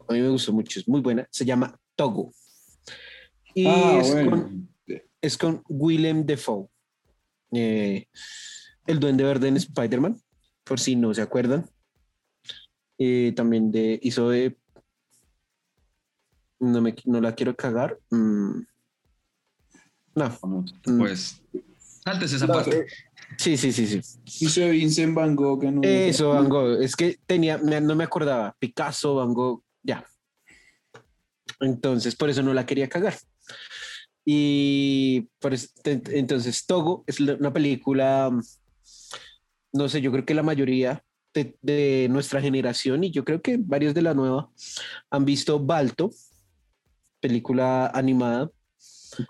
[0.08, 1.28] a mí me gustó mucho, es muy buena.
[1.32, 2.32] Se llama Togo.
[3.54, 4.30] Y ah, es, bueno.
[4.32, 4.70] con,
[5.20, 6.68] es con Willem Dafoe.
[7.52, 8.08] Eh,
[8.86, 10.22] el Duende Verde en Spider-Man,
[10.64, 11.70] por si no se acuerdan.
[12.98, 14.56] Eh, también de, hizo de...
[16.60, 18.00] No, me, no la quiero cagar.
[18.10, 18.62] Mm,
[20.16, 20.38] no.
[20.86, 20.98] Mm.
[21.00, 21.42] Pues,
[22.04, 22.88] saltes esa No, parte.
[23.38, 24.02] Sí, sí, sí, sí.
[24.46, 25.64] Hizo Vincent Van Gogh.
[25.66, 26.82] en un- Eso, Van Gogh.
[26.82, 28.56] Es que tenía, no me acordaba.
[28.60, 30.06] Picasso, Van Gogh, ya.
[31.60, 33.16] Entonces, por eso no la quería cagar.
[34.26, 38.30] Y por eso- entonces, Togo es una película,
[39.74, 41.04] no sé, yo creo que la mayoría
[41.34, 44.50] de, de nuestra generación y yo creo que varios de la nueva
[45.10, 46.12] han visto Balto,
[47.20, 48.52] película animada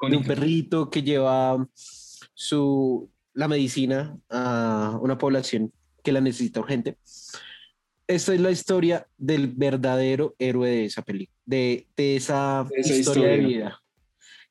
[0.09, 5.71] de un perrito que lleva su, la medicina a una población
[6.03, 6.97] que la necesita urgente.
[8.07, 13.29] Esta es la historia del verdadero héroe de esa película, de, de esa, esa historia,
[13.29, 13.47] de historia.
[13.47, 13.83] vida,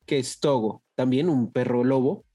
[0.05, 2.25] que es Togo, también un perro lobo.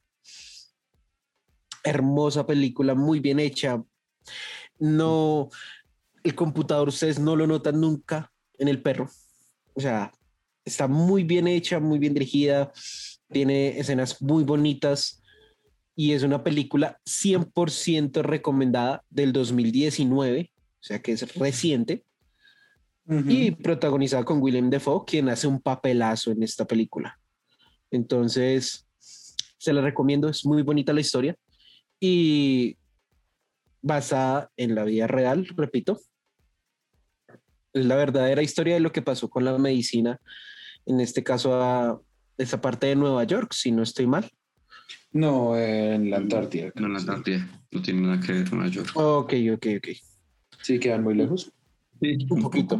[1.84, 3.82] Hermosa película, muy bien hecha.
[4.78, 5.50] No,
[6.22, 9.10] el computador ustedes no lo notan nunca en el perro.
[9.74, 10.12] O sea,
[10.64, 12.72] está muy bien hecha, muy bien dirigida,
[13.30, 15.22] tiene escenas muy bonitas
[15.96, 22.04] y es una película 100% recomendada del 2019, o sea que es reciente,
[23.04, 23.24] Ujú.
[23.28, 27.18] y protagonizada con Willem Dafoe, quien hace un papelazo en esta película.
[27.90, 31.36] Entonces, se la recomiendo, es muy bonita la historia
[32.00, 32.76] y
[33.80, 36.00] basada en la vida real, repito.
[37.72, 40.20] Es la verdadera historia de lo que pasó con la medicina,
[40.86, 42.00] en este caso a
[42.38, 44.30] esa parte de Nueva York, si no estoy mal,
[45.12, 46.72] No, en la Antártida.
[46.76, 47.62] No, en la Antártida.
[47.70, 48.90] No tiene nada que ver con Nueva York.
[48.94, 49.88] Ok, ok, ok.
[50.62, 51.52] Sí, quedan muy lejos.
[52.30, 52.78] Un poquito.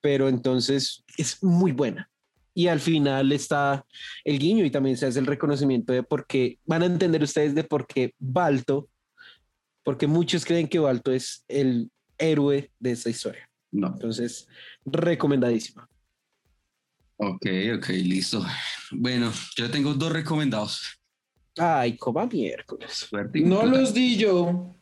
[0.00, 2.10] Pero entonces es muy buena.
[2.54, 3.84] Y al final está
[4.24, 7.54] el guiño y también se hace el reconocimiento de por qué van a entender ustedes
[7.54, 8.88] de por qué Balto,
[9.82, 13.48] porque muchos creen que Balto es el héroe de esta historia.
[13.70, 13.88] No.
[13.88, 14.48] Entonces,
[14.86, 15.88] recomendadísima.
[17.18, 17.46] Ok,
[17.76, 18.44] ok, listo.
[18.90, 20.98] Bueno, yo tengo dos recomendados.
[21.58, 22.92] Ay, coma miércoles.
[22.92, 24.76] Suerte No los di yo.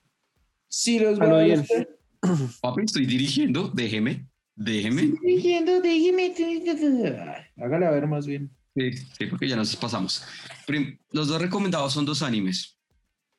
[0.69, 1.61] Sí los va a bien.
[1.61, 1.89] usted.
[2.63, 3.69] Papi, estoy dirigiendo.
[3.69, 4.27] Déjeme.
[4.57, 5.13] Déjeme.
[5.23, 6.35] Diciendo, déjeme.
[6.39, 8.51] Ay, Hágale a ver más bien.
[8.77, 10.25] Sí, sí, porque ya nos pasamos.
[10.67, 12.79] Prim- los dos recomendados son dos animes.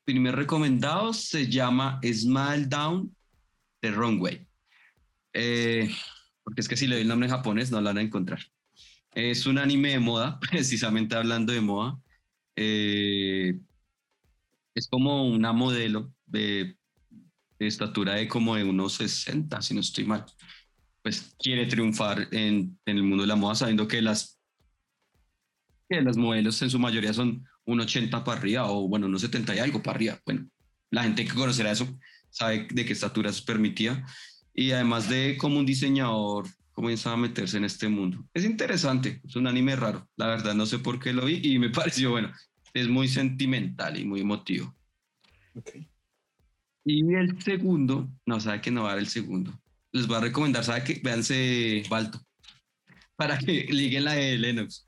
[0.06, 3.16] Primer recomendado se llama Smile Down
[3.82, 4.48] The Wrong Way.
[5.34, 5.90] Eh,
[6.44, 8.40] porque es que si le doy el nombre en japonés no lo van a encontrar.
[9.14, 11.98] Es un anime de moda, precisamente hablando de moda.
[12.56, 13.58] Eh,
[14.74, 16.78] es como una modelo de,
[17.60, 20.26] de estatura de como de unos 60, si no estoy mal.
[21.02, 24.36] Pues quiere triunfar en, en el mundo de la moda sabiendo que las
[25.88, 29.56] que las modelos en su mayoría son un 80 para arriba o bueno, unos 70
[29.56, 30.20] y algo para arriba.
[30.26, 30.48] Bueno,
[30.92, 31.88] la gente que conocerá eso
[32.30, 34.06] sabe de qué estatura se permitía
[34.54, 38.26] y además de como un diseñador comienza a meterse en este mundo.
[38.34, 41.60] Es interesante, es un anime raro, la verdad no sé por qué lo vi y
[41.60, 42.32] me pareció bueno,
[42.74, 44.76] es muy sentimental y muy emotivo.
[45.56, 45.70] Ok.
[46.86, 49.60] Y el segundo, no, sabe que no va a dar el segundo.
[49.92, 52.22] Les voy a recomendar, sabe que véanse Balto
[53.16, 54.88] para que liguen la de Lennox.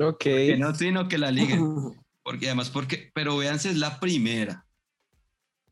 [0.00, 0.18] Ok.
[0.18, 1.60] Que no, sino que la liguen.
[2.22, 4.66] Porque además, porque, pero véanse, es la primera.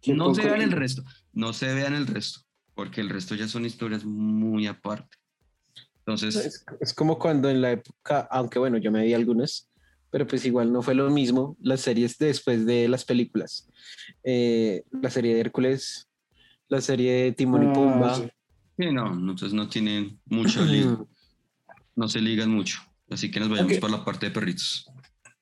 [0.06, 1.02] No se vean el resto.
[1.32, 2.42] No se vean el resto.
[2.74, 5.16] Porque el resto ya son historias muy aparte.
[5.98, 9.68] Entonces, Es, es como cuando en la época, aunque bueno, yo me vi algunas,
[10.14, 13.68] pero pues igual no fue lo mismo las series después de las películas.
[14.22, 16.08] Eh, la serie de Hércules,
[16.68, 18.14] la serie de Timón y Ah, Pumba.
[18.14, 18.28] sí.
[18.78, 21.04] sí, no, entonces no tienen mucho liga.
[21.96, 22.78] No se ligan mucho.
[23.10, 23.80] Así que nos vayamos Ok.
[23.80, 24.88] por la parte de perritos.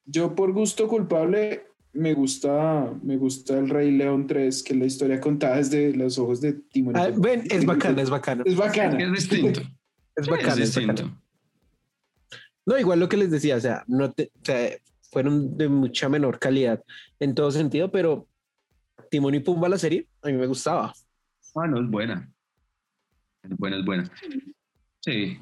[0.06, 4.86] Yo por gusto culpable me gusta, me gusta el Rey León 3, que es la
[4.86, 6.94] historia contada desde los ojos de Timón.
[6.96, 7.28] y Ah, Pumba.
[7.28, 8.42] ven, es bacana, es bacana.
[8.46, 8.98] Es bacana.
[9.02, 9.60] Es distinto.
[10.16, 11.21] Es Sí, bacana, es es bacana.
[12.66, 14.70] No, igual lo que les decía, o sea, no o sea,
[15.10, 16.82] fueron de mucha menor calidad
[17.18, 18.26] en todo sentido, pero
[19.10, 20.94] Timón y Pumba, la serie, a mí me gustaba.
[21.54, 22.32] Ah, no, es buena.
[23.42, 24.10] Es buena, es buena.
[25.00, 25.38] Sí.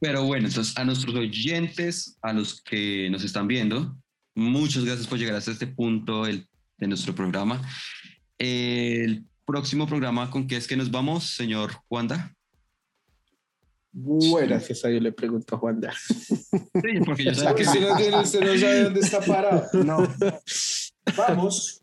[0.00, 3.96] Pero bueno, entonces a nuestros oyentes, a los que nos están viendo,
[4.34, 6.46] muchas gracias por llegar hasta este punto de
[6.78, 7.60] nuestro programa.
[8.38, 12.34] El próximo programa, ¿con qué es que nos vamos, señor Juanda?
[13.92, 15.92] Bueno, Gracias a Dios le pregunto a Juanda.
[16.08, 19.68] Sí, porque yo que si no tiene, usted no sabe dónde está parado.
[19.84, 20.08] no.
[21.16, 21.82] Vamos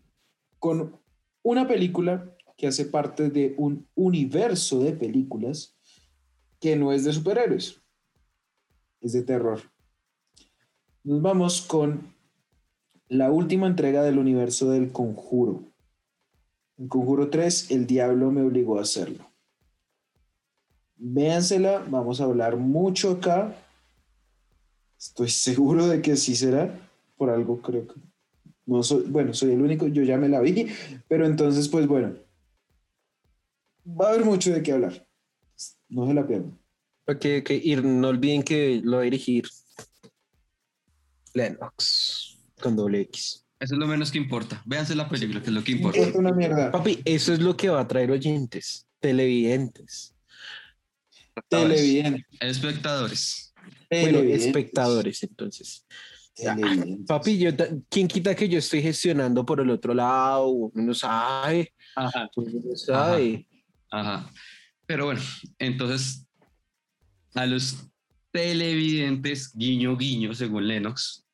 [0.58, 1.00] con
[1.44, 5.78] una película que hace parte de un universo de películas
[6.60, 7.82] que no es de superhéroes,
[9.02, 9.62] es de terror.
[11.04, 12.14] Nos vamos con
[13.08, 15.64] la última entrega del universo del Conjuro.
[16.78, 19.29] El Conjuro 3, El Diablo me obligó a hacerlo.
[21.02, 23.56] Véansela, vamos a hablar mucho acá.
[25.00, 26.78] Estoy seguro de que sí será,
[27.18, 27.96] por algo creo que
[28.66, 30.68] no soy, bueno, soy el único, yo ya me la vi,
[31.08, 32.14] pero entonces, pues bueno,
[33.86, 35.08] va a haber mucho de qué hablar.
[35.88, 36.60] No se la pierdan.
[37.08, 39.48] Ok, ok, y no olviden que lo va a dirigir
[41.34, 43.46] Lennox con doble X.
[43.60, 44.62] Eso es lo menos que importa.
[44.66, 45.98] Véanse la película, que es lo que importa.
[45.98, 46.72] Importa una mierda.
[46.72, 50.14] Papi, eso es lo que va a traer oyentes, televidentes,
[51.48, 52.26] Televidentes.
[52.40, 53.54] Espectadores.
[53.90, 55.86] bueno, espectadores, entonces.
[56.34, 57.06] televidentes.
[57.08, 57.52] Papi, yo,
[57.90, 60.48] ¿quién quita que yo estoy gestionando por el otro lado?
[60.48, 62.30] Uno no sabe, Ajá.
[62.36, 63.48] uno no sabe.
[63.92, 64.32] Ajá.
[64.86, 65.22] Pero bueno,
[65.60, 66.26] entonces
[67.36, 67.78] a los
[68.32, 71.26] televidentes, guiño, guiño, según Lennox,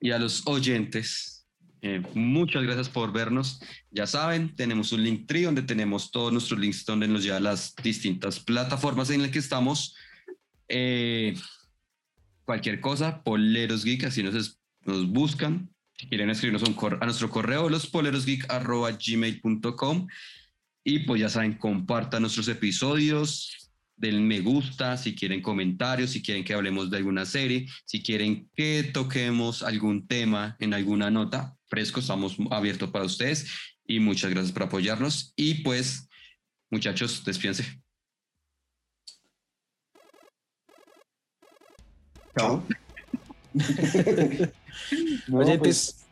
[0.00, 1.39] y a los oyentes,
[1.82, 3.60] eh, muchas gracias por vernos.
[3.90, 7.40] Ya saben, tenemos un link tree donde tenemos todos nuestros links donde nos lleva a
[7.40, 9.96] las distintas plataformas en las que estamos.
[10.68, 11.34] Eh,
[12.44, 15.70] cualquier cosa, Poleros Geek, así nos, nos buscan.
[15.96, 16.62] Si quieren escribirnos
[17.00, 20.06] a nuestro correo, lospolerosgeek.gmail.com
[20.82, 26.42] y pues ya saben, compartan nuestros episodios, den me gusta, si quieren comentarios, si quieren
[26.42, 32.00] que hablemos de alguna serie, si quieren que toquemos algún tema en alguna nota, fresco,
[32.00, 33.46] estamos abiertos para ustedes
[33.86, 36.08] y muchas gracias por apoyarnos y pues
[36.70, 37.80] muchachos, despídense.
[42.36, 42.62] Chao.
[45.28, 46.06] No, Oyentes,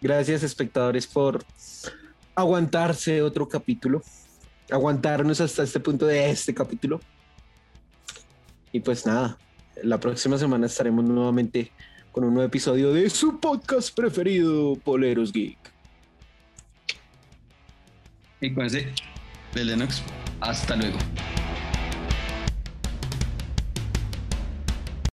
[0.00, 1.44] gracias espectadores por
[2.34, 4.02] aguantarse otro capítulo,
[4.70, 7.00] aguantarnos hasta este punto de este capítulo.
[8.72, 9.38] Y pues nada,
[9.82, 11.72] la próxima semana estaremos nuevamente
[12.18, 15.56] con un nuevo episodio de su podcast preferido, Poleros Geek.
[18.40, 18.92] Y con ese
[19.54, 20.02] de Lennox,
[20.40, 20.98] hasta luego.